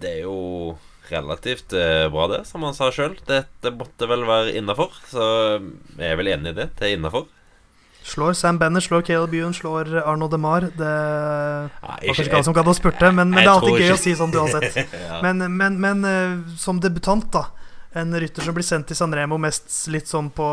det 0.00 0.10
er 0.18 0.22
jo 0.24 0.76
relativt 1.10 1.72
eh, 1.76 2.08
bra, 2.10 2.26
det, 2.32 2.40
som 2.48 2.64
han 2.66 2.74
sa 2.74 2.88
sjøl. 2.94 3.14
Dette 3.28 3.72
måtte 3.76 4.08
vel 4.10 4.24
være 4.26 4.56
innafor, 4.58 4.94
så 5.10 5.26
jeg 5.60 6.12
er 6.12 6.18
vel 6.18 6.32
enig 6.34 6.54
i 6.54 6.58
det. 6.62 6.70
Det 6.78 6.88
er 6.88 6.96
innafor. 6.96 7.28
Slår 8.06 8.36
Sam 8.38 8.58
Bennett, 8.58 8.84
slår 8.86 9.02
Caleb 9.02 9.32
Ewan, 9.34 9.54
slår 9.54 9.88
Arno 10.06 10.28
DeMar. 10.30 10.68
Det 10.78 10.90
Ja, 10.90 11.68
var 11.82 12.02
kanskje 12.06 12.26
ikke 12.28 12.36
alle 12.38 12.46
som 12.46 12.54
gadd 12.54 12.68
å 12.70 12.74
spurte, 12.78 13.08
men, 13.10 13.32
men 13.34 13.40
det 13.42 13.48
er 13.48 13.54
alltid 13.54 13.74
gøy 13.80 13.86
ikke- 13.88 13.96
å 13.98 14.02
si 14.02 14.14
sånn 14.14 14.34
uansett. 14.34 14.76
ja. 15.08 15.20
Men, 15.26 15.42
men, 15.56 15.80
men 15.82 16.04
eh, 16.06 16.36
som 16.58 16.78
debutant, 16.82 17.26
da. 17.34 17.48
En 17.96 18.12
rytter 18.14 18.44
som 18.44 18.54
blir 18.54 18.66
sendt 18.66 18.86
til 18.90 18.98
Sanremo 18.98 19.38
mest 19.40 19.72
litt 19.88 20.06
sånn 20.10 20.28
på 20.30 20.46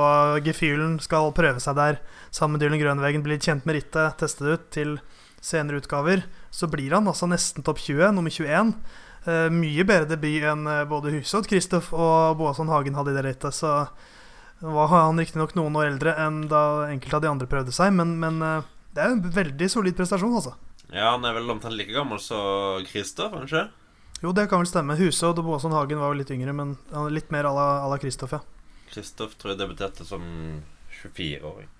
gefühlen, 0.45 0.95
skal 1.03 1.29
prøve 1.36 1.59
seg 1.62 1.75
der 1.75 1.97
sammen 2.31 2.55
med 2.57 2.63
Dylan 2.63 2.79
Grønvegen, 2.81 3.21
bli 3.25 3.38
kjent 3.38 3.65
med 3.67 3.75
rittet, 3.81 4.17
teste 4.21 4.45
det 4.47 4.53
ut 4.57 4.69
til 4.73 4.93
senere 5.43 5.82
utgaver. 5.82 6.23
Så 6.51 6.69
blir 6.71 6.95
han 6.95 7.08
altså 7.10 7.27
nesten 7.29 7.65
topp 7.65 7.82
20, 7.84 8.13
nummer 8.15 8.32
21. 8.32 8.73
Uh, 9.23 9.47
mye 9.53 9.86
bedre 9.88 10.10
debut 10.15 10.43
enn 10.51 10.67
eh, 10.67 10.82
både 10.88 11.13
Husodd, 11.13 11.47
Kristoff 11.47 11.93
og 11.95 12.36
Boasson 12.39 12.67
Hagen 12.67 12.97
hadde 12.97 13.13
i 13.13 13.15
det 13.15 13.23
rittet. 13.23 13.56
Så 13.56 13.71
var 14.63 14.91
han 14.91 15.19
riktignok 15.19 15.56
noen 15.56 15.77
år 15.79 15.93
eldre 15.93 16.15
enn 16.19 16.43
da 16.51 16.89
enkelte 16.89 17.19
av 17.19 17.23
de 17.23 17.32
andre 17.32 17.47
prøvde 17.51 17.75
seg, 17.75 17.93
men, 17.95 18.17
men 18.19 18.39
uh, 18.43 18.67
det 18.95 19.03
er 19.03 19.15
en 19.15 19.23
veldig 19.36 19.69
solid 19.71 19.95
prestasjon, 19.97 20.36
altså. 20.39 20.53
ja, 20.89 21.13
han 21.13 21.23
er 21.27 21.36
vel 21.36 21.51
omtrent 21.51 21.75
like 21.75 21.95
gammel 21.95 22.19
som 22.23 22.84
Kristoff, 22.88 23.34
kanskje? 23.36 23.65
Jo, 24.23 24.32
det 24.36 24.45
kan 24.51 24.62
vel 24.62 24.69
stemme. 24.69 24.95
Husodd 24.99 25.39
og 25.41 25.47
Boasson 25.49 25.75
Hagen 25.75 25.99
var 25.99 26.13
jo 26.13 26.19
litt 26.21 26.32
yngre, 26.32 26.56
men 26.56 26.75
litt 27.12 27.32
mer 27.36 27.49
à 27.49 27.56
la 27.91 27.99
Kristoff, 27.99 28.36
ja. 28.36 28.43
Kristoff 28.91 29.36
tror 29.39 29.56
jeg 29.56 29.63
debuterte 29.63 30.08
som 30.08 30.23
24-åring. 31.01 31.71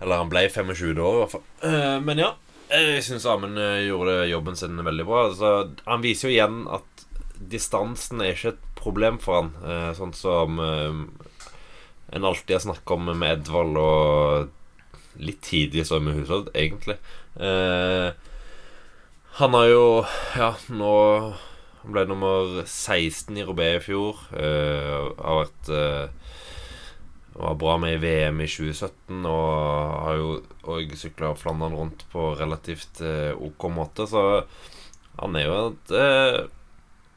Eller 0.00 0.20
han 0.20 0.30
ble 0.32 0.44
25 0.52 0.98
år, 1.00 1.14
i 1.14 1.22
hvert 1.22 1.32
fall. 1.32 1.46
Uh, 1.64 1.96
men 2.04 2.20
ja, 2.20 2.34
jeg 2.66 3.04
syns 3.06 3.26
Amund 3.30 3.60
eh, 3.62 3.86
gjorde 3.86 4.26
jobben 4.26 4.58
sin 4.58 4.80
veldig 4.84 5.06
bra. 5.06 5.24
Altså, 5.30 5.52
han 5.86 6.02
viser 6.02 6.28
jo 6.28 6.34
igjen 6.34 6.64
at 6.74 7.04
distansen 7.36 8.22
er 8.24 8.34
ikke 8.34 8.54
et 8.54 8.62
problem 8.78 9.20
for 9.22 9.40
han. 9.40 9.50
Uh, 9.62 9.90
sånn 9.96 10.14
som 10.16 10.58
uh, 10.58 11.02
en 12.16 12.26
alltid 12.26 12.56
har 12.58 12.64
snakket 12.66 12.94
om 12.96 13.10
med 13.12 13.38
Edvald, 13.38 13.78
og 13.78 15.22
litt 15.22 15.42
tidlig 15.46 15.86
så 15.88 16.00
med 16.02 16.18
Hushovd, 16.18 16.50
egentlig. 16.54 16.98
Han 19.36 19.52
har 19.52 19.66
jo 19.68 19.86
Ja, 20.32 20.54
nå 20.72 20.92
Han 21.82 21.92
ble 21.92 22.06
nummer 22.08 22.62
16 22.64 23.36
i 23.36 23.44
Robé 23.44 23.74
i 23.76 23.82
fjor. 23.84 24.22
Uh, 24.32 25.12
har 25.20 25.42
vært 25.44 25.70
var 27.38 27.54
bra 27.54 27.76
med 27.78 27.94
i 27.94 28.00
VM 28.00 28.40
i 28.40 28.48
2017 28.48 29.26
og 29.28 29.96
har 30.06 30.16
jo 30.20 30.28
òg 30.72 30.94
sykla 30.96 31.34
Flandern 31.36 31.76
rundt 31.76 32.04
på 32.12 32.30
relativt 32.38 33.02
eh, 33.04 33.32
ok 33.36 33.68
måte, 33.72 34.06
så 34.08 34.22
han 35.20 35.36
er 35.36 35.46
jo 35.48 35.56
at 35.66 35.92
eh, 35.96 36.38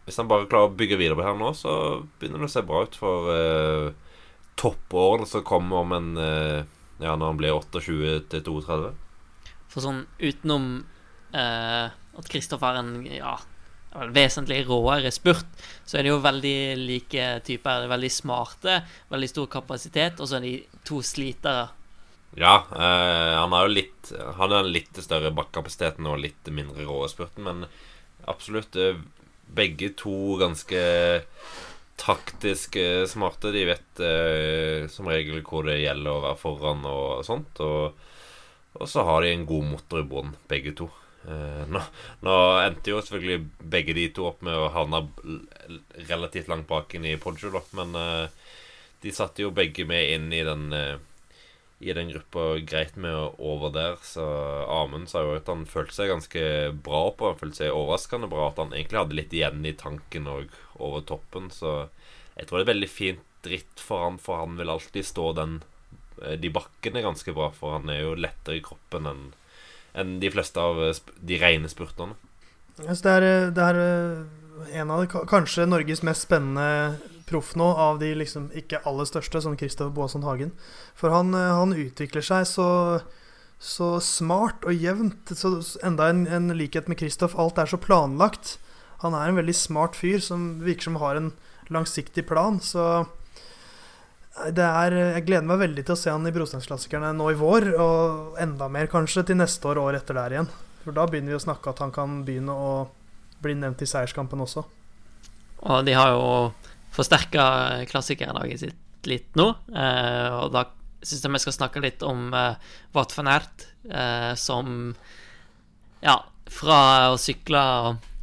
Hvis 0.06 0.18
han 0.18 0.30
bare 0.30 0.48
klarer 0.50 0.72
å 0.72 0.76
bygge 0.76 0.98
videre 0.98 1.20
på 1.20 1.26
her 1.26 1.38
nå, 1.38 1.52
så 1.54 1.74
begynner 2.20 2.42
det 2.42 2.50
å 2.50 2.54
se 2.56 2.66
bra 2.66 2.84
ut 2.88 2.96
for 3.00 3.32
eh, 3.34 3.90
toppårene 4.60 5.28
som 5.30 5.46
kommer 5.48 5.86
om 5.86 5.96
en 5.96 6.10
eh, 6.18 6.60
Ja, 7.00 7.16
når 7.16 7.26
han 7.32 7.40
blir 7.40 7.56
28 7.56 8.28
til 8.28 8.44
32. 8.44 8.92
For 9.72 9.86
sånn 9.86 10.02
utenom 10.20 10.82
eh, 11.32 11.88
at 12.20 12.32
Kristoff 12.32 12.66
er 12.68 12.82
en 12.82 12.92
ja, 13.08 13.38
vesentlig 14.14 14.64
råere 14.68 15.12
spurt, 15.14 15.48
så 15.86 15.98
er 15.98 16.06
de 16.06 16.14
jo 16.14 16.22
veldig 16.22 16.58
like 16.78 17.28
typer. 17.46 17.86
Er 17.86 17.92
veldig 17.92 18.12
smarte, 18.14 18.82
veldig 19.10 19.30
stor 19.32 19.50
kapasitet, 19.52 20.20
og 20.20 20.30
så 20.30 20.38
er 20.38 20.46
de 20.46 20.56
to 20.88 21.02
slitere. 21.06 21.70
Ja, 22.38 22.64
eh, 22.70 23.36
han 23.40 23.54
har 23.56 23.66
jo 23.66 23.74
litt 23.74 24.12
Han 24.38 24.52
har 24.54 24.68
litt 24.70 25.00
større 25.02 25.32
bakkapasiteten 25.34 26.06
og 26.06 26.22
litt 26.22 26.46
mindre 26.54 26.86
rå 26.86 27.02
spurten, 27.10 27.46
men 27.46 27.66
absolutt 28.30 28.78
eh, 28.78 29.02
begge 29.50 29.92
to 29.98 30.38
ganske 30.38 30.84
taktisk 32.00 32.78
smarte. 33.10 33.52
De 33.54 33.66
vet 33.70 34.04
eh, 34.06 34.86
som 34.94 35.10
regel 35.10 35.42
hvor 35.46 35.66
det 35.68 35.82
gjelder 35.82 36.14
å 36.14 36.24
være 36.28 36.42
foran 36.42 36.86
og 36.90 37.26
sånt. 37.28 37.60
Og, 37.66 37.98
og 38.78 38.90
så 38.90 39.04
har 39.10 39.26
de 39.26 39.34
en 39.34 39.50
god 39.50 39.70
motor 39.74 40.04
i 40.04 40.10
bånn, 40.14 40.36
begge 40.50 40.78
to. 40.78 40.90
Eh, 41.28 41.64
nå, 41.68 41.82
nå, 42.24 42.36
endte 42.64 42.94
jo 42.94 43.02
selvfølgelig 43.04 43.68
begge 43.74 43.96
de 43.98 44.08
to 44.16 44.30
opp 44.30 44.44
med 44.46 44.56
å 44.56 44.70
havne 44.72 45.04
relativt 46.08 46.50
langt 46.52 46.70
bak 46.70 46.96
inn 46.96 47.08
i 47.10 47.18
Poggio. 47.20 47.52
Men 47.78 47.96
uh, 47.98 48.56
de 49.04 49.14
satte 49.16 49.44
jo 49.44 49.54
begge 49.56 49.86
med 49.90 50.16
inn 50.16 50.34
i 50.34 50.44
den 50.48 50.70
uh, 50.74 50.98
i 51.80 51.94
den 51.96 52.10
gruppa 52.12 52.58
greit 52.68 52.98
med 53.00 53.16
å 53.16 53.30
over 53.52 53.72
der. 53.76 54.00
Så 54.04 54.24
Amund 54.68 55.08
sa 55.12 55.24
jo 55.24 55.38
at 55.38 55.48
han 55.52 55.64
følte 55.70 55.96
seg 55.96 56.12
ganske 56.12 56.42
bra 56.88 57.06
på 57.16 57.30
Han 57.30 57.40
følte 57.40 57.62
seg 57.64 57.76
overraskende 57.76 58.28
bra. 58.32 58.50
At 58.50 58.60
han 58.64 58.76
egentlig 58.76 59.00
hadde 59.00 59.20
litt 59.20 59.36
igjen 59.36 59.64
i 59.64 59.76
tanken 59.80 60.28
og 60.28 60.56
over 60.76 61.06
toppen. 61.08 61.48
Så 61.56 61.88
jeg 62.36 62.48
tror 62.48 62.60
det 62.60 62.66
er 62.68 62.74
veldig 62.74 62.92
fint 62.92 63.26
dritt 63.48 63.80
for 63.80 64.04
han, 64.04 64.18
for 64.20 64.42
han 64.42 64.58
vil 64.60 64.72
alltid 64.72 65.08
stå 65.08 65.32
den 65.38 65.62
de 66.20 66.50
bakkene 66.52 67.00
ganske 67.00 67.32
bra. 67.32 67.48
For 67.56 67.78
han 67.78 67.88
er 67.94 68.04
jo 68.04 68.18
lettere 68.20 68.60
i 68.60 68.66
kroppen 68.66 69.08
enn 69.08 69.24
enn 69.94 70.18
de 70.22 70.32
fleste 70.34 70.62
av 70.62 70.82
de 71.20 71.40
rene 71.42 71.70
spurterne. 71.72 72.18
Så 72.80 73.02
det, 73.04 73.16
er, 73.16 73.50
det 73.56 73.64
er 73.64 73.80
en 74.80 74.92
av 74.92 75.04
de, 75.04 75.24
kanskje 75.28 75.68
Norges 75.68 76.04
mest 76.06 76.28
spennende 76.28 77.00
proff 77.30 77.54
nå, 77.60 77.68
av 77.78 78.00
de 78.02 78.14
liksom 78.18 78.50
ikke 78.58 78.82
aller 78.90 79.08
største, 79.08 79.42
som 79.44 79.58
Kristoffer 79.60 79.94
Boasson 79.94 80.26
Hagen. 80.26 80.54
For 80.98 81.14
han, 81.14 81.34
han, 81.36 81.76
utvikler 81.78 82.26
seg 82.26 82.48
så, 82.50 82.70
så 83.62 83.92
smart 84.04 84.66
og 84.68 84.74
jevnt. 84.76 85.36
Så 85.38 85.54
enda 85.86 86.10
en, 86.10 86.26
en 86.28 86.50
likhet 86.58 86.90
med 86.90 87.00
Kristoff. 87.02 87.38
Alt 87.40 87.62
er 87.62 87.70
så 87.70 87.82
planlagt. 87.82 88.58
Han 89.04 89.16
er 89.16 89.30
en 89.30 89.40
veldig 89.40 89.56
smart 89.56 89.96
fyr 90.00 90.20
som 90.24 90.58
virker 90.66 90.90
som 90.90 91.00
har 91.04 91.20
en 91.20 91.32
langsiktig 91.70 92.26
plan. 92.28 92.60
Så 92.64 93.06
er, 94.38 94.96
jeg 95.16 95.26
gleder 95.28 95.48
meg 95.48 95.62
veldig 95.64 95.86
til 95.86 95.96
å 95.96 96.00
se 96.00 96.12
han 96.14 96.28
i 96.28 96.34
Brosteinsklassikerne 96.36 97.12
nå 97.18 97.32
i 97.34 97.38
vår, 97.40 97.72
og 97.82 98.40
enda 98.42 98.70
mer 98.72 98.90
kanskje 98.92 99.26
til 99.30 99.40
neste 99.40 99.68
år 99.68 99.82
og 99.82 99.90
året 99.90 100.04
etter 100.04 100.20
der 100.20 100.36
igjen. 100.36 100.52
For 100.84 100.96
da 100.96 101.08
begynner 101.10 101.34
vi 101.34 101.40
å 101.40 101.44
snakke 101.44 101.74
at 101.74 101.82
han 101.84 101.94
kan 101.96 102.22
begynne 102.28 102.56
å 102.56 102.74
bli 103.44 103.56
nevnt 103.60 103.84
i 103.84 103.90
seierskampen 103.90 104.42
også. 104.44 104.64
Og 105.70 105.86
de 105.88 105.96
har 105.98 106.14
jo 106.14 106.30
forsterka 106.96 107.44
klassikerlaget 107.90 108.64
sitt 108.64 109.08
litt 109.08 109.36
nå, 109.40 109.48
eh, 109.72 110.30
og 110.36 110.52
da 110.56 110.66
syns 111.00 111.24
jeg 111.24 111.32
vi 111.32 111.42
skal 111.44 111.56
snakke 111.56 111.84
litt 111.84 112.04
om 112.04 112.34
eh, 112.36 112.72
Ert, 113.32 113.68
eh, 113.88 114.34
som 114.36 114.94
ja, 116.04 116.18
fra 116.50 116.80
å 117.14 117.20
sykle 117.20 117.62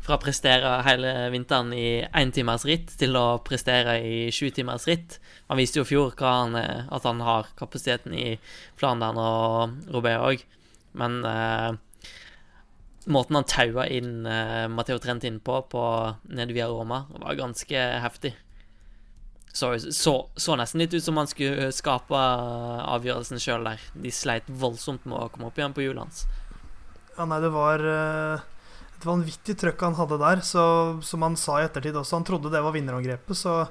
fra 0.07 0.17
å 0.17 0.23
prestere 0.23 0.73
hele 0.87 1.13
vinteren 1.35 1.73
i 1.75 2.05
éntimers 2.15 2.67
ritt 2.69 2.93
til 3.01 3.17
å 3.19 3.41
prestere 3.47 3.99
i 4.07 4.19
sjutimers 4.35 4.87
ritt. 4.87 5.19
Han 5.51 5.59
viste 5.59 5.81
jo 5.81 5.87
i 5.87 5.91
fjor 5.91 6.15
han, 6.23 6.55
at 6.57 7.09
han 7.09 7.25
har 7.27 7.51
kapasiteten 7.59 8.15
i 8.15 8.29
Flandern 8.79 9.19
og 9.19 9.91
Robert 9.91 10.23
òg, 10.29 10.47
men 10.97 11.19
eh, 11.27 11.75
måten 13.11 13.39
han 13.41 13.51
taua 13.51 13.87
inn 13.91 14.27
eh, 14.31 14.67
Matteo 14.71 15.03
Trentin 15.03 15.41
på, 15.43 15.61
på 15.71 15.83
nede 16.31 16.55
via 16.55 16.71
Roma, 16.71 17.05
var 17.19 17.39
ganske 17.39 17.87
heftig. 18.07 18.37
Så, 19.57 19.73
så, 19.81 20.15
så, 20.37 20.57
nesten 20.61 20.83
litt 20.83 20.93
ut 20.93 21.05
som 21.05 21.17
han 21.17 21.29
skulle 21.31 21.71
skape 21.73 22.19
avgjørelsen 22.93 23.41
sjøl 23.41 23.65
der. 23.65 23.85
De 23.97 24.11
sleit 24.13 24.51
voldsomt 24.53 25.07
med 25.09 25.17
å 25.17 25.31
komme 25.33 25.49
opp 25.49 25.57
igjen 25.57 25.73
på 25.73 25.87
hjulet 25.87 26.05
hans. 26.05 26.27
Ja, 27.17 27.25
nei, 27.25 27.39
det 27.41 27.49
var 27.55 27.81
uh, 27.81 28.43
et 28.97 29.07
vanvittig 29.07 29.57
trøkk 29.61 29.85
han 29.87 29.99
hadde 29.99 30.19
der. 30.23 30.43
Så, 30.45 30.65
som 31.05 31.25
han 31.27 31.39
sa 31.41 31.61
i 31.61 31.67
ettertid 31.69 31.97
også, 31.97 32.19
han 32.19 32.27
trodde 32.29 32.53
det 32.53 32.65
var 32.65 32.75
vinnerangrepet. 32.77 33.39
Så 33.39 33.63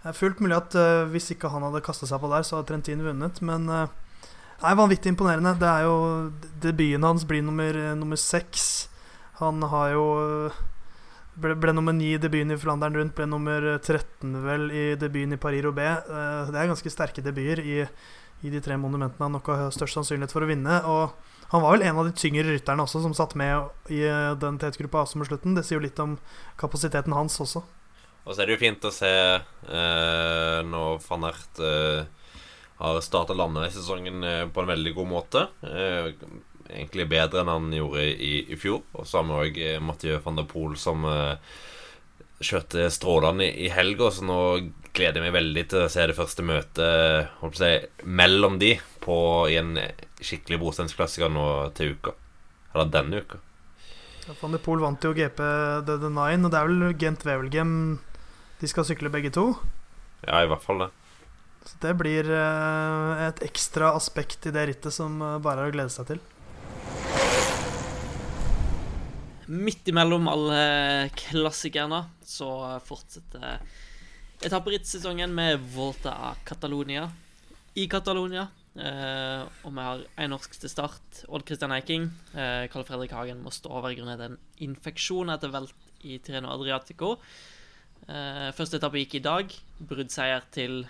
det 0.00 0.12
er 0.12 0.16
fullt 0.16 0.40
mulig 0.40 0.56
at 0.56 0.76
uh, 0.80 1.08
hvis 1.12 1.30
ikke 1.34 1.52
han 1.52 1.66
hadde 1.68 1.84
kasta 1.84 2.08
seg 2.08 2.22
på 2.22 2.32
der, 2.32 2.46
så 2.46 2.58
hadde 2.58 2.70
Trentin 2.72 3.04
vunnet. 3.04 3.42
Men 3.44 3.68
det 3.68 3.84
er 4.64 4.80
vanvittig 4.80 5.12
imponerende. 5.12 5.54
Det 5.60 5.68
er 5.68 5.86
jo 5.88 5.96
Debuten 6.64 7.06
hans 7.06 7.28
blir 7.28 7.44
nummer, 7.44 7.76
nummer 8.00 8.20
seks. 8.20 8.88
Han 9.40 9.62
har 9.72 9.94
jo 9.94 10.04
ble, 11.40 11.54
ble, 11.56 11.74
nummer 11.76 11.94
ni 11.96 12.14
i 12.14 12.20
debuten 12.20 12.52
i 12.54 12.58
Flandern 12.60 12.96
rundt, 12.96 13.14
ble 13.16 13.26
nummer 13.28 13.64
13 13.78 14.34
vel 14.44 14.68
i 14.74 14.84
debuten 15.00 15.36
i 15.36 15.40
Paris-Roubais. 15.40 16.08
Uh, 16.08 16.50
det 16.50 16.60
er 16.60 16.70
ganske 16.70 16.92
sterke 16.92 17.24
debuter 17.24 17.62
i, 17.64 17.78
i, 18.42 18.52
de 18.52 18.62
tre 18.64 18.76
monumentene 18.80 19.28
han 19.28 19.36
nok 19.38 19.52
har 19.52 19.74
størst 19.74 19.98
sannsynlighet 19.98 20.34
for 20.34 20.44
å 20.44 20.50
vinne. 20.50 20.80
Og 20.90 21.29
han 21.50 21.64
var 21.64 21.74
vel 21.74 21.86
en 21.86 22.00
av 22.00 22.08
de 22.08 22.14
tyngre 22.16 22.46
rytterne 22.48 22.86
også 22.86 23.02
som 23.04 23.16
satt 23.16 23.36
med 23.38 23.92
i 23.92 24.04
uh, 24.06 24.36
den 24.38 24.58
tetgruppa 24.62 25.04
også 25.04 25.20
med 25.20 25.30
slutten. 25.30 25.56
Det 25.58 25.66
sier 25.66 25.80
jo 25.80 25.86
litt 25.86 25.98
om 26.02 26.16
kapasiteten 26.60 27.16
hans 27.16 27.40
også. 27.42 27.64
Og 28.24 28.34
så 28.34 28.42
er 28.42 28.50
det 28.50 28.58
jo 28.58 28.62
fint 28.62 28.84
å 28.84 28.92
se 28.92 29.10
eh, 29.10 30.58
når 30.68 30.98
van 31.06 31.24
Ert 31.24 31.60
har 32.80 32.98
starta 33.02 33.32
landeveissesongen 33.34 34.26
på 34.52 34.60
en 34.60 34.68
veldig 34.68 34.92
god 34.94 35.08
måte 35.08 35.46
egentlig 36.74 37.08
bedre 37.10 37.42
enn 37.42 37.50
han 37.50 37.72
gjorde 37.74 38.04
i, 38.06 38.32
i 38.52 38.58
fjor. 38.58 38.82
Og 38.92 39.08
så 39.08 39.20
har 39.20 39.28
vi 39.28 39.38
òg 39.40 39.60
eh, 39.64 39.82
Mathieu 39.82 40.20
van 40.24 40.38
der 40.38 40.48
Poel 40.50 40.76
som 40.80 41.06
uh, 41.06 41.36
kjørte 42.40 42.88
strålende 42.92 43.48
i, 43.48 43.66
i 43.66 43.72
helga, 43.74 44.10
så 44.14 44.26
nå 44.26 44.40
gleder 44.96 45.20
jeg 45.20 45.26
meg 45.28 45.36
veldig 45.36 45.66
til 45.70 45.84
å 45.84 45.90
se 45.92 46.06
det 46.10 46.16
første 46.18 46.44
møtet 46.46 47.42
si, 47.58 47.72
mellom 48.04 48.58
de 48.62 48.74
på, 49.04 49.18
i 49.52 49.58
en 49.60 49.76
skikkelig 50.24 50.60
brosteinsklassiker 50.62 51.32
nå 51.32 51.46
til 51.76 51.96
uka. 51.96 52.14
Eller 52.74 52.92
denne 52.92 53.22
uka. 53.24 53.40
Ja, 54.26 54.36
van 54.40 54.54
de 54.54 54.60
Poel 54.62 54.82
vant 54.82 55.04
jo 55.04 55.14
GP 55.16 55.40
The, 55.86 55.96
The 55.96 56.10
Nine, 56.12 56.44
og 56.46 56.52
det 56.52 56.58
er 56.60 56.70
vel 56.70 56.96
Gent 57.00 57.24
Wevelgem 57.26 57.74
de 58.60 58.68
skal 58.68 58.84
sykle 58.84 59.12
begge 59.12 59.32
to? 59.32 59.54
Ja, 60.26 60.42
i 60.44 60.48
hvert 60.50 60.64
fall 60.64 60.84
det. 60.84 60.90
Så 61.64 61.76
det 61.80 61.94
blir 62.00 62.28
uh, 62.28 63.20
et 63.26 63.40
ekstra 63.44 63.94
aspekt 63.96 64.48
i 64.48 64.52
det 64.52 64.66
rittet 64.68 64.94
som 64.94 65.16
uh, 65.20 65.38
bare 65.42 65.64
er 65.64 65.72
å 65.72 65.74
glede 65.74 65.92
seg 65.92 66.12
til. 66.12 66.20
Midt 69.50 69.88
imellom 69.90 70.28
alle 70.30 70.60
klassikerne 71.16 72.04
så 72.22 72.78
fortsetter 72.86 73.58
etapperittsesongen 74.46 75.32
med 75.34 75.58
Volta 75.74 76.14
a 76.30 76.34
Catalonia 76.46 77.08
i 77.74 77.88
Catalonia. 77.90 78.46
Eh, 78.80 79.42
og 79.66 79.74
vi 79.76 79.84
har 79.84 80.02
en 80.24 80.32
norsk 80.32 80.56
til 80.62 80.72
start. 80.72 81.22
Odd 81.28 81.44
Christian 81.48 81.74
Eiking. 81.74 82.08
Uh, 82.32 82.64
Karl 82.72 82.86
Fredrik 82.88 83.12
Hagen 83.12 83.42
må 83.44 83.52
stå 83.52 83.72
over 83.80 83.92
grunnet 83.96 84.22
en 84.24 84.38
infeksjon 84.64 85.32
etter 85.32 85.52
velt 85.52 86.06
i 86.06 86.16
Tireno 86.24 86.52
Adriatico. 86.54 87.16
Uh, 88.08 88.48
første 88.56 88.80
etappe 88.80 89.02
gikk 89.02 89.18
i 89.20 89.24
dag. 89.26 89.56
Bruddseier 89.90 90.46
til 90.54 90.84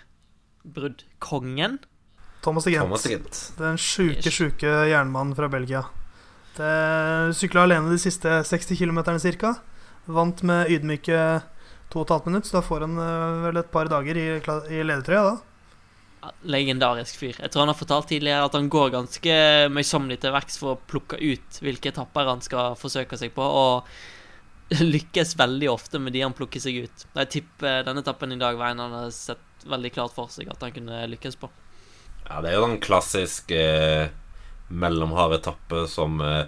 bruddkongen. 0.63 1.81
Thomas 2.41 2.65
de 2.65 2.73
Gent. 2.73 3.41
Den 3.59 3.77
sjuke, 3.81 4.31
sjuke 4.33 4.71
jernmannen 4.89 5.35
fra 5.37 5.51
Belgia. 5.51 5.83
Sykla 6.51 7.63
alene 7.63 7.93
de 7.93 7.99
siste 8.01 8.41
60 8.45 8.79
km 8.79 9.03
ca. 9.39 9.53
Vant 10.11 10.41
med 10.43 10.71
ydmyke 10.73 11.19
2,5 11.93 12.27
minutter, 12.27 12.49
så 12.49 12.57
da 12.57 12.63
får 12.65 12.85
han 12.87 12.97
vel 13.45 13.61
et 13.61 13.69
par 13.71 13.89
dager 13.91 14.17
i, 14.17 14.25
i 14.41 14.81
ledertrøya 14.81 15.23
da. 15.29 15.35
Legendarisk 16.45 17.17
fyr. 17.17 17.37
Jeg 17.39 17.49
tror 17.49 17.63
han 17.63 17.71
har 17.71 17.79
fortalt 17.79 18.11
tidligere 18.11 18.45
at 18.45 18.57
han 18.57 18.69
går 18.71 18.93
ganske 18.93 19.35
møysommelig 19.73 20.19
til 20.21 20.35
verks 20.35 20.59
for 20.61 20.75
å 20.75 20.81
plukke 20.91 21.17
ut 21.17 21.61
hvilke 21.65 21.89
etapper 21.89 22.29
han 22.29 22.43
skal 22.45 22.77
forsøke 22.79 23.17
seg 23.17 23.33
på, 23.35 23.41
og 23.45 23.87
lykkes 24.95 25.35
veldig 25.39 25.71
ofte 25.71 25.99
med 25.99 26.15
de 26.15 26.23
han 26.25 26.37
plukker 26.37 26.63
seg 26.63 26.83
ut. 26.85 27.05
Jeg 27.17 27.33
tipper 27.33 27.85
denne 27.87 28.05
etappen 28.05 28.35
i 28.35 28.39
dag 28.41 28.59
var 28.59 28.73
en 28.75 28.85
han 28.85 28.97
har 29.01 29.13
sett 29.15 29.65
veldig 29.67 29.91
klart 29.93 30.15
for 30.15 30.31
seg 30.33 30.49
at 30.49 30.61
han 30.63 30.73
kunne 30.73 31.03
lykkes 31.11 31.37
på. 31.41 31.49
Ja, 32.29 32.39
det 32.41 32.51
er 32.51 32.59
jo 32.59 32.67
den 32.69 32.81
klassiske 32.83 33.61
eh 33.61 34.09
mellomhard 34.71 35.33
etappe 35.35 35.85
som 35.87 36.21
eh, 36.21 36.45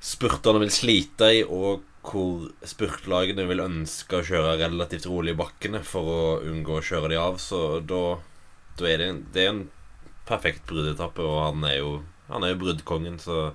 spurterne 0.00 0.62
vil 0.64 0.72
slite 0.72 1.30
i, 1.36 1.42
og 1.44 1.84
hvor 2.02 2.48
spurtlagene 2.66 3.46
vil 3.46 3.62
ønske 3.62 4.18
å 4.18 4.26
kjøre 4.26 4.56
relativt 4.64 5.06
rolig 5.06 5.36
i 5.36 5.38
bakkene 5.38 5.82
for 5.86 6.08
å 6.10 6.22
unngå 6.48 6.80
å 6.80 6.84
kjøre 6.84 7.12
de 7.12 7.20
av. 7.20 7.38
Så 7.38 7.78
da, 7.86 8.02
da 8.78 8.96
det, 9.00 9.08
det 9.34 9.44
er 9.44 9.52
en 9.52 9.64
perfekt 10.28 10.64
bruddetappe, 10.68 11.22
og 11.22 11.38
han 11.48 11.68
er 11.68 11.78
jo 11.80 11.92
Han 12.32 12.44
er 12.46 12.54
jo 12.54 12.62
bruddkongen, 12.62 13.18
så 13.20 13.52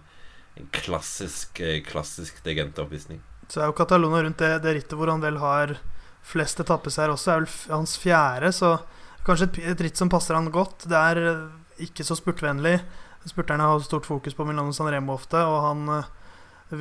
en 0.60 0.68
klassisk, 0.76 1.60
eh, 1.60 1.82
klassisk 1.82 2.44
degenteoppvisning. 2.44 3.22
Så 3.50 3.62
er 3.62 3.72
jo 3.72 3.74
Catalona 3.74 4.20
rundt 4.22 4.38
det, 4.38 4.52
det 4.62 4.74
rittet 4.76 4.94
hvor 5.00 5.10
han 5.10 5.24
vel 5.24 5.40
har 5.42 5.78
flest 6.28 6.60
etappeseier 6.62 7.10
også, 7.10 7.32
er 7.32 7.42
vel 7.42 7.74
hans 7.74 7.96
fjerde, 7.98 8.52
så 8.54 8.76
kanskje 9.26 9.48
et, 9.48 9.60
et 9.72 9.84
ritt 9.88 9.98
som 9.98 10.12
passer 10.12 10.38
han 10.38 10.52
godt. 10.54 10.86
Det 10.92 11.00
er 11.00 11.22
eh, 11.24 11.42
ikke 11.88 12.06
så 12.06 12.18
spurtvennlig. 12.20 12.76
Spurterne 13.28 13.66
har 13.68 13.82
stort 13.84 14.06
fokus 14.06 14.36
på 14.38 14.46
Milano 14.46 14.76
San 14.76 14.92
Remo 14.92 15.16
ofte, 15.16 15.40
og 15.42 15.58
han 15.64 15.90
eh, 15.96 16.12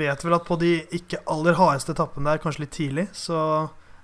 vet 0.02 0.24
vel 0.26 0.36
at 0.36 0.46
på 0.46 0.58
de 0.60 0.74
ikke 0.98 1.22
aller 1.32 1.56
hardeste 1.58 1.94
etappene 1.94 2.32
der, 2.32 2.42
kanskje 2.42 2.66
litt 2.66 2.74
tidlig, 2.76 3.06
så 3.16 3.38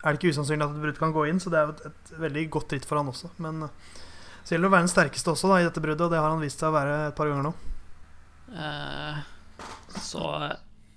er 0.02 0.08
det 0.08 0.18
ikke 0.18 0.34
usannsynlig 0.34 0.66
at 0.66 0.78
et 0.78 0.86
brudd 0.86 1.02
kan 1.02 1.14
gå 1.14 1.26
inn. 1.30 1.42
Så 1.42 1.52
det 1.52 1.60
er 1.60 1.68
jo 1.68 1.76
et, 1.76 1.84
et 1.90 2.16
veldig 2.24 2.46
godt 2.56 2.76
ritt 2.76 2.88
for 2.88 3.00
han 3.00 3.10
også. 3.12 3.34
Men 3.42 3.66
Så 4.43 4.55
gjelder 4.55 4.66
det 4.66 4.72
å 4.72 4.74
være 4.74 4.86
den 4.86 4.93
sterkeste 4.93 5.32
også 5.32 5.53
da, 5.53 5.61
i 5.61 5.66
dette 5.68 5.82
bruddet, 5.84 6.05
og 6.07 6.12
det 6.12 6.20
har 6.20 6.32
han 6.32 6.43
vist 6.43 6.62
seg 6.62 6.72
å 6.72 6.76
være 6.76 6.99
et 7.09 7.16
par 7.18 7.30
ganger 7.30 7.49
nå. 7.49 7.55
Uh, 8.53 9.22
så 10.03 10.26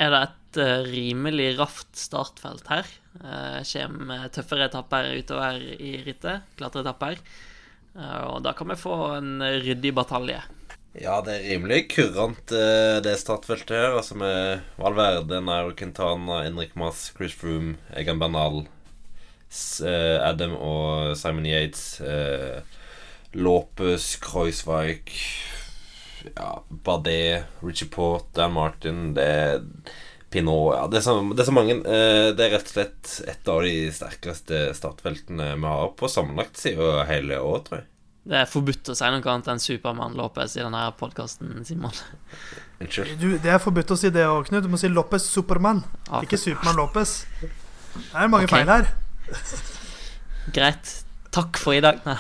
er 0.02 0.12
det 0.12 0.22
et 0.26 0.60
uh, 0.60 0.88
rimelig 0.89 1.50
raft 1.60 1.91
startfelt 2.00 2.68
her. 2.72 2.89
Uh, 3.22 3.62
Kommer 3.62 4.28
tøffere 4.34 4.68
etapper 4.68 5.14
utover 5.16 5.62
i 5.78 5.96
rittet, 6.04 6.48
klatreetapper. 6.60 7.22
Uh, 7.96 8.36
og 8.36 8.43
da 8.43 8.56
kan 8.58 8.74
vi 8.74 8.80
få 8.82 8.98
en 9.22 9.38
ryddig 9.64 9.93
batalje. 9.96 10.41
Ja, 10.96 11.18
det 11.20 11.34
er 11.34 11.50
rimelig 11.50 11.89
kurant, 11.91 12.52
eh, 12.56 13.02
det 13.04 13.18
startfeltet 13.20 13.76
her. 13.76 13.98
Altså 13.98 14.16
med 14.16 14.62
Valverde, 14.80 15.41
Nairo 15.43 15.74
Quintana, 15.76 16.43
Henrik 16.46 16.72
Mas, 16.80 17.10
Chris 17.18 17.36
Froome, 17.36 17.76
Egan 17.91 18.20
Bernal, 18.20 18.64
eh, 19.84 20.24
Adam 20.24 20.56
og 20.56 21.18
Simon 21.18 21.46
Yates, 21.46 22.00
eh, 22.00 22.62
Lopez, 23.36 24.15
Kreuzweig, 24.23 25.11
ja, 26.36 26.49
Bardet, 26.69 27.45
Richie 27.61 27.89
Port, 27.91 28.31
Dan 28.33 28.55
Martin 28.55 29.13
Det 29.13 29.59
Pinot 30.29 30.75
ja, 30.75 30.88
det, 30.88 30.97
er 30.97 31.03
så, 31.05 31.13
det 31.31 31.43
er 31.43 31.47
så 31.47 31.55
mange. 31.55 31.75
Eh, 31.79 32.29
det 32.36 32.47
er 32.47 32.55
rett 32.57 32.71
og 32.71 32.73
slett 32.73 33.11
et 33.29 33.51
av 33.51 33.61
de 33.63 33.75
sterkeste 33.93 34.61
startfeltene 34.75 35.51
vi 35.53 35.69
har 35.69 35.91
på 35.95 36.09
sammenlagt 36.11 36.59
siden 36.59 37.05
hele 37.07 37.38
året, 37.39 37.67
tror 37.67 37.79
jeg. 37.79 37.88
Det 38.25 38.39
er 38.41 38.49
forbudt 38.49 38.89
å 38.89 38.95
si 38.97 39.09
noe 39.13 39.21
annet 39.21 39.51
enn 39.53 39.61
Supermann 39.61 40.17
Lopez 40.17 40.55
i 40.57 40.63
denne 40.63 40.81
podkasten, 40.97 41.59
Simon. 41.67 41.93
Unnskyld. 42.81 43.13
Du, 43.21 43.27
det 43.39 43.53
er 43.53 43.61
forbudt 43.61 43.93
å 43.93 43.99
si 44.01 44.09
det 44.11 44.25
òg, 44.25 44.49
Knut. 44.49 44.65
Du 44.65 44.71
må 44.73 44.81
si 44.81 44.89
Lopez 44.89 45.29
Supermann, 45.29 45.83
Ja, 46.09 46.23
ikke 46.25 46.41
Supermann 46.41 46.81
Lopez. 46.81 47.19
Det 47.39 48.01
er 48.11 48.33
mange 48.33 48.49
okay. 48.49 48.65
feil 48.65 48.73
her. 48.73 48.91
Greit. 50.57 50.97
Takk 51.36 51.61
for 51.61 51.77
i 51.77 51.83
dag. 51.86 52.01
Nei. 52.07 52.17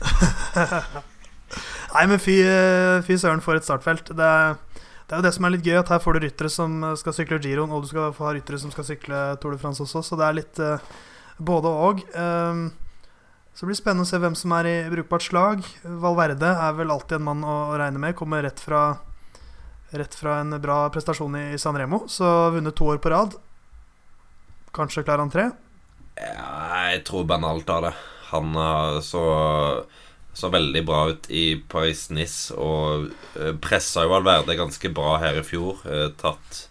Nei, 1.96 2.04
men 2.10 2.20
fy, 2.20 2.40
eh, 2.44 3.02
fy 3.06 3.16
søren 3.20 3.42
for 3.44 3.56
et 3.56 3.66
startfelt. 3.66 4.10
Det 4.16 4.26
er, 4.26 4.56
det 5.06 5.14
er 5.14 5.20
jo 5.20 5.26
det 5.26 5.34
som 5.36 5.46
er 5.46 5.54
litt 5.54 5.66
gøy, 5.66 5.78
at 5.80 5.92
her 5.92 6.02
får 6.02 6.16
du 6.16 6.26
ryttere 6.26 6.50
som 6.52 6.74
eh, 6.84 6.96
skal 7.00 7.14
sykle 7.16 7.38
Giroen, 7.42 7.72
og 7.72 7.84
du 7.84 7.90
skal 7.90 8.14
få 8.16 8.28
ha 8.28 8.34
ryttere 8.36 8.60
som 8.60 8.72
skal 8.74 8.88
sykle 8.88 9.22
Tour 9.40 9.56
de 9.56 9.60
France 9.62 9.84
også, 9.84 10.02
så 10.04 10.18
det 10.20 10.26
er 10.26 10.36
litt 10.40 10.60
uh, 10.60 10.82
både 11.38 11.72
og. 11.72 12.02
Um, 12.12 12.68
så 13.56 13.64
det 13.64 13.70
blir 13.70 13.78
spennende 13.78 14.04
å 14.04 14.10
se 14.10 14.20
hvem 14.20 14.36
som 14.36 14.52
er 14.58 14.68
i 14.68 14.76
brukbart 14.92 15.24
slag. 15.24 15.62
Valverde 16.04 16.50
er 16.50 16.74
vel 16.76 16.92
alltid 16.92 17.16
en 17.16 17.28
mann 17.30 17.46
å, 17.46 17.56
regne 17.80 18.02
med. 18.02 18.16
Kommer 18.18 18.44
rett 18.44 18.60
fra, 18.60 18.82
rett 19.96 20.18
fra 20.18 20.42
en 20.42 20.58
bra 20.60 20.82
prestasjon 20.92 21.38
i, 21.40 21.46
i 21.56 21.60
San 21.62 21.78
Remo, 21.80 22.02
så 22.12 22.50
vunnet 22.52 22.76
to 22.76 22.90
år 22.92 23.00
på 23.00 23.14
rad. 23.14 23.38
Kanskje 24.76 25.06
klarer 25.06 25.24
han 25.24 25.32
tre. 25.32 25.46
Ja, 26.20 26.50
jeg 26.90 27.06
tror 27.08 27.24
Bernal 27.28 27.64
tar 27.64 27.88
det. 27.88 27.94
Han 28.32 28.56
så, 29.04 29.22
så 30.36 30.50
veldig 30.52 30.82
bra 30.88 31.02
ut 31.12 31.28
i 31.30 31.44
Paris-Nice 31.70 32.54
og 32.58 33.10
eh, 33.38 33.52
pressa 33.62 34.02
jo 34.04 34.10
Valverde 34.14 34.56
ganske 34.58 34.90
bra 34.94 35.16
her 35.22 35.38
i 35.40 35.44
fjor. 35.46 35.82
Eh, 35.86 36.08
Tatt 36.20 36.64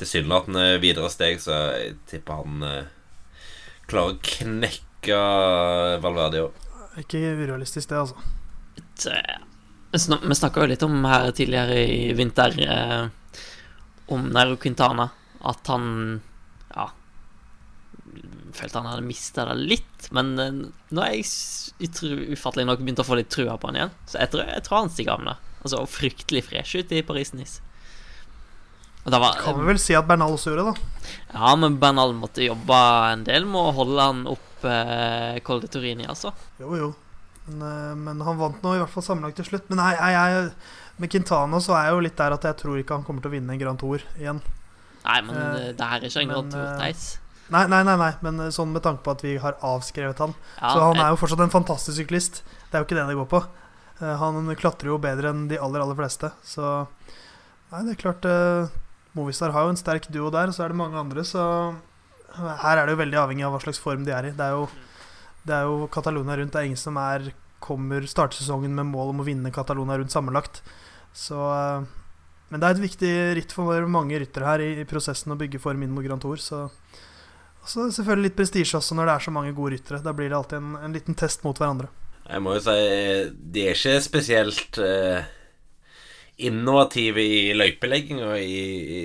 tilsynelatende 0.00 0.78
videre 0.82 1.10
steg, 1.12 1.40
så 1.42 1.56
jeg 1.76 1.96
tipper 2.10 2.42
han 2.42 2.66
eh, 2.66 2.90
klarer 3.90 4.16
å 4.16 4.20
knekke 4.26 5.22
Valverde 6.02 6.44
òg. 6.48 6.60
Ikke 7.00 7.20
urealistisk, 7.38 7.88
det, 7.88 8.02
altså. 8.02 8.16
Eh, 9.10 9.40
Vi 9.92 10.36
snakka 10.38 10.62
jo 10.62 10.70
litt 10.70 10.84
om 10.86 11.02
her 11.08 11.30
tidligere 11.36 11.80
i 11.88 12.12
vinter 12.16 12.54
eh, 12.64 13.08
om 14.12 14.28
Nero 14.32 14.56
Quintana. 14.60 15.08
At 15.42 15.66
han 15.72 16.20
følte 18.56 18.80
han 18.80 18.90
hadde 18.90 19.06
mista 19.06 19.46
det 19.48 19.56
litt. 19.60 20.08
Men 20.14 20.32
eh, 20.40 20.62
nå 20.92 21.04
har 21.04 21.12
jeg 21.14 22.32
ufattelig 22.36 22.68
nok 22.68 22.82
begynt 22.82 23.02
å 23.02 23.06
få 23.06 23.18
litt 23.18 23.32
trua 23.32 23.58
på 23.60 23.70
han 23.70 23.80
igjen. 23.80 23.92
Så 24.06 24.20
jeg 24.22 24.32
tror, 24.32 24.48
jeg 24.48 24.64
tror 24.66 24.78
han 24.80 24.92
stiger 24.92 25.14
av 25.16 25.24
med 25.24 25.32
det. 25.32 25.52
Altså 25.62 25.84
fryktelig 25.86 26.46
fresh 26.48 26.80
ut 26.80 26.94
i 26.94 27.04
Paris-Nice. 27.06 27.68
Og 29.02 29.14
var 29.18 29.38
Kan 29.40 29.58
vi 29.58 29.66
vel 29.66 29.80
si 29.82 29.96
at 29.98 30.06
Bernal 30.06 30.34
også 30.36 30.52
gjorde 30.52 30.68
det, 30.68 30.74
da. 30.74 31.14
Ja, 31.34 31.54
men 31.58 31.78
Bernal 31.82 32.14
måtte 32.14 32.44
jobbe 32.44 32.78
en 33.10 33.24
del 33.26 33.48
med 33.50 33.58
å 33.58 33.74
holde 33.80 34.04
han 34.06 34.20
opp 34.30 34.66
eh, 34.68 35.40
Col 35.42 35.62
de 35.64 35.70
Turini, 35.72 36.06
altså. 36.06 36.30
Jo, 36.62 36.76
jo. 36.78 36.92
Men, 37.48 37.64
eh, 37.66 37.94
men 37.98 38.22
han 38.22 38.38
vant 38.38 38.62
nå 38.62 38.76
i 38.76 38.82
hvert 38.82 38.92
fall 38.92 39.06
sammenlagt 39.06 39.40
til 39.40 39.48
slutt. 39.50 39.66
Men 39.72 39.82
jeg, 39.82 40.14
jeg, 40.14 40.52
med 41.02 41.14
Quintana 41.14 41.62
så 41.62 41.74
er 41.78 41.88
jeg 41.88 41.96
jo 41.96 42.04
litt 42.06 42.18
der 42.20 42.36
at 42.36 42.46
jeg 42.46 42.60
tror 42.62 42.78
ikke 42.78 43.00
han 43.00 43.06
kommer 43.08 43.24
til 43.24 43.32
å 43.32 43.34
vinne 43.34 43.56
en 43.56 43.62
Grand 43.62 43.82
Tour 43.82 44.04
igjen. 44.20 44.42
Nei, 45.02 45.18
men 45.26 45.34
Eh, 45.34 45.68
eh, 45.68 45.74
det 45.74 45.88
her 45.90 45.98
er 45.98 46.08
ikke 46.10 46.22
en 46.22 46.34
Grand 46.36 46.54
Tour, 46.54 46.68
Theis. 46.78 47.06
Nei, 47.50 47.66
nei, 47.68 47.82
nei, 47.84 47.96
nei, 47.98 48.12
men 48.22 48.38
eh, 48.46 48.52
sånn 48.54 48.70
med 48.72 48.84
tanke 48.84 49.02
på 49.04 49.12
at 49.16 49.24
vi 49.24 49.34
har 49.42 49.58
avskrevet 49.66 50.22
han. 50.22 50.34
Ja, 50.60 50.70
så 50.72 50.84
han 50.86 51.00
er 51.02 51.10
jo 51.12 51.18
fortsatt 51.20 51.42
en 51.44 51.52
fantastisk 51.52 51.98
syklist. 51.98 52.42
Det 52.70 52.78
er 52.78 52.84
jo 52.84 52.88
ikke 52.88 52.98
det 53.00 53.08
det 53.10 53.18
går 53.18 53.28
på. 53.32 53.42
Eh, 54.00 54.14
Han 54.22 54.54
klatrer 54.56 54.92
jo 54.92 55.00
bedre 55.02 55.32
enn 55.32 55.48
de 55.50 55.58
aller, 55.60 55.82
aller 55.84 55.98
fleste. 55.98 56.30
Så 56.46 56.86
nei, 57.72 57.82
det 57.82 57.96
er 57.96 58.00
klart 58.04 58.28
eh, 58.28 58.72
Movistar 59.18 59.52
har 59.52 59.66
jo 59.66 59.74
en 59.74 59.80
sterk 59.80 60.08
duo 60.12 60.30
der, 60.32 60.48
og 60.48 60.56
så 60.56 60.64
er 60.64 60.72
det 60.72 60.80
mange 60.80 60.96
andre, 60.96 61.24
så 61.28 61.42
her 62.32 62.78
er 62.80 62.86
det 62.88 62.94
jo 62.94 63.02
veldig 63.02 63.18
avhengig 63.20 63.44
av 63.44 63.52
hva 63.52 63.60
slags 63.60 63.80
form 63.82 64.06
de 64.06 64.14
er 64.16 64.30
i. 64.30 64.36
Det 64.36 64.46
er 64.46 64.54
jo, 64.56 64.68
det 65.44 65.56
er 65.58 65.66
jo 65.68 65.88
Catalonia 65.92 66.38
rundt. 66.40 66.54
Det 66.54 66.62
er 66.62 66.70
ingen 66.70 66.80
som 66.80 66.96
er 67.00 67.28
kommer 67.62 68.02
startsesongen 68.08 68.72
med 68.74 68.88
mål 68.90 69.12
om 69.12 69.20
å 69.22 69.26
vinne 69.26 69.52
Catalonia 69.54 70.00
rundt 70.00 70.14
sammenlagt. 70.14 70.62
Så 71.14 71.36
eh, 71.36 71.84
Men 72.48 72.60
det 72.60 72.68
er 72.68 72.76
et 72.76 72.86
viktig 72.86 73.12
ritt 73.38 73.52
for 73.54 73.86
mange 73.88 74.18
ryttere 74.20 74.48
her 74.48 74.64
i, 74.64 74.70
i 74.82 74.88
prosessen 74.88 75.32
å 75.32 75.38
bygge 75.40 75.60
form 75.62 75.84
inn 75.84 75.92
mot 75.94 76.04
Grand 76.04 76.20
Tour, 76.24 76.40
så 76.40 76.66
så 77.68 77.86
selvfølgelig 77.94 78.30
litt 78.30 78.38
prestisje 78.38 78.78
også 78.78 78.96
når 78.98 79.08
det 79.08 79.14
er 79.14 79.26
så 79.26 79.34
mange 79.34 79.52
gode 79.56 79.76
ryttere. 79.76 80.02
Da 80.02 80.14
blir 80.16 80.32
det 80.32 80.38
alltid 80.38 80.58
en, 80.58 80.72
en 80.82 80.96
liten 80.96 81.18
test 81.18 81.44
mot 81.46 81.58
hverandre. 81.58 81.90
Jeg 82.22 82.42
må 82.42 82.56
jo 82.56 82.64
si 82.64 82.74
de 83.54 83.64
er 83.66 83.76
ikke 83.76 84.02
spesielt 84.02 84.78
eh, 84.82 85.30
innovative 86.42 87.22
i 87.22 87.52
løypelegginga 87.56 88.34
i, 88.40 88.58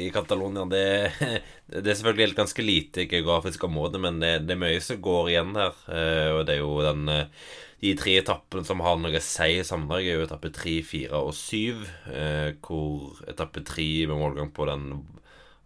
i 0.08 0.10
Catalonia. 0.14 0.66
Det, 0.70 0.84
det 1.84 1.92
er 1.92 2.00
selvfølgelig 2.00 2.32
et 2.32 2.42
ganske 2.42 2.66
lite 2.66 3.08
geografisk 3.12 3.68
område, 3.68 4.02
men 4.02 4.20
det, 4.24 4.34
det 4.48 4.56
er 4.56 4.62
mye 4.64 4.84
som 4.84 5.02
går 5.04 5.32
igjen 5.34 5.56
her. 5.58 5.80
Eh, 5.92 6.30
og 6.36 6.44
det 6.48 6.58
er 6.58 6.64
jo 6.64 6.76
den 6.86 7.08
eh, 7.14 7.48
De 7.78 7.92
tre 7.94 8.16
etappene 8.18 8.66
som 8.66 8.80
har 8.82 8.96
noe 8.98 9.20
å 9.20 9.22
si 9.22 9.52
i 9.60 9.66
sammendrag, 9.66 10.08
er 10.08 10.18
jo 10.18 10.26
etappe 10.26 10.50
tre, 10.56 10.80
fire 10.82 11.20
og 11.28 11.36
syv. 11.38 11.84
Eh, 12.10 12.56
hvor 12.66 13.20
etappe 13.30 13.62
tre 13.68 13.90
med 14.10 14.18
målgang 14.18 14.50
på 14.56 14.66
den 14.70 14.90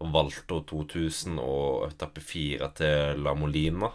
Valto 0.09 0.61
2000 0.67 1.39
og 1.41 1.91
etappe 1.91 2.21
fire 2.23 2.71
til 2.77 3.21
La 3.21 3.33
Molina. 3.37 3.89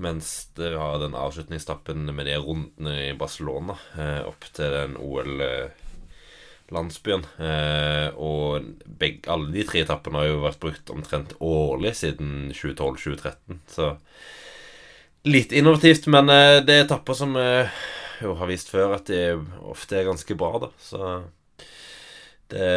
Mens 0.00 0.48
det 0.56 0.76
har 0.78 0.98
den 1.02 1.14
avslutningstappen 1.18 2.14
med 2.14 2.26
de 2.26 2.36
rundene 2.40 3.10
i 3.10 3.12
Barcelona 3.18 3.74
eh, 3.98 4.22
opp 4.24 4.44
til 4.56 4.70
den 4.72 4.96
OL-landsbyen. 4.96 5.74
Eh, 7.36 8.08
og 8.16 8.64
begge, 8.86 9.30
alle 9.32 9.52
de 9.52 9.64
tre 9.68 9.80
etappene 9.84 10.18
har 10.22 10.26
jo 10.30 10.44
vært 10.46 10.62
brukt 10.62 10.90
omtrent 10.94 11.32
årlig 11.44 11.92
siden 12.00 12.30
2012-2013. 12.56 13.60
Så 13.68 13.86
litt 15.28 15.52
innovativt, 15.52 16.04
men 16.08 16.24
eh, 16.32 16.64
det 16.64 16.74
er 16.78 16.84
etapper 16.86 17.14
som 17.18 17.36
jo 18.20 18.30
har 18.40 18.48
vist 18.48 18.72
før 18.72 18.96
at 18.96 19.06
de 19.12 19.36
ofte 19.68 19.96
er 19.98 20.08
ganske 20.08 20.34
bra, 20.38 20.52
da. 20.64 20.68
Så 20.80 21.00
det 22.50 22.70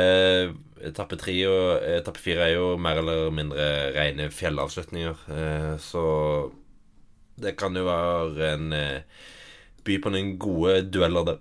Etappe 0.84 1.16
tre 1.20 1.36
og 1.48 1.86
etappe 1.94 2.20
fire 2.20 2.50
er 2.50 2.58
jo 2.58 2.74
mer 2.82 3.00
eller 3.00 3.32
mindre 3.32 3.68
rene 3.96 4.28
fjellavslutninger. 4.34 5.24
Eh, 5.32 5.74
så 5.80 6.04
det 7.40 7.56
kan 7.60 7.76
jo 7.78 7.86
være 7.88 8.52
en 8.58 8.74
eh, 8.76 9.24
by 9.88 9.98
på 10.04 10.12
noen 10.14 10.36
gode 10.42 10.82
dueller, 10.92 11.32
det. 11.32 11.40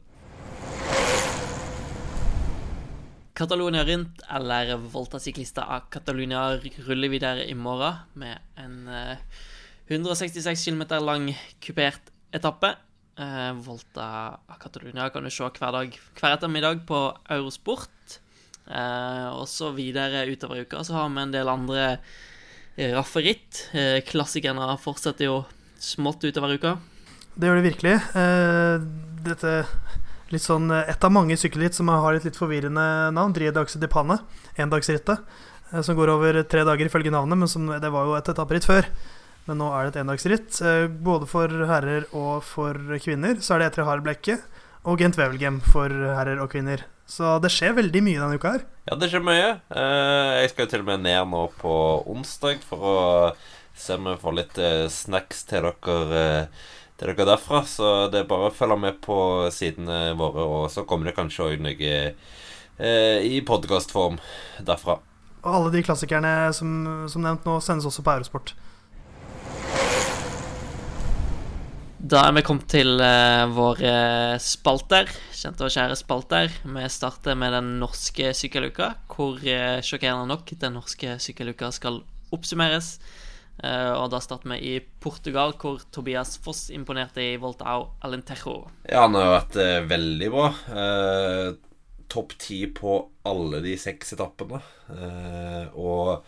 Catalonia 3.33 3.83
rundt, 3.89 4.23
eller 4.31 4.77
Volta 4.93 5.19
Ciclista 5.19 5.65
av 5.75 5.89
Catalonia 5.91 6.45
ruller 6.87 7.11
videre 7.11 7.47
i 7.49 7.55
morgen 7.59 8.03
med 8.21 8.39
en 8.61 8.89
eh, 8.93 9.17
166 9.89 10.67
km 10.69 10.85
lang 11.03 11.31
kupert 11.65 12.13
etappe. 12.33 12.75
Eh, 13.19 13.53
Volta 13.65 14.09
av 14.47 14.61
Catalonia 14.61 15.09
kan 15.11 15.25
du 15.25 15.31
se 15.33 15.49
hver 15.49 15.75
dag 15.75 15.97
hver 16.21 16.37
ettermiddag 16.37 16.85
på 16.89 17.01
Eurosport. 17.29 18.21
Eh, 18.73 19.29
og 19.37 19.45
så 19.51 19.71
videre 19.77 20.25
utover 20.31 20.65
uka 20.65 20.83
så 20.85 20.97
har 20.97 21.11
vi 21.13 21.23
en 21.23 21.35
del 21.35 21.53
andre 21.53 21.87
rafferitt. 22.97 23.67
Eh, 23.77 24.01
klassikerne 24.09 24.71
fortsetter 24.81 25.29
jo 25.29 25.43
smått 25.83 26.25
utover 26.25 26.57
uka. 26.57 26.79
Det 27.35 27.49
gjør 27.49 27.61
det 27.61 27.69
virkelig. 27.71 27.95
Eh, 28.17 28.87
dette 29.25 29.53
litt 30.33 30.45
sånn 30.45 30.71
eh, 30.73 30.91
Et 30.93 31.05
av 31.05 31.13
mange 31.13 31.37
sykkelritt 31.39 31.77
som 31.77 31.91
har 31.93 32.17
et 32.17 32.27
litt 32.27 32.39
forvirrende 32.39 32.85
navn. 33.15 33.35
Driedags 33.37 33.79
de 33.81 33.91
Panne. 33.91 34.19
Endagsrittet. 34.61 35.25
Eh, 35.73 35.81
som 35.85 35.97
går 35.99 36.13
over 36.15 36.43
tre 36.45 36.65
dager 36.69 36.89
ifølge 36.89 37.13
navnet, 37.13 37.39
men 37.39 37.51
som, 37.51 37.69
det 37.69 37.93
var 37.93 38.09
jo 38.09 38.17
et 38.19 38.33
etapperitt 38.33 38.69
før. 38.69 38.89
Men 39.49 39.59
nå 39.59 39.71
er 39.75 39.87
det 39.87 39.95
et 39.95 40.03
endagsritt. 40.05 40.61
Eh, 40.65 40.87
både 40.89 41.29
for 41.31 41.65
herrer 41.69 42.09
og 42.13 42.43
for 42.47 42.77
kvinner. 43.03 43.41
Så 43.41 43.57
er 43.57 43.63
det 43.63 43.73
Etre 43.73 43.89
Harblekke 43.89 44.39
og 44.83 44.99
Gent 45.01 45.19
Wevelgem 45.19 45.61
for 45.65 45.91
herrer 45.91 46.41
og 46.43 46.51
kvinner. 46.53 46.85
Så 47.07 47.37
det 47.43 47.51
skjer 47.53 47.77
veldig 47.77 48.03
mye 48.05 48.21
denne 48.21 48.39
uka 48.41 48.55
her. 48.57 48.63
Ja, 48.89 48.97
det 48.99 49.11
skjer 49.13 49.25
mye. 49.25 49.49
Eh, 49.71 50.31
jeg 50.43 50.53
skal 50.53 50.71
til 50.71 50.85
og 50.85 50.89
med 50.91 51.05
ned 51.05 51.29
nå 51.31 51.47
på 51.61 51.75
onsdag 52.11 52.63
for 52.67 52.87
å 52.87 53.01
se 53.79 53.99
om 53.99 54.09
jeg 54.11 54.23
får 54.23 54.39
litt 54.39 54.61
eh, 54.63 54.87
snacks 54.93 55.45
til 55.51 55.69
dere 55.69 56.23
eh, 56.23 56.65
til 57.03 57.13
dere 57.13 57.29
derfra. 57.35 57.63
Så 57.69 57.93
det 58.13 58.23
er 58.23 58.31
bare 58.31 58.51
å 58.51 58.55
følge 58.55 58.79
med 58.81 59.01
på 59.05 59.19
sidene 59.55 60.17
våre, 60.19 60.47
og 60.47 60.67
så 60.73 60.87
kommer 60.89 61.11
det 61.11 61.17
kanskje 61.19 61.49
òg 61.51 61.65
noe 61.65 61.95
eh, 62.03 63.19
i 63.27 63.41
podkastform 63.47 64.21
derfra. 64.63 65.01
Og 65.43 65.55
alle 65.59 65.73
de 65.75 65.83
klassikerne 65.83 66.53
som, 66.55 67.07
som 67.11 67.25
nevnt 67.25 67.47
nå, 67.49 67.59
sendes 67.65 67.89
også 67.89 68.05
på 68.07 68.15
Eurosport. 68.15 68.55
Da 72.03 72.25
er 72.27 72.33
vi 72.35 72.43
kommet 72.43 72.67
til 72.67 72.99
uh, 72.99 73.47
våre 73.55 73.91
spalter. 74.43 75.07
Kjente 75.39 75.63
og 75.63 75.71
kjære 75.71 75.95
spalter. 75.95 76.51
Vi 76.67 76.83
starter 76.91 77.39
med 77.39 77.55
den 77.55 77.69
norske 77.79 78.33
sykkeluka, 78.35 78.89
hvor 79.07 79.39
uh, 79.39 79.79
sjokkerende 79.87 80.27
nok 80.27 80.51
den 80.65 80.75
norske 80.75 81.15
sykkeluka 81.23 81.71
skal 81.71 82.01
oppsummeres. 82.35 82.97
Uh, 83.63 83.95
og 84.01 84.11
da 84.11 84.19
starter 84.19 84.51
vi 84.51 84.59
i 84.73 84.75
Portugal, 84.83 85.55
hvor 85.63 85.79
Tobias 85.95 86.35
Foss 86.43 86.73
imponerte 86.75 87.23
i 87.23 87.39
Voltao 87.39 87.93
Alentejo. 88.03 88.59
Ja, 88.91 89.07
han 89.07 89.15
har 89.21 89.37
vært 89.37 89.63
uh, 89.63 89.79
veldig 89.95 90.35
bra. 90.35 90.53
Uh, 90.75 91.49
Topp 92.11 92.35
ti 92.43 92.65
på 92.67 92.99
alle 93.31 93.63
de 93.63 93.79
seks 93.79 94.17
etappene. 94.19 94.59
og 95.79 96.27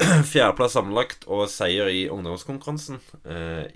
fjerdeplass 0.32 0.72
sammenlagt 0.72 1.28
og 1.28 1.50
seier 1.52 1.92
i 1.92 2.06
ungdomskonkurransen 2.10 2.98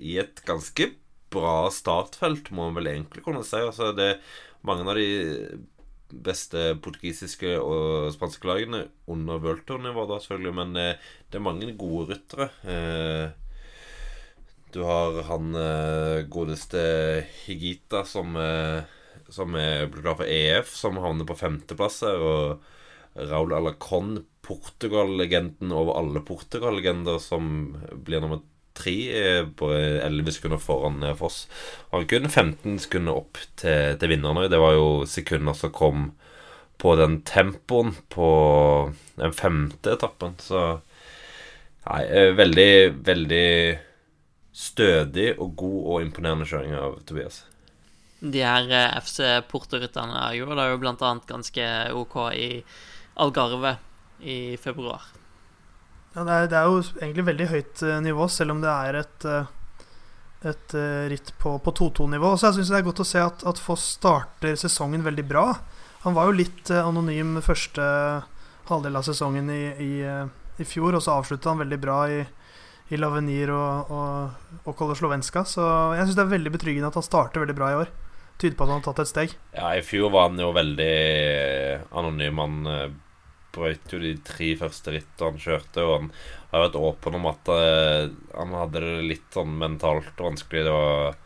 i 0.01 0.17
et 0.19 0.43
ganske 0.49 0.89
bra 1.37 1.57
startfelt, 1.73 2.51
må 2.51 2.69
man 2.69 2.81
vel 2.81 2.93
egentlig 2.95 3.25
kunne 3.25 3.45
si. 3.47 3.61
Altså, 3.61 3.93
det 3.97 4.11
er 4.15 4.21
mange 4.67 4.89
av 4.89 4.99
de 4.99 5.09
beste 6.07 6.77
portugisiske 6.83 7.57
og 7.59 8.13
spanske 8.15 8.47
lagene 8.47 8.85
under 9.11 9.41
worldtour-nivå, 9.43 10.07
da 10.09 10.21
selvfølgelig, 10.23 10.55
men 10.61 10.77
det, 10.77 10.87
det 11.31 11.41
er 11.41 11.47
mange 11.47 11.73
gode 11.79 12.13
ryttere. 12.13 12.49
Eh, 12.67 13.27
du 14.75 14.83
har 14.87 15.23
han 15.31 15.57
eh, 15.57 16.27
godeste 16.31 16.81
Higita 17.45 18.05
som, 18.09 18.37
eh, 18.39 18.83
som 19.33 19.55
er 19.59 19.87
blitt 19.91 20.05
klar 20.07 20.19
for 20.21 20.31
EF, 20.31 20.73
som 20.77 21.01
havner 21.03 21.29
på 21.29 21.39
femteplass 21.39 22.03
her, 22.07 22.23
og 22.23 23.27
Raul 23.31 23.55
Alacon, 23.57 24.19
Portugal-legenden 24.47 25.73
over 25.75 25.97
alle 25.99 26.21
Portugal-legender, 26.23 27.19
som 27.23 27.73
blir 28.07 28.23
nummer 28.23 28.45
tre 28.77 28.97
på 29.59 29.71
11 29.73 30.37
sekunder 30.37 30.61
foran 30.63 31.03
eh, 31.03 31.17
Foss. 31.19 31.47
Han 31.93 32.07
kun 32.11 32.29
15 32.29 32.79
sekunder 32.85 33.19
opp 33.19 33.41
til, 33.59 33.97
til 34.01 34.13
vinnerne. 34.13 34.49
Det 34.53 34.61
var 34.61 34.77
jo 34.77 34.89
sekunder 35.09 35.57
som 35.57 35.75
kom 35.75 36.07
på 36.77 36.97
den 37.01 37.21
tempoen 37.27 37.95
på 38.13 38.31
den 39.17 39.33
femte 39.33 39.97
etappen. 39.97 40.37
Så 40.43 40.63
nei, 41.89 42.03
eh, 42.05 42.33
veldig, 42.37 42.71
veldig 43.07 43.49
stødig 44.57 45.35
og 45.37 45.57
god 45.57 45.81
og 45.85 46.03
imponerende 46.05 46.49
kjøring 46.49 46.77
av 46.79 46.99
Tobias. 47.09 47.43
De 48.21 48.41
her 48.45 48.71
eh, 48.73 48.97
FC 49.01 49.21
Porto-rytterne 49.51 50.31
gjorde 50.37 50.57
det 50.61 50.71
jo 50.71 50.81
blant 50.85 51.05
annet 51.05 51.29
ganske 51.29 51.69
OK 51.97 52.17
i 52.37 52.51
Algarve 53.21 53.77
i 54.21 54.57
februar. 54.61 55.05
Ja, 56.17 56.23
det 56.25 56.33
er, 56.33 56.47
det 56.49 56.57
er, 56.57 56.71
jo 56.71 56.81
egentlig 56.97 57.27
veldig 57.27 57.47
høyt 57.51 57.81
uh, 57.85 57.99
nivå, 58.01 58.27
selv 58.33 58.55
om 58.55 58.63
det 58.63 58.73
er 58.73 58.97
et, 59.03 59.27
uh, 59.29 59.91
et 60.49 60.73
uh, 60.73 61.03
ritt 61.13 61.35
på, 61.43 61.59
på 61.61 61.75
2-2-nivå. 61.77 62.31
Så 62.37 62.49
jeg 62.49 62.57
syns 62.57 62.73
det 62.73 62.79
er 62.79 62.87
godt 62.87 63.03
å 63.05 63.09
se 63.09 63.21
at, 63.21 63.45
at, 63.53 63.61
Foss 63.61 63.85
starter 63.99 64.57
sesongen 64.57 65.05
veldig 65.05 65.27
bra. 65.29 65.45
Han 66.07 66.17
var 66.17 66.31
jo 66.31 66.39
litt 66.39 66.73
anonym 66.73 67.37
første 67.45 67.85
halvdel 68.71 68.97
av 68.97 69.05
sesongen 69.05 69.53
i, 69.53 69.63
i, 69.77 69.93
i 70.57 70.65
fjor, 70.67 70.97
og 70.97 71.05
så 71.05 71.19
avslutta 71.19 71.53
han 71.53 71.61
veldig 71.61 71.81
bra 71.83 72.01
i, 72.09 72.21
i 72.89 73.01
Lavenir 73.01 73.53
og, 73.53 73.93
og, 73.93 74.61
og 74.65 74.77
Koloslovenska. 74.79 75.45
Så 75.45 75.65
jeg 75.99 76.07
syns 76.07 76.17
det 76.17 76.25
er 76.25 76.37
veldig 76.37 76.55
betryggende 76.57 76.95
at 76.95 76.97
han 76.97 77.05
starter 77.05 77.45
veldig 77.45 77.59
bra 77.59 77.75
i 77.75 77.81
år. 77.83 77.93
Tyder 78.41 78.57
på 78.57 78.65
at 78.65 78.73
han 78.73 78.81
har 78.81 78.87
tatt 78.89 79.03
et 79.05 79.13
steg. 79.13 79.37
Ja, 79.53 79.75
i 79.77 79.85
fjor 79.85 80.15
var 80.15 80.31
han 80.31 80.41
jo 80.41 80.55
veldig 80.57 80.95
anonym. 81.93 82.41
Han 82.41 82.97
brøt 83.57 83.93
jo 83.93 84.01
de 84.03 84.13
tre 84.27 84.53
første 84.61 84.95
rittene 84.95 85.31
han 85.33 85.43
kjørte, 85.43 85.85
og 85.85 85.95
han 85.97 86.11
har 86.53 86.67
vært 86.67 86.79
åpen 86.81 87.19
om 87.19 87.29
at 87.33 87.51
uh, 87.53 88.11
han 88.37 88.55
hadde 88.57 88.85
det 88.85 89.09
litt 89.11 89.27
sånn 89.35 89.57
mentalt 89.61 90.23
vanskelig. 90.23 90.67
Det 90.69 90.77
var, 90.77 91.19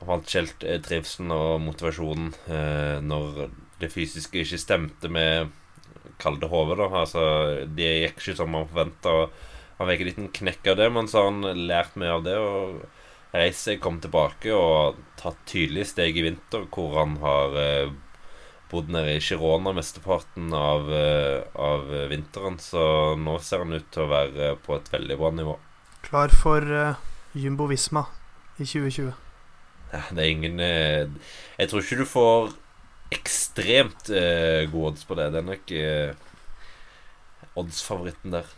han 0.00 0.10
fant 0.10 0.28
ikke 0.28 0.42
helt 0.42 0.66
eh, 0.66 0.82
trivselen 0.84 1.34
og 1.36 1.54
motivasjonen 1.64 2.30
uh, 2.50 2.98
når 3.04 3.46
det 3.80 3.92
fysiske 3.92 4.44
ikke 4.44 4.60
stemte 4.60 5.10
med 5.12 5.54
kalde 6.20 6.44
det 6.44 6.52
hodet. 6.52 6.84
Altså, 6.84 7.22
det 7.72 7.92
gikk 8.04 8.18
ikke 8.20 8.38
som 8.42 8.56
han 8.58 8.68
forventa. 8.68 9.14
Han 9.78 9.88
fikk 9.88 10.02
en 10.02 10.10
liten 10.10 10.32
knekk 10.36 10.72
av 10.74 10.80
det, 10.82 10.88
men 10.92 11.08
så 11.08 11.22
har 11.22 11.30
han 11.30 11.66
lært 11.70 11.96
mer 12.00 12.18
av 12.18 12.26
det. 12.26 12.36
og 12.36 12.82
reist 13.30 13.66
seg, 13.66 13.80
kom 13.82 14.00
tilbake 14.02 14.52
og 14.54 14.98
tatt 15.20 15.38
tydelige 15.48 15.92
steg 15.92 16.18
i 16.18 16.24
vinter, 16.26 16.66
hvor 16.74 16.96
han 16.98 17.16
har 17.22 17.54
uh, 17.54 17.92
bodd 18.70 18.90
nede 18.92 19.16
i 19.16 19.22
Girona 19.22 19.72
mesteparten 19.74 20.52
av, 20.54 20.92
eh, 20.94 21.42
av, 21.54 21.90
vinteren, 22.10 22.58
så 22.62 23.16
nå 23.18 23.38
ser 23.42 23.64
han 23.64 23.74
ut 23.74 23.88
til 23.92 24.04
å 24.04 24.10
være 24.10 24.54
på 24.64 24.76
et 24.76 24.90
veldig 24.92 25.18
bra 25.18 25.30
nivå. 25.34 25.56
Klar 26.06 26.32
for 26.32 26.64
uh, 26.64 27.00
Jumbo 27.36 27.66
Visma 27.70 28.06
i 28.58 28.64
2020. 28.64 29.10
Ja, 29.90 30.02
det 30.14 30.22
er 30.22 30.30
ingen 30.30 30.62
uh, 30.62 31.10
Jeg 31.58 31.70
tror 31.70 31.82
ikke 31.82 31.98
du 31.98 32.06
får 32.08 32.52
ekstremt 33.12 34.12
uh, 34.14 34.62
gode 34.70 34.94
odds 34.94 35.04
på 35.04 35.18
det. 35.18 35.28
Det 35.34 35.42
er 35.42 35.48
nok 35.50 35.74
oddsfavoritten 37.60 38.32
der. 38.38 38.48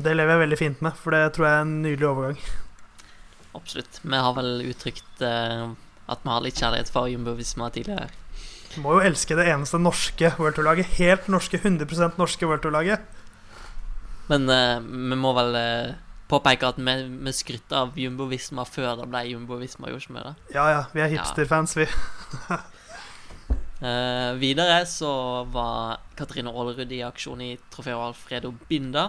Det 0.00 0.16
lever 0.16 0.34
jeg 0.34 0.44
veldig 0.46 0.58
fint 0.58 0.82
med, 0.82 0.96
for 0.96 1.14
det 1.14 1.34
tror 1.36 1.46
jeg 1.46 1.58
er 1.58 1.66
en 1.66 1.76
nydelig 1.84 2.08
overgang. 2.08 2.40
Absolutt. 3.58 4.00
Vi 4.02 4.24
har 4.24 4.34
vel 4.38 4.64
uttrykt 4.70 5.22
at 5.22 6.24
vi 6.24 6.32
har 6.32 6.42
litt 6.42 6.58
kjærlighet 6.58 6.90
for 6.94 7.10
Jumbo 7.10 7.34
Visma 7.38 7.68
tidligere. 7.74 8.08
Du 8.70 8.78
må 8.84 8.94
jo 8.94 9.02
elske 9.02 9.34
det 9.34 9.48
eneste 9.50 9.80
norske 9.82 10.30
World 10.38 10.54
Tour-laget. 10.54 10.92
Helt 11.00 11.26
norske, 11.32 11.58
100 11.58 12.14
norske 12.20 12.46
World 12.46 12.62
Tour-laget. 12.62 13.02
Men 14.30 14.46
uh, 14.46 14.78
vi 14.78 15.18
må 15.18 15.32
vel 15.34 15.56
uh, 15.58 15.94
påpeke 16.30 16.68
at 16.68 16.78
vi, 16.78 16.94
vi 17.10 17.32
skrytte 17.34 17.74
av 17.74 17.98
Jumbo 17.98 18.28
Visma 18.30 18.62
før 18.68 19.00
det 19.00 19.08
ble 19.10 19.24
Jumbo 19.32 19.58
Visma, 19.58 19.90
gjorde 19.90 20.14
vi 20.14 20.22
det? 20.28 20.34
Ja 20.54 20.68
ja, 20.70 20.84
vi 20.94 21.02
er 21.02 21.10
hipsterfans, 21.16 21.74
vi. 21.80 21.88
uh, 23.82 24.38
videre 24.44 24.84
så 24.86 25.10
var 25.50 25.98
Katrine 26.14 26.54
Aalerud 26.54 26.94
i 26.94 27.02
aksjon 27.08 27.42
i 27.42 27.50
Trofeo 27.74 28.04
Alfredo 28.04 28.54
Binda. 28.70 29.08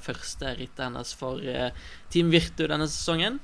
første 0.00 0.56
rittet 0.56 0.86
hennes 0.86 1.12
for 1.20 1.42
Team 2.08 2.32
Virtu 2.32 2.64
denne 2.64 2.88
sesongen. 2.88 3.40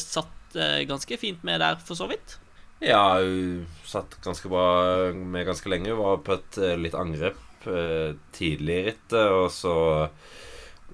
satt 0.00 0.56
ganske 0.88 1.20
fint 1.20 1.44
med 1.44 1.60
der, 1.60 1.76
for 1.84 1.98
så 1.98 2.08
vidt. 2.08 2.38
Ja, 2.78 3.18
hun 3.20 3.66
satt 3.84 4.18
ganske 4.24 4.48
bra 4.52 5.12
med 5.12 5.46
ganske 5.46 5.68
lenge. 5.68 5.90
Hun 5.94 6.02
var 6.02 6.18
på 6.24 6.36
et 6.36 6.58
eh, 6.60 6.76
litt 6.76 6.96
angrep 6.98 7.68
eh, 7.70 8.12
tidlig 8.36 8.76
i 8.76 8.84
rittet, 8.90 9.30
og 9.32 9.48
så 9.54 9.76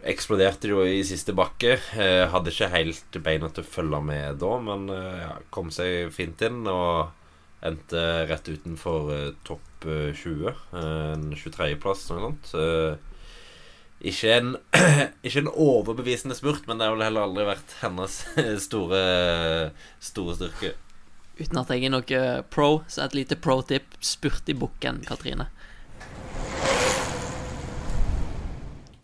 eksploderte 0.07 0.67
det 0.67 0.73
jo 0.73 0.85
i 0.87 1.01
siste 1.07 1.35
bakke. 1.35 1.79
Eh, 1.99 2.23
hadde 2.31 2.55
ikke 2.55 2.71
helt 2.75 3.19
beina 3.25 3.51
til 3.51 3.67
å 3.67 3.73
følge 3.75 4.03
med 4.13 4.39
da, 4.43 4.53
men 4.63 4.87
ja, 4.93 5.35
kom 5.55 5.75
seg 5.75 6.13
fint 6.15 6.43
inn 6.47 6.63
og 6.71 7.11
endte 7.63 8.03
rett 8.31 8.51
utenfor 8.51 9.35
topp 9.47 9.87
20. 9.87 10.55
En 10.79 11.29
23.-plass, 11.35 12.09
noe 12.11 12.29
sånt. 12.29 12.55
Ikke 14.03 14.33
en, 14.35 14.57
ikke 15.27 15.45
en, 15.45 15.51
overbevisende 15.51 16.35
spurt, 16.35 16.67
men 16.67 16.79
det 16.79 16.89
har 16.89 16.97
vel 16.97 17.05
heller 17.07 17.29
aldri 17.29 17.47
vært 17.47 17.77
hennes 17.83 18.17
store, 18.67 19.03
store 20.03 20.39
styrke. 20.39 20.73
Uten 21.43 21.59
at 21.59 21.71
jeg 21.75 21.89
er 21.89 21.91
noe 21.91 22.23
pro, 22.55 22.69
så 22.87 23.07
et 23.07 23.17
lite 23.19 23.39
pro-tip. 23.41 23.97
Spurt 24.05 24.51
i 24.53 24.55
bukken, 24.55 25.03
Katrine. 25.07 25.49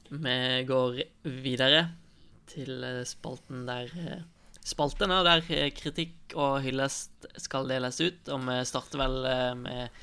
Vi 0.09 0.36
går 0.68 1.03
videre 1.45 1.89
til 2.49 2.84
spalten 3.09 3.66
der 3.68 3.91
Spaltene 4.68 5.22
der 5.24 5.41
kritikk 5.72 6.34
og 6.36 6.59
hyllest 6.61 7.24
skal 7.41 7.68
deles 7.70 8.01
ut. 8.05 8.28
Og 8.28 8.43
vi 8.45 8.57
starter 8.68 9.01
vel 9.01 9.16
med 9.57 9.95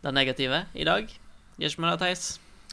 det 0.00 0.12
negative 0.16 0.62
i 0.72 0.86
dag. 0.88 1.10
Gjør 1.58 1.74
ikke 1.74 1.82
vi 1.82 1.90
det, 1.90 1.98
Theis? 2.00 2.22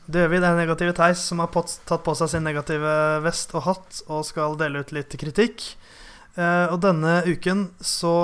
Det 0.06 0.22
gjør 0.22 0.32
vi. 0.32 0.40
Det 0.40 0.48
er 0.48 0.60
negative 0.62 0.94
Theis 0.96 1.24
som 1.28 1.42
har 1.44 1.52
tatt 1.52 2.06
på 2.06 2.16
seg 2.16 2.32
sin 2.32 2.46
negative 2.48 2.94
vest 3.26 3.52
og 3.58 3.66
hatt 3.68 4.00
og 4.06 4.24
skal 4.28 4.56
dele 4.62 4.86
ut 4.86 4.96
litt 4.96 5.18
kritikk. 5.20 5.74
Uh, 6.36 6.68
og 6.74 6.82
denne 6.84 7.22
uken 7.30 7.70
så 7.80 8.16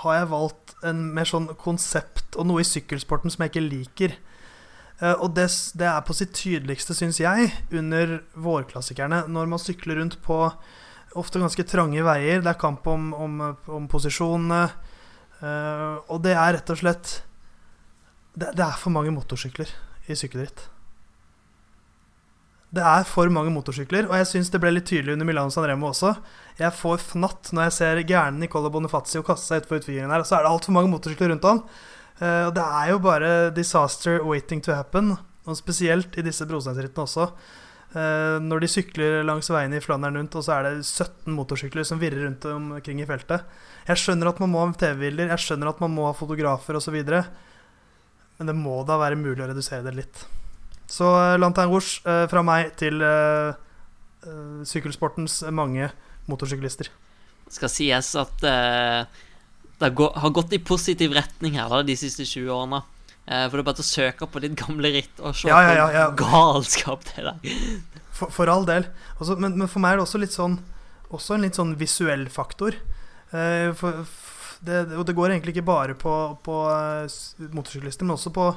har 0.00 0.16
jeg 0.16 0.30
valgt 0.32 0.74
en 0.86 1.04
mer 1.14 1.28
sånn 1.28 1.46
konsept 1.60 2.34
og 2.34 2.48
noe 2.48 2.64
i 2.64 2.66
sykkelsporten 2.66 3.30
som 3.30 3.44
jeg 3.44 3.52
ikke 3.52 3.66
liker. 3.66 4.16
Uh, 4.98 5.14
og 5.14 5.36
det, 5.38 5.46
det, 5.78 5.86
er 5.86 6.02
på 6.06 6.16
sitt 6.18 6.34
tydeligste, 6.36 6.96
syns 6.98 7.20
jeg, 7.22 7.52
under 7.70 8.18
vårklassikerne. 8.34 9.24
Når 9.30 9.52
man 9.52 9.62
sykler 9.62 10.00
rundt 10.02 10.18
på 10.24 10.42
ofte 11.18 11.40
ganske 11.42 11.66
trange 11.66 12.02
veier. 12.06 12.42
Det 12.42 12.52
er 12.52 12.60
kamp 12.60 12.86
om, 12.90 13.10
om, 13.14 13.40
om 13.70 13.88
posisjonene. 13.90 14.64
Uh, 15.40 15.96
og 16.10 16.20
det 16.24 16.34
er 16.36 16.56
rett 16.58 16.70
og 16.74 16.78
slett 16.82 17.14
det, 18.34 18.52
det, 18.52 18.62
er 18.62 18.76
for 18.78 18.92
mange 18.94 19.12
motorsykler 19.14 19.70
i 20.10 20.16
sykkelritt. 20.18 20.66
Det 22.70 22.82
er 22.86 23.06
for 23.08 23.30
mange 23.34 23.50
motorsykler, 23.50 24.06
og 24.06 24.14
jeg 24.20 24.28
syns 24.30 24.50
det 24.52 24.60
ble 24.62 24.70
litt 24.76 24.86
tydelig 24.86 25.16
under 25.16 25.26
Milano 25.26 25.50
Sanremo 25.50 25.88
også. 25.88 26.12
Jeg 26.60 26.70
får 26.78 27.00
fnatt 27.02 27.50
når 27.56 27.66
jeg 27.66 27.74
ser 27.74 28.02
gærne 28.06 28.38
Nicola 28.38 28.70
Bonifazio 28.70 29.24
kaste 29.26 29.48
seg 29.48 29.64
utfor 29.64 29.80
utfyringen 29.80 30.12
her. 30.14 30.22
Så 30.22 30.36
er 30.36 30.46
det 30.46 30.52
altfor 30.52 30.76
mange 30.76 30.92
motorsykler 30.92 31.32
rundt 31.32 31.48
han. 31.48 31.64
Eh, 32.20 32.44
og 32.46 32.54
det 32.54 32.62
er 32.62 32.92
jo 32.92 33.00
bare 33.02 33.32
disaster 33.56 34.22
waiting 34.22 34.62
to 34.62 34.76
happen. 34.76 35.16
Og 35.48 35.58
spesielt 35.58 36.14
i 36.20 36.22
disse 36.22 36.46
brosteinsrittene 36.46 37.08
også. 37.08 37.26
Eh, 37.90 38.38
når 38.44 38.62
de 38.62 38.70
sykler 38.70 39.24
langs 39.26 39.50
veiene 39.50 39.80
i 39.80 39.82
Flandern 39.82 40.20
rundt, 40.20 40.36
og 40.38 40.46
så 40.46 40.60
er 40.60 40.68
det 40.68 40.86
17 40.86 41.34
motorsykler 41.34 41.88
som 41.88 41.98
virrer 41.98 42.28
rundt 42.28 42.46
omkring 42.52 43.02
i 43.02 43.08
feltet. 43.08 43.48
Jeg 43.88 43.98
skjønner 43.98 44.30
at 44.30 44.38
man 44.44 44.52
må 44.52 44.62
ha 44.62 44.70
TV-bilder, 44.70 45.32
jeg 45.34 45.42
skjønner 45.42 45.72
at 45.72 45.82
man 45.82 45.96
må 45.96 46.06
ha 46.06 46.14
fotografer 46.14 46.78
osv. 46.78 47.00
Men 48.38 48.52
det 48.52 48.54
må 48.54 48.78
da 48.86 49.00
være 49.00 49.18
mulig 49.18 49.42
å 49.42 49.50
redusere 49.50 49.82
det 49.88 49.96
litt. 50.04 50.22
Så 50.90 51.06
uh, 51.06 51.38
Lantern 51.38 51.70
Rouge 51.70 52.00
eh, 52.02 52.24
fra 52.30 52.42
meg 52.42 52.72
til 52.80 52.98
eh, 53.06 53.54
eh, 54.26 54.62
sykkelsportens 54.66 55.40
mange 55.54 55.86
motorsyklister. 56.30 56.90
Det 57.46 57.54
skal 57.54 57.70
sies 57.70 58.08
at 58.18 58.46
eh, 58.46 59.04
det 59.80 59.90
har 59.96 60.32
gått 60.34 60.56
i 60.56 60.60
positiv 60.62 61.14
retning 61.16 61.56
her 61.56 61.70
da, 61.72 61.84
de 61.86 61.96
siste 61.98 62.26
20 62.26 62.50
årene. 62.52 62.82
Eh, 63.26 63.46
for 63.46 63.56
det 63.56 63.62
er 63.62 63.68
bare 63.70 63.84
å 63.84 63.86
søke 63.86 64.26
på 64.26 64.42
ditt 64.42 64.56
gamle 64.58 64.90
ritt 64.96 65.22
og 65.22 65.36
se 65.38 65.50
Ja, 65.50 65.60
ja, 65.70 65.86
ja, 65.94 66.08
galskap 66.18 67.06
det 67.12 67.24
der. 67.28 67.54
For, 68.16 68.32
for 68.34 68.50
all 68.52 68.66
del. 68.68 68.88
Også, 69.18 69.38
men, 69.40 69.54
men 69.60 69.70
for 69.70 69.82
meg 69.82 69.94
er 69.94 70.00
det 70.00 70.08
også 70.08 70.20
litt 70.20 70.34
sånn 70.34 70.58
Også 71.14 71.36
en 71.36 71.46
litt 71.46 71.56
sånn 71.58 71.76
visuell 71.78 72.26
faktor. 72.30 72.76
Eh, 73.30 73.70
for, 73.78 74.02
det, 74.66 74.82
og 74.98 75.06
det 75.08 75.14
går 75.16 75.32
egentlig 75.32 75.56
ikke 75.56 75.68
bare 75.70 75.96
på, 75.98 76.14
på 76.44 76.56
eh, 76.74 77.48
motorsyklister, 77.54 78.06
men 78.06 78.18
også 78.18 78.34
på, 78.34 78.50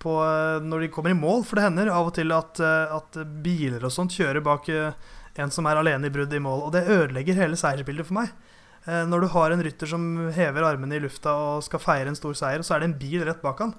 på 0.00 0.16
eh, 0.24 0.58
når 0.64 0.84
de 0.84 0.92
kommer 0.92 1.12
i 1.12 1.18
mål. 1.18 1.44
For 1.46 1.58
det 1.58 1.66
hender 1.68 1.92
av 1.92 2.10
og 2.10 2.14
til 2.16 2.32
at, 2.34 2.60
eh, 2.64 2.94
at 2.96 3.20
biler 3.44 3.84
og 3.86 3.94
sånt 3.94 4.14
kjører 4.16 4.44
bak 4.44 4.68
eh, 4.72 5.10
en 5.40 5.52
som 5.54 5.68
er 5.68 5.80
alene 5.80 6.08
i 6.08 6.14
brudd 6.14 6.32
i 6.34 6.42
mål. 6.42 6.66
Og 6.66 6.74
det 6.74 6.88
ødelegger 6.90 7.38
hele 7.38 7.58
seiersbildet 7.58 8.08
for 8.08 8.20
meg. 8.22 8.32
Når 8.80 9.20
du 9.20 9.26
har 9.34 9.52
en 9.52 9.60
rytter 9.60 9.90
som 9.90 10.04
hever 10.32 10.64
armene 10.64 10.96
i 10.96 11.02
lufta 11.04 11.34
og 11.36 11.64
skal 11.66 11.82
feire 11.82 12.08
en 12.10 12.16
stor 12.16 12.32
seier, 12.34 12.62
og 12.62 12.66
så 12.66 12.74
er 12.74 12.80
det 12.80 12.86
en 12.88 12.94
bil 12.98 13.20
rett 13.28 13.42
bak 13.44 13.60
han. 13.60 13.74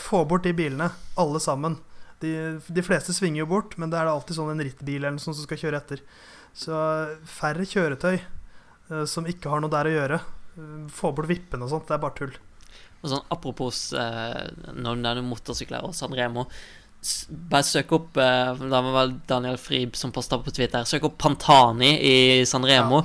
Få 0.00 0.22
bort 0.26 0.46
de 0.48 0.54
bilene, 0.56 0.86
alle 1.20 1.42
sammen. 1.44 1.76
De, 2.24 2.32
de 2.64 2.84
fleste 2.84 3.12
svinger 3.14 3.42
jo 3.42 3.50
bort, 3.52 3.76
men 3.76 3.92
det 3.92 4.00
er 4.00 4.08
det 4.08 4.14
alltid 4.14 4.38
sånn 4.38 4.54
en 4.54 4.64
rittbil 4.64 5.02
eller 5.02 5.18
noe 5.18 5.22
sånt 5.22 5.36
som 5.36 5.44
skal 5.44 5.60
kjøre 5.60 5.82
etter. 5.82 6.02
Så 6.56 6.80
færre 7.28 7.68
kjøretøy 7.68 8.16
som 9.12 9.28
ikke 9.28 9.52
har 9.52 9.60
noe 9.62 9.72
der 9.76 9.92
å 9.92 9.94
gjøre. 9.94 10.20
Få 10.96 11.12
bort 11.12 11.28
vippene 11.28 11.68
og 11.68 11.74
sånt. 11.76 11.86
Det 11.92 11.98
er 11.98 12.04
bare 12.08 12.18
tull. 12.22 12.34
Og 13.04 13.12
sånn 13.12 13.26
apropos 13.34 13.80
eh, 13.92 14.40
når 14.72 15.02
det 15.02 15.10
er 15.10 15.20
noen 15.20 15.28
motorsykler 15.28 15.84
og 15.84 15.92
San 15.96 16.14
Remo 16.16 16.46
Bare 17.52 17.66
søk 17.68 17.92
opp 17.92 18.16
eh, 18.16 18.62
Da 18.64 18.80
var 18.80 18.94
vel 18.96 19.12
Daniel 19.28 19.58
Frib 19.60 19.98
som 19.98 20.12
posta 20.14 20.38
på 20.40 20.54
Twitter. 20.56 20.86
Søk 20.88 21.04
opp 21.10 21.18
Pantani 21.20 21.92
i 22.00 22.16
San 22.48 22.64
Remo. 22.64 23.02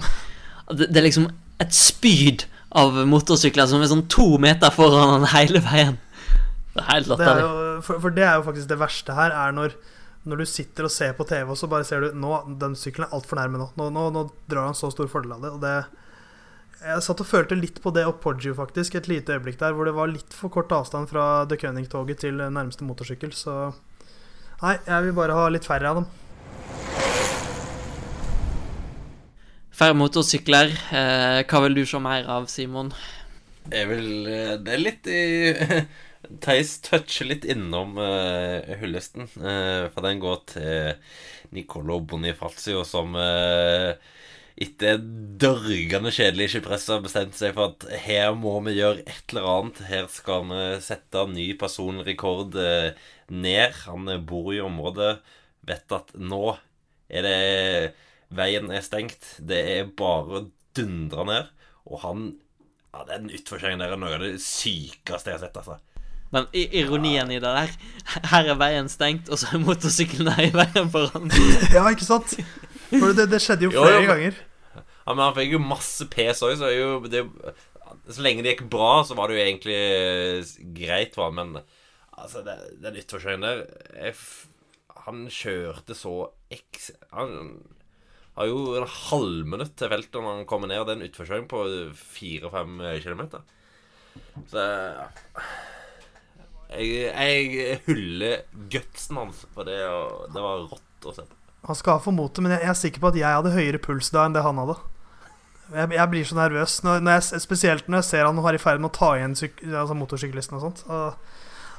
Det, 0.70 0.88
det 0.88 1.02
er 1.02 1.08
liksom 1.10 1.28
et 1.60 1.76
spyd 1.76 2.46
av 2.80 2.96
motorsykler 3.10 3.68
som 3.68 3.82
er 3.82 3.90
sånn 3.92 4.06
to 4.12 4.38
meter 4.42 4.72
foran 4.72 5.18
han 5.18 5.28
hele 5.34 5.60
veien. 5.66 5.98
Det 6.76 6.84
er 6.84 6.92
helt 6.94 7.10
Det 7.10 7.16
er 7.18 7.24
latterlig. 7.26 7.48
for, 7.88 8.02
for 8.06 8.16
det 8.16 8.24
er 8.24 8.38
jo 8.38 8.46
faktisk 8.46 8.70
det 8.70 8.78
verste 8.80 9.16
her, 9.18 9.34
er 9.36 9.56
når, 9.58 9.74
når 10.30 10.44
du 10.44 10.46
sitter 10.48 10.88
og 10.88 10.94
ser 10.94 11.16
på 11.18 11.26
TV, 11.28 11.50
og 11.50 11.58
så 11.60 11.68
bare 11.72 11.88
ser 11.88 12.06
du 12.06 12.20
Nå, 12.22 12.36
den 12.62 12.78
sykkelen 12.80 13.10
er 13.10 13.18
altfor 13.18 13.42
nærme 13.42 13.60
nå. 13.60 13.72
Nå, 13.80 13.90
nå. 13.96 14.06
nå 14.16 14.24
drar 14.52 14.70
han 14.70 14.78
så 14.78 14.92
stor 14.94 15.10
fordel 15.12 15.36
av 15.36 15.44
det. 15.44 15.52
Og 15.58 15.66
det 15.66 15.76
Jeg 16.80 17.04
satt 17.04 17.20
og 17.20 17.28
følte 17.28 17.58
litt 17.60 17.82
på 17.84 17.92
det 17.92 18.06
opp 18.08 18.22
Poggio, 18.24 18.54
faktisk, 18.56 18.96
et 18.96 19.10
lite 19.12 19.36
øyeblikk 19.36 19.58
der, 19.60 19.74
hvor 19.76 19.84
det 19.90 19.92
var 19.98 20.08
litt 20.08 20.32
for 20.32 20.48
kort 20.54 20.72
avstand 20.72 21.10
fra 21.12 21.44
The 21.52 21.58
König-toget 21.60 22.22
til 22.24 22.40
nærmeste 22.40 22.88
motorsykkel, 22.88 23.34
så 23.36 23.74
Nei, 24.62 24.78
jeg 24.88 25.06
vil 25.06 25.16
bare 25.16 25.36
ha 25.36 25.48
litt 25.52 25.68
færre 25.68 25.92
av 25.92 26.00
dem. 26.00 26.08
Færre 29.76 29.96
motorsykler. 29.96 30.72
Eh, 30.92 31.40
hva 31.48 31.62
vil 31.66 31.76
du 31.78 31.86
se 31.88 32.00
mer 32.04 32.28
av, 32.32 32.48
Simon? 32.52 32.92
Jeg 33.72 33.88
vil 33.88 34.28
eh, 34.28 34.56
Det 34.60 34.74
er 34.76 34.82
litt 34.84 35.10
i 35.12 35.24
Theis 36.44 36.78
toucher 36.84 37.30
litt 37.30 37.46
innom 37.48 37.96
uh, 37.96 38.60
hyllesten, 38.82 39.28
uh, 39.40 39.88
for 39.94 40.04
den 40.04 40.20
går 40.20 40.42
til 40.52 41.14
Nicolo 41.56 42.02
Bonifazio, 42.04 42.84
som 42.88 43.16
uh, 43.16 43.96
etter 44.60 44.98
dørgende 45.40 46.12
kjedelig 46.12 46.50
skipress 46.52 46.90
har 46.92 47.00
bestemt 47.06 47.38
seg 47.40 47.54
for 47.56 47.72
at 47.72 47.86
her 48.04 48.34
må 48.36 48.58
vi 48.66 48.74
gjøre 48.80 49.06
et 49.08 49.32
eller 49.32 49.48
annet. 49.54 49.80
Her 49.88 50.08
skal 50.12 50.44
vi 50.50 50.64
sette 50.84 51.22
en 51.24 51.34
ny 51.38 51.48
personrekord 51.62 52.58
eh, 52.60 52.92
ned. 53.32 53.78
Han 53.86 54.10
bor 54.28 54.52
i 54.54 54.60
området, 54.64 55.14
vet 55.70 55.96
at 55.96 56.12
nå 56.20 56.58
er 57.10 57.26
det 57.26 57.38
Veien 58.36 58.68
er 58.70 58.84
stengt. 58.86 59.24
Det 59.42 59.58
er 59.80 59.88
bare 59.98 60.42
å 60.42 60.48
dundre 60.78 61.24
ned. 61.26 61.48
Og 61.90 62.04
han 62.04 62.28
ja, 62.94 63.06
Den 63.08 63.30
utforkjøringen 63.34 63.82
der 63.82 63.96
er 63.96 64.02
noe 64.02 64.18
av 64.20 64.22
det 64.22 64.36
sykeste 64.44 65.32
jeg 65.32 65.40
har 65.40 65.46
sett. 65.48 65.58
altså 65.58 65.80
Men 66.36 66.46
i- 66.54 66.68
ironien 66.84 67.32
i 67.32 67.40
det 67.42 67.50
der 67.56 67.72
Her 68.30 68.52
er 68.54 68.60
veien 68.60 68.90
stengt, 68.90 69.30
og 69.34 69.40
så 69.42 69.50
er 69.56 69.64
motorsykkelen 69.64 70.30
her 70.36 70.46
i 70.50 70.54
veien 70.54 70.92
foran. 70.94 71.32
Ja, 71.74 71.88
ikke 71.90 72.06
sant? 72.06 72.36
For 72.92 73.14
det, 73.18 73.28
det 73.32 73.42
skjedde 73.42 73.66
jo 73.70 73.74
Jo, 73.74 73.82
flere 73.88 73.98
jo, 74.04 74.06
men- 74.06 74.14
ganger. 74.14 74.40
Ja, 75.10 75.16
Men 75.16 75.26
han 75.26 75.34
fikk 75.40 75.56
jo 75.56 75.64
masse 75.64 76.06
pes 76.14 76.44
òg, 76.46 76.54
så 76.60 76.68
er 76.70 76.76
jo 76.78 76.90
det, 77.10 77.24
Så 78.14 78.22
lenge 78.22 78.44
det 78.46 78.54
gikk 78.54 78.68
bra, 78.70 79.02
så 79.02 79.18
var 79.18 79.30
det 79.30 79.40
jo 79.40 79.46
egentlig 79.48 79.78
eh, 79.80 80.52
greit, 80.78 81.18
hva, 81.18 81.32
men 81.34 81.56
altså, 82.14 82.44
det, 82.46 82.56
den 82.84 83.00
utforkjøringen 83.02 83.48
der 83.48 83.64
jeg, 83.98 84.14
Han 85.08 85.26
kjørte 85.34 85.98
så 85.98 86.14
eks... 86.54 86.92
Han 87.16 87.34
har 88.38 88.48
jo 88.52 88.76
en 88.78 88.86
halvminutt 89.10 89.74
til 89.82 89.90
feltet 89.92 90.22
når 90.22 90.38
han 90.38 90.46
kommer 90.48 90.70
ned 90.70 90.86
den 90.88 91.02
utforkjøringen 91.10 91.50
på 91.50 91.64
fire-fem 91.98 92.78
kilometer. 93.02 93.42
Så 94.48 94.68
jeg, 96.70 97.10
jeg 97.10 97.82
hyller 97.88 98.46
gutsen 98.72 99.18
hans 99.20 99.42
for 99.58 99.68
det, 99.68 99.82
det 100.30 100.46
var 100.46 100.70
rått 100.70 101.10
å 101.10 101.18
se. 101.18 101.26
Han 101.66 101.76
skal 101.76 101.98
ha 101.98 102.04
for 102.06 102.16
motet, 102.16 102.46
men 102.46 102.54
jeg 102.56 102.70
er 102.70 102.78
sikker 102.78 103.04
på 103.04 103.10
at 103.12 103.20
jeg 103.20 103.40
hadde 103.42 103.58
høyere 103.58 103.82
puls 103.84 104.14
da 104.14 104.24
enn 104.30 104.38
det 104.38 104.46
han 104.46 104.62
hadde. 104.62 104.78
Jeg, 105.74 105.92
jeg 105.94 106.10
blir 106.10 106.26
så 106.26 106.36
nervøs, 106.40 106.80
når, 106.84 107.04
når 107.06 107.18
jeg, 107.20 107.42
spesielt 107.44 107.88
når 107.92 108.02
jeg 108.02 108.08
ser 108.10 108.26
han 108.26 108.42
var 108.42 108.58
i 108.58 108.62
ferd 108.62 108.82
med 108.82 108.90
å 108.90 108.98
ta 109.00 109.12
igjen 109.20 109.36
syk, 109.38 109.62
altså 109.70 109.96
motorsyklisten 109.98 110.58
og 110.58 110.64
sånt. 110.66 110.84
Og, 110.90 111.14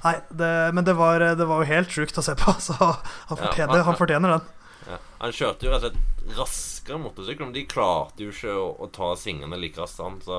nei, 0.04 0.14
det, 0.30 0.50
men 0.76 0.86
det 0.86 0.94
var, 0.98 1.24
det 1.36 1.46
var 1.50 1.62
jo 1.64 1.70
helt 1.72 1.90
sjukt 1.94 2.18
å 2.20 2.24
se 2.24 2.36
på, 2.38 2.54
så 2.68 2.76
han 2.78 2.94
Ja, 2.94 3.36
fortjener, 3.36 3.76
han- 3.80 3.88
han 3.90 3.98
fortjener 3.98 4.36
den. 4.36 4.48
Ja. 4.90 4.98
Han 5.20 5.32
kjørte 5.36 5.66
jo 5.66 5.72
rett 5.74 5.84
og 5.84 5.94
slett 5.94 6.36
raskere 6.38 6.98
motorsykkel, 7.02 7.46
men 7.48 7.56
de 7.56 7.66
klarte 7.68 8.22
jo 8.24 8.30
ikke 8.32 8.54
å, 8.56 8.68
å 8.86 8.90
ta 8.94 9.10
svingene 9.18 9.58
like 9.60 9.78
raskt. 9.82 10.00
han, 10.04 10.20
Så 10.24 10.38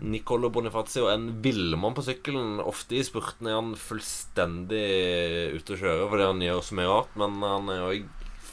Nicolo 0.00 0.48
Bonifazio 0.52 1.06
er 1.10 1.16
en 1.18 1.30
villmann 1.44 1.94
på 1.96 2.04
sykkelen. 2.06 2.58
Ofte 2.64 2.96
i 2.98 3.02
spurten 3.04 3.48
er 3.50 3.56
han 3.58 3.72
fullstendig 3.76 4.84
ute 5.58 5.74
å 5.76 5.80
kjøre 5.80 6.06
fordi 6.12 6.28
han 6.30 6.44
gjør 6.44 6.62
så 6.64 6.78
mye 6.78 6.90
rart, 6.92 7.16
men 7.20 7.40
han 7.44 7.68
er 7.74 7.80
jo 7.82 8.04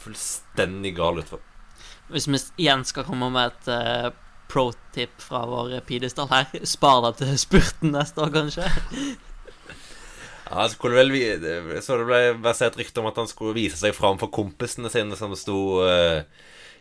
fullstendig 0.02 0.94
gal 0.98 1.20
utfor. 1.22 1.40
Hvis 2.12 2.28
vi 2.30 2.40
igjen 2.64 2.84
skal 2.88 3.04
komme 3.06 3.28
med 3.34 3.52
et 3.52 3.70
uh, 3.72 4.10
pro-tip 4.48 5.12
fra 5.20 5.42
vår 5.48 5.74
pidestall 5.88 6.30
her, 6.32 6.46
spar 6.64 7.02
deg 7.04 7.18
til 7.20 7.34
spurten 7.40 7.92
neste 7.92 8.22
år, 8.24 8.32
kanskje. 8.32 8.68
Ja, 10.48 10.62
så, 10.64 10.72
skulle 10.74 10.96
vel 10.96 11.10
vi- 11.12 11.80
Så 11.84 11.98
det 12.00 12.06
ble 12.08 12.20
versert 12.40 12.78
rykte 12.80 13.00
om 13.02 13.10
at 13.10 13.16
han 13.20 13.28
skulle 13.28 13.56
vise 13.58 13.76
seg 13.76 13.92
fram 13.96 14.16
for 14.20 14.32
kompisene 14.32 14.88
sine 14.92 15.16
som 15.20 15.34
sto 15.36 15.82
uh, 15.84 16.22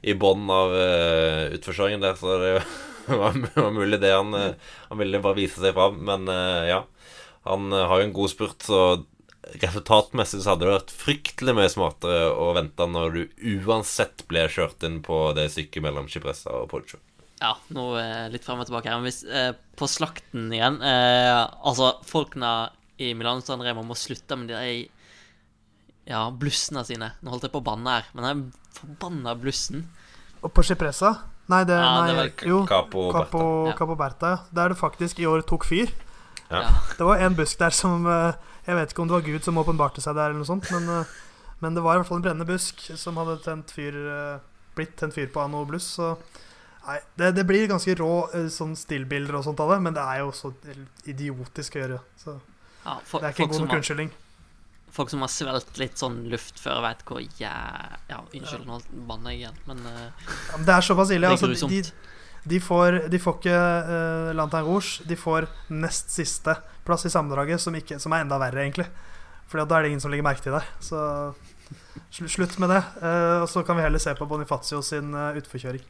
i 0.07 0.13
bånn 0.13 0.47
av 0.53 0.71
uh, 0.71 1.43
utforkjøringen 1.57 2.03
der, 2.05 2.15
så 2.15 2.37
det 2.39 2.53
var, 3.19 3.35
var 3.55 3.71
mulig 3.75 3.99
det 4.03 4.11
han 4.11 4.33
eh, 4.35 4.53
Han 4.89 4.99
ville 4.99 5.21
bare 5.23 5.37
vise 5.39 5.61
seg 5.63 5.73
fram, 5.75 5.99
men 6.07 6.27
uh, 6.27 6.63
ja. 6.67 6.81
Han 7.47 7.71
eh, 7.71 7.85
har 7.87 8.01
jo 8.01 8.07
en 8.09 8.15
god 8.15 8.31
spurt, 8.33 8.63
så 8.67 8.81
resultatmessig 9.61 10.41
så 10.43 10.53
hadde 10.53 10.65
det 10.67 10.73
vært 10.73 10.93
fryktelig 10.93 11.55
mye 11.57 11.71
smartere 11.71 12.31
å 12.33 12.51
vente 12.57 12.87
når 12.89 13.15
du 13.15 13.21
uansett 13.67 14.25
ble 14.29 14.47
kjørt 14.51 14.83
inn 14.87 15.01
på 15.05 15.19
det 15.37 15.49
stykket 15.53 15.85
mellom 15.85 16.09
Chipressa 16.11 16.53
og 16.61 16.69
Poggio. 16.71 16.99
Ja, 17.37 17.53
nå 17.69 17.91
eh, 18.01 18.27
litt 18.33 18.45
frem 18.47 18.63
og 18.63 18.67
tilbake 18.69 18.89
her. 18.89 18.97
Men 18.97 19.09
hvis, 19.11 19.21
eh, 19.29 19.51
på 19.77 19.85
slakten 19.85 20.47
igjen 20.49 20.79
eh, 20.81 21.43
Altså, 21.69 21.91
folkene 22.09 22.71
i 22.97 23.11
Milano 23.13 23.43
San 23.45 23.61
Remo 23.61 23.83
må 23.85 23.93
slutte 23.97 24.37
med 24.39 24.49
de 24.49 24.57
der 24.57 24.95
ja, 26.07 26.23
blussene 26.31 26.81
sine. 26.87 27.11
Nå 27.21 27.33
holdt 27.33 27.45
jeg 27.45 27.53
på 27.53 27.61
å 27.61 27.67
banne 27.67 27.97
her, 27.99 28.07
men 28.15 28.25
den 28.25 28.43
forbanna 28.77 29.35
blussen 29.37 29.83
Og 30.39 30.53
på 30.55 30.63
Chipressa? 30.65 31.13
Nei, 31.51 31.61
det, 31.67 31.77
Ja, 31.77 31.91
nei 32.01 32.07
det 32.09 32.17
var 32.17 32.49
jo, 32.49 32.59
Capo 32.67 33.07
Capo, 33.13 33.43
Ja. 33.69 33.75
Capo 33.77 33.95
Berta. 33.99 34.33
Der 34.55 34.73
det 34.73 34.79
faktisk 34.79 35.19
i 35.21 35.27
år 35.29 35.45
tok 35.47 35.67
fyr. 35.67 35.91
Ja. 36.49 36.63
Ja. 36.63 36.71
Det 36.97 37.07
var 37.07 37.21
en 37.23 37.35
busk 37.37 37.59
der 37.59 37.75
som 37.75 38.07
eh, 38.07 38.33
Jeg 38.67 38.75
vet 38.75 38.91
ikke 38.91 39.05
om 39.05 39.07
det 39.07 39.15
var 39.15 39.23
Gud 39.23 39.45
som 39.47 39.61
åpenbarte 39.61 40.03
seg 40.03 40.17
der, 40.17 40.33
eller 40.33 40.43
noe 40.43 40.49
sånt, 40.49 40.67
men, 40.75 40.89
eh, 40.91 41.15
men 41.63 41.77
det 41.77 41.83
var 41.85 41.95
i 41.95 42.01
hvert 42.01 42.09
fall 42.09 42.19
en 42.19 42.25
brennende 42.25 42.49
busk 42.49 42.83
som 42.99 43.19
hadde 43.21 43.39
tent 43.45 43.71
fyr, 43.71 43.95
eh, 43.95 44.43
blitt 44.75 44.97
tent 44.99 45.15
fyr 45.15 45.31
på 45.31 45.45
av 45.45 45.53
noe 45.53 45.67
bluss. 45.69 45.87
Så 45.95 46.11
nei, 46.83 46.99
det, 47.15 47.31
det 47.39 47.47
blir 47.47 47.69
ganske 47.71 47.95
rå 47.95 48.11
eh, 48.35 48.49
sånn 48.51 48.75
stillbilder 48.75 49.39
og 49.39 49.47
sånt 49.47 49.63
av 49.63 49.71
det, 49.71 49.79
men 49.87 49.95
det 49.95 50.03
er 50.03 50.19
jo 50.25 50.35
så 50.35 50.51
idiotisk 51.07 51.79
å 51.79 51.83
gjøre. 51.85 52.03
Så 52.19 52.37
Ja, 52.83 52.99
for, 53.03 53.23
det 53.23 53.29
er 53.29 53.37
ikke 53.37 53.47
en 53.47 53.55
god 53.55 53.65
nok 53.65 53.79
unnskyldning. 53.79 54.11
folk 54.97 55.09
som 55.11 55.23
har 55.23 55.31
svelget 55.31 55.79
litt 55.79 55.97
sånn 55.99 56.21
luft 56.31 56.59
før, 56.59 56.83
vet 56.83 57.07
hvor 57.07 57.23
jæ... 57.23 57.55
Ja, 58.11 58.21
unnskyld, 58.27 58.67
nå 58.67 58.81
banner 59.07 59.31
jeg 59.31 59.45
igjen, 59.45 59.59
men 59.67 59.83
uh, 59.87 60.05
Ja, 60.27 60.57
men 60.57 60.67
Det 60.67 60.75
er 60.75 60.87
såpass 60.91 61.11
ille. 61.15 61.31
Altså, 61.31 61.51
de, 61.71 61.83
de, 62.47 62.59
får, 62.63 63.05
de 63.11 63.19
får 63.19 63.39
ikke 63.39 63.59
uh, 63.91 64.31
Lantern 64.35 64.67
Rouge. 64.67 65.03
De 65.07 65.15
får 65.19 65.47
nest 65.71 66.11
siste 66.15 66.55
plass 66.87 67.05
i 67.07 67.11
sammendraget, 67.13 67.61
som, 67.61 67.75
ikke, 67.75 67.99
som 68.01 68.15
er 68.15 68.23
enda 68.25 68.39
verre, 68.41 68.63
egentlig. 68.63 68.87
Fordi 69.51 69.67
da 69.67 69.77
er 69.77 69.85
det 69.85 69.91
ingen 69.93 70.03
som 70.03 70.11
legger 70.11 70.27
merke 70.27 70.43
til 70.43 70.55
deg. 70.55 70.71
Så 70.83 71.01
slutt 72.11 72.57
med 72.63 72.71
det. 72.71 72.81
Eh, 73.03 73.43
og 73.43 73.49
så 73.51 73.63
kan 73.67 73.77
vi 73.77 73.85
heller 73.85 74.01
se 74.01 74.15
på 74.15 74.27
Bonifacio 74.27 74.81
sin 74.85 75.13
uh, 75.15 75.35
utforkjøring. 75.37 75.83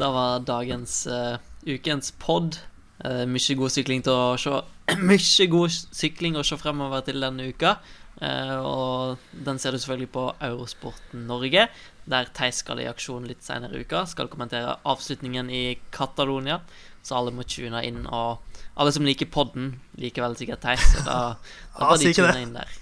Da 0.00 0.08
var 0.12 0.44
dagens 0.44 1.04
uh, 1.08 1.36
ukens 1.68 2.14
pod. 2.20 2.60
Uh, 3.04 3.24
mye 3.28 3.58
god 3.58 3.74
sykling 3.74 4.04
til 4.06 4.14
å 4.14 4.38
se 4.38 4.54
Mye 5.08 5.46
god 5.50 5.72
sykling 5.72 6.36
å 6.38 6.44
se 6.46 6.58
fremover 6.60 7.04
til 7.06 7.24
denne 7.24 7.48
uka. 7.52 7.78
Eh, 8.22 8.56
og 8.62 9.18
den 9.46 9.58
ser 9.58 9.74
du 9.74 9.80
selvfølgelig 9.80 10.12
på 10.14 10.24
Eurosport 10.46 11.14
Norge, 11.18 11.66
der 12.06 12.28
Theis 12.36 12.60
skal 12.62 12.82
i 12.82 12.88
aksjon 12.88 13.26
litt 13.26 13.42
senere 13.44 13.74
i 13.74 13.84
uka. 13.84 14.04
Skal 14.10 14.30
kommentere 14.32 14.76
avslutningen 14.86 15.50
i 15.50 15.64
Catalonia, 15.94 16.60
så 17.04 17.18
alle 17.18 17.34
må 17.36 17.44
tune 17.48 17.82
inn. 17.86 18.02
Og 18.08 18.64
alle 18.80 18.94
som 18.96 19.04
liker 19.06 19.28
podden, 19.32 19.74
liker 20.00 20.24
vel 20.24 20.38
sikkert 20.40 20.64
Theis, 20.64 20.88
så 20.94 21.04
da, 21.04 21.20
da 21.76 21.84
Ja, 21.84 21.92
bør 21.92 22.02
de 22.02 22.14
tune 22.16 22.42
inn 22.42 22.56
der. 22.56 22.80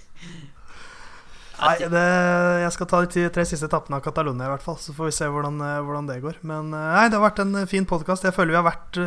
Nei, 1.63 1.75
det, 1.87 2.07
jeg 2.63 2.71
skal 2.75 2.87
ta 2.91 2.99
de 3.05 3.27
tre 3.31 3.43
siste 3.47 3.69
etappene 3.69 3.99
av 3.99 4.03
Catalonia, 4.03 4.49
i 4.49 4.53
hvert 4.55 4.65
fall. 4.65 4.79
Så 4.81 4.95
får 4.95 5.11
vi 5.11 5.15
se 5.15 5.29
hvordan, 5.31 5.61
eh, 5.63 5.79
hvordan 5.85 6.09
det 6.09 6.17
går. 6.23 6.41
Men 6.43 6.73
eh, 6.75 6.89
nei, 6.97 7.05
det 7.11 7.19
har 7.19 7.27
vært 7.29 7.43
en 7.45 7.61
eh, 7.61 7.69
fin 7.69 7.87
podkast. 7.87 8.25
Jeg 8.27 8.35
føler 8.35 8.55
vi 8.55 8.59
har 8.59 8.67
vært 8.67 8.99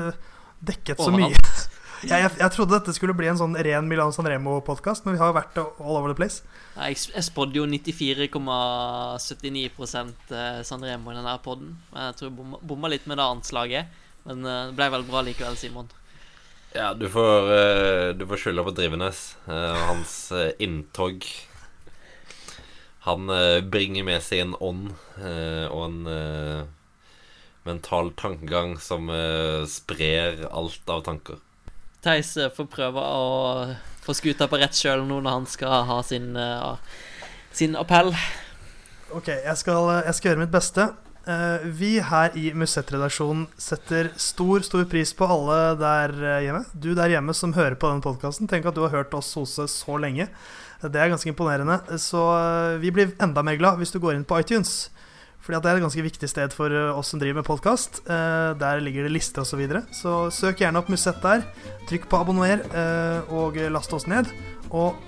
dekket 0.64 1.02
så 1.02 1.10
mye. 1.12 1.36
Jeg, 2.04 2.20
jeg, 2.20 2.30
jeg 2.38 2.50
trodde 2.52 2.76
dette 2.76 2.92
skulle 2.92 3.14
bli 3.16 3.24
en 3.30 3.38
sånn 3.40 3.54
ren 3.64 3.86
Milan 3.88 4.12
San 4.12 4.26
Remo-podkast, 4.28 5.06
men 5.06 5.14
vi 5.16 5.20
har 5.20 5.28
jo 5.30 5.36
vært 5.38 5.56
all 5.58 5.96
over 5.96 6.08
the 6.12 6.18
place. 6.18 6.42
Ja, 6.76 6.82
Jeg, 6.92 6.98
jeg 7.14 7.24
spådde 7.24 7.56
jo 7.56 7.64
94,79 7.72 10.36
eh, 10.36 10.60
San 10.68 10.84
Remo 10.84 11.10
i 11.10 11.16
denne 11.16 11.38
podden. 11.44 11.70
Jeg 11.94 12.14
tror 12.18 12.28
jeg 12.28 12.36
bomma 12.68 12.88
litt 12.92 13.06
med 13.08 13.16
det 13.16 13.24
anslaget, 13.24 13.84
men 14.26 14.44
eh, 14.44 14.66
det 14.70 14.76
ble 14.78 14.90
vel 14.96 15.06
bra 15.08 15.22
likevel, 15.26 15.56
Simon. 15.58 15.88
Ja, 16.76 16.94
du 16.94 17.08
får, 17.08 17.52
eh, 17.52 18.08
du 18.18 18.26
får 18.26 18.36
skylda 18.36 18.64
på 18.66 18.74
Drivenes. 18.76 19.36
eh, 19.48 19.70
og 19.72 19.84
hans 19.90 20.32
inntog. 20.58 21.24
Han 23.06 23.30
bringer 23.70 24.02
med 24.04 24.20
seg 24.26 24.42
en 24.42 24.56
ånd 24.58 24.90
eh, 25.22 25.66
og 25.70 25.84
en 25.86 26.66
mental 27.66 28.10
tankegang 28.18 28.76
som 28.82 29.08
sprer 29.70 30.42
alt 30.50 30.90
av 30.90 31.04
tanker. 31.06 31.38
Theis 32.02 32.34
får 32.54 32.68
prøve 32.70 33.02
å 33.02 33.74
få 34.02 34.14
skuta 34.14 34.50
på 34.50 34.58
rett 34.58 34.74
sjøl 34.74 35.06
nå 35.06 35.20
når 35.22 35.30
han 35.38 35.48
skal 35.50 35.86
ha 35.86 36.00
sin, 36.06 36.34
sin 37.54 37.78
appell. 37.78 38.12
Ok, 39.14 39.30
jeg 39.32 39.56
skal, 39.58 39.90
jeg 40.06 40.18
skal 40.18 40.32
gjøre 40.32 40.44
mitt 40.44 40.54
beste. 40.54 40.90
Eh, 41.26 41.64
vi 41.64 41.96
her 41.98 42.36
i 42.38 42.52
Musett-redaksjonen 42.54 43.48
setter 43.58 44.12
stor 44.14 44.62
stor 44.62 44.84
pris 44.86 45.10
på 45.16 45.26
alle 45.26 45.56
der 45.80 46.12
eh, 46.22 46.42
hjemme. 46.44 46.60
Du 46.70 46.92
der 46.94 47.10
hjemme 47.10 47.34
som 47.34 47.54
hører 47.56 47.74
på 47.74 47.90
denne 47.90 48.04
podkasten. 48.04 48.46
Tenk 48.46 48.68
at 48.70 48.76
du 48.76 48.84
har 48.84 48.94
hørt 48.94 49.16
oss 49.18 49.32
hose 49.34 49.66
så 49.72 49.98
lenge. 49.98 50.28
Det 50.84 51.00
er 51.00 51.10
ganske 51.10 51.32
imponerende. 51.32 51.80
Så 51.98 52.22
eh, 52.36 52.76
vi 52.78 52.94
blir 52.94 53.16
enda 53.18 53.42
mer 53.42 53.58
glad 53.58 53.82
hvis 53.82 53.90
du 53.90 53.98
går 53.98 54.14
inn 54.14 54.28
på 54.28 54.38
iTunes. 54.38 54.92
Fordi 55.42 55.58
det 55.64 55.72
er 55.72 55.80
et 55.80 55.86
ganske 55.86 56.06
viktig 56.06 56.30
sted 56.30 56.54
for 56.54 56.70
oss 56.94 57.10
som 57.10 57.20
driver 57.22 57.38
med 57.38 57.46
podkast. 57.46 58.00
Der 58.08 58.80
ligger 58.82 59.06
det 59.06 59.12
lister 59.14 59.44
osv. 59.44 59.52
Så, 59.52 59.58
videre. 59.60 59.82
så 59.94 60.14
søk 60.34 60.58
gjerne 60.58 60.80
opp 60.80 60.90
Musett 60.90 61.20
der. 61.22 61.44
Trykk 61.86 62.08
på 62.10 62.18
abonner 62.18 62.64
og 63.30 63.54
last 63.70 63.94
oss 63.94 64.08
ned. 64.10 64.26
Og 64.74 64.98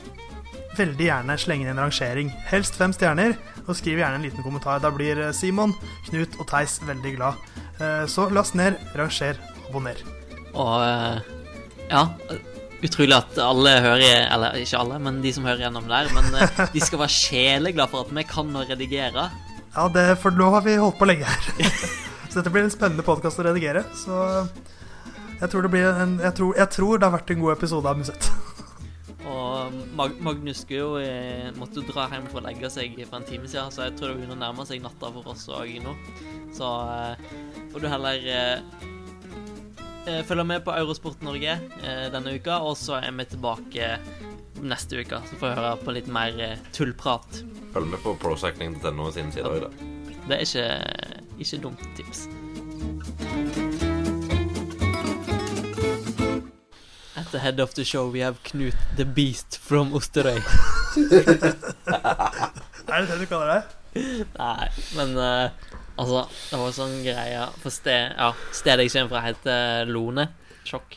veldig 0.78 1.08
gjerne 1.08 1.38
slenge 1.42 1.66
inn 1.66 1.72
en 1.72 1.82
rangering. 1.82 2.30
Helst 2.52 2.78
fem 2.78 2.94
stjerner. 2.94 3.34
Og 3.68 3.76
skriv 3.76 4.00
gjerne 4.00 4.16
en 4.16 4.24
liten 4.24 4.44
kommentar. 4.44 4.80
Da 4.80 4.90
blir 4.94 5.18
eh, 5.20 5.32
Simon, 5.36 5.74
Knut 6.08 6.38
og 6.40 6.46
Theis 6.48 6.78
veldig 6.88 7.14
glad. 7.18 7.40
Eh, 7.78 8.04
Så 8.08 8.28
last 8.32 8.56
ned, 8.58 8.78
ranger, 8.96 9.36
abonner. 9.68 10.00
Og 10.54 10.78
eh, 10.84 11.34
ja 11.88 12.06
Utrolig 12.78 13.14
at 13.16 13.36
alle 13.42 13.72
hører 13.82 14.28
Eller 14.30 14.54
ikke 14.60 14.78
alle, 14.78 14.98
men 15.02 15.16
de 15.22 15.32
som 15.34 15.44
hører 15.48 15.64
gjennom 15.66 15.88
der. 15.90 16.08
Men 16.14 16.28
de 16.74 16.80
skal 16.84 17.02
være 17.02 17.14
sjeleglade 17.16 17.90
for 17.92 18.06
at 18.06 18.12
vi 18.14 18.24
kan 18.28 18.54
å 18.56 18.64
redigere. 18.68 19.28
Ja, 19.74 19.86
det, 19.92 20.04
for 20.22 20.34
nå 20.34 20.48
har 20.54 20.64
vi 20.64 20.76
holdt 20.80 20.98
på 21.00 21.08
lenge 21.10 21.28
her. 21.28 21.72
Så 22.28 22.38
dette 22.40 22.52
blir 22.54 22.64
en 22.66 22.72
spennende 22.72 23.04
podkast 23.06 23.40
å 23.40 23.46
redigere. 23.48 23.82
Så 23.98 24.14
jeg 25.38 25.50
tror, 25.52 25.62
det 25.66 25.70
blir 25.74 25.86
en, 25.90 26.16
jeg, 26.22 26.34
tror, 26.38 26.54
jeg 26.58 26.70
tror 26.74 26.98
det 26.98 27.06
har 27.06 27.14
vært 27.14 27.30
en 27.34 27.42
god 27.42 27.54
episode 27.56 27.90
av 27.90 27.98
Musett. 28.00 28.30
Mag 29.96 30.16
Magnus 30.22 30.62
skulle 30.64 30.80
jo 30.80 30.90
eh, 31.00 31.48
måtte 31.58 31.84
dra 31.86 32.06
hjem 32.12 32.28
for 32.30 32.40
å 32.40 32.46
legge 32.48 32.70
seg 32.72 32.96
for 33.04 33.20
en 33.20 33.26
time 33.28 33.48
siden, 33.50 33.72
så 33.74 33.86
jeg 33.86 33.96
tror 33.98 34.12
det 34.12 34.20
begynner 34.20 34.38
å 34.38 34.42
nærme 34.42 34.66
seg 34.68 34.82
natta 34.84 35.10
for 35.14 35.32
oss 35.32 35.46
òg 35.52 35.74
nå. 35.84 35.94
Så 36.56 36.70
eh, 36.94 37.28
får 37.72 37.84
du 37.84 37.88
heller 37.90 38.28
eh, 38.34 40.22
følge 40.28 40.46
med 40.48 40.64
på 40.64 40.74
Eurosport 40.76 41.22
Norge 41.26 41.58
denne 42.14 42.32
uka, 42.38 42.62
og 42.64 42.78
så 42.80 42.96
er 43.02 43.12
vi 43.18 43.28
tilbake 43.28 43.92
neste 44.64 45.04
uke. 45.04 45.20
Så 45.28 45.36
får 45.36 45.52
vi 45.52 45.54
høre 45.60 45.76
på 45.84 45.96
litt 45.98 46.08
mer 46.12 46.40
tullprat. 46.72 47.42
Følg 47.74 47.92
med 47.92 48.00
på 48.06 48.16
procycling.no 48.22 49.10
sine 49.12 49.34
sider 49.34 49.60
i 49.60 49.64
dag. 49.66 49.80
Det 50.28 50.38
er 50.38 50.46
ikke, 50.48 50.68
ikke 51.44 51.64
dumt 51.68 51.88
tips. 52.00 52.28
At 57.28 57.32
the 57.32 57.40
head 57.40 57.60
of 57.60 57.74
the 57.74 57.84
show 57.84 58.08
we 58.08 58.20
have 58.20 58.42
Knut 58.42 58.74
the 58.96 59.04
Beast 59.04 59.58
from 59.60 59.92
Osterøy. 59.92 60.38
Er 62.88 63.00
det 63.02 63.08
det 63.10 63.18
du 63.20 63.26
kaller 63.28 63.50
det? 63.52 63.58
Nei, 64.38 64.68
men 64.96 65.12
uh, 65.20 65.50
altså 66.00 66.22
Det 66.30 66.60
var 66.62 66.72
sånn 66.72 66.94
greie 67.04 67.42
For 67.60 67.74
sted, 67.74 68.14
ja, 68.16 68.30
stedet 68.56 68.86
jeg 68.86 68.94
kommer 68.94 69.12
fra, 69.12 69.20
heter 69.26 69.92
Lone. 69.92 70.24
Sjokk. 70.64 70.96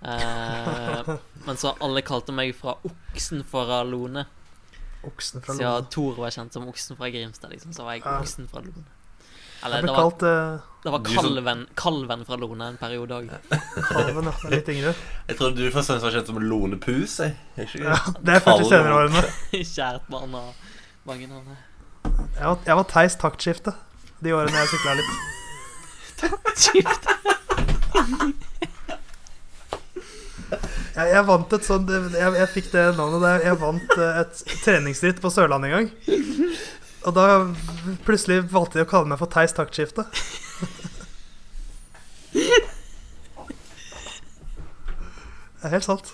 Uh, 0.00 1.20
men 1.44 1.60
så 1.60 1.74
alle 1.84 2.00
kalte 2.00 2.32
meg 2.32 2.56
fra 2.56 2.78
Oksen 2.88 3.44
fra 3.44 3.82
Lone. 3.84 4.24
Oksen 5.04 5.44
fra 5.44 5.52
Siden 5.58 5.68
Lone. 5.68 5.92
Thor 5.92 6.16
var 6.24 6.32
kjent 6.32 6.56
som 6.56 6.64
Oksen 6.72 6.96
fra 6.96 7.12
Grimstad, 7.12 7.52
liksom, 7.52 7.76
så 7.76 7.84
var 7.84 8.00
jeg. 8.00 8.08
Oksen 8.08 8.48
fra 8.48 8.64
Lone. 8.64 8.88
Eller 9.64 9.82
det 9.82 9.90
var, 9.92 9.96
kalt 10.02 10.22
eh, 10.26 10.68
det 10.82 10.90
var 10.92 11.04
som- 11.04 11.14
kalven, 11.22 11.60
kalven 11.78 12.24
fra 12.26 12.36
Lone 12.42 12.68
en 12.72 12.76
periode 12.80 13.18
òg. 13.20 13.28
Kalven, 13.88 14.24
ja. 14.30 14.32
Litt 14.50 14.68
yngre. 14.74 14.94
Jeg 15.28 15.36
trodde 15.38 15.56
du 15.62 15.70
fremst 15.70 15.90
var 16.02 16.10
kjent 16.16 16.26
som 16.32 16.40
Lone 16.42 16.78
Pus. 16.82 17.18
Jeg. 17.22 17.36
Er 17.56 17.68
ikke 17.68 17.84
Ja, 17.86 17.96
det 18.20 18.34
er 18.34 18.40
først 18.46 18.64
i 18.66 18.70
senere 18.72 18.94
årene. 18.98 19.22
Kjært 19.74 20.08
barn 20.10 20.34
og 20.34 20.54
mange 21.06 21.26
navn. 21.30 21.56
Jeg 22.38 22.46
var, 22.48 22.58
jeg 22.66 22.76
var 22.80 22.88
Theis 22.90 23.14
taktskifte 23.20 23.74
de 24.22 24.34
årene 24.34 24.58
jeg 24.58 24.72
sykla 24.74 24.96
litt. 24.98 25.12
Taktskifte? 26.22 27.18
Jeg, 30.92 31.08
jeg 31.14 31.24
vant 31.24 31.54
et 31.56 31.64
sånt 31.64 31.88
jeg, 31.88 32.32
jeg 32.36 32.48
fikk 32.52 32.66
det 32.74 32.82
navnet 32.98 33.22
der. 33.24 33.44
Jeg 33.46 33.56
vant 33.62 33.94
eh, 33.96 34.18
et 34.20 34.42
treningsritt 34.60 35.22
på 35.24 35.30
Sørlandet 35.32 35.70
en 35.70 35.76
gang. 35.78 35.86
Og 37.02 37.14
da 37.16 37.26
plutselig 38.06 38.44
valgte 38.52 38.78
de 38.78 38.84
å 38.86 38.90
kalle 38.90 39.10
meg 39.10 39.18
for 39.20 39.30
Theis 39.30 39.54
taktskifte. 39.56 40.04
Det 45.62 45.68
er 45.68 45.74
helt 45.76 45.86
sant. 45.86 46.08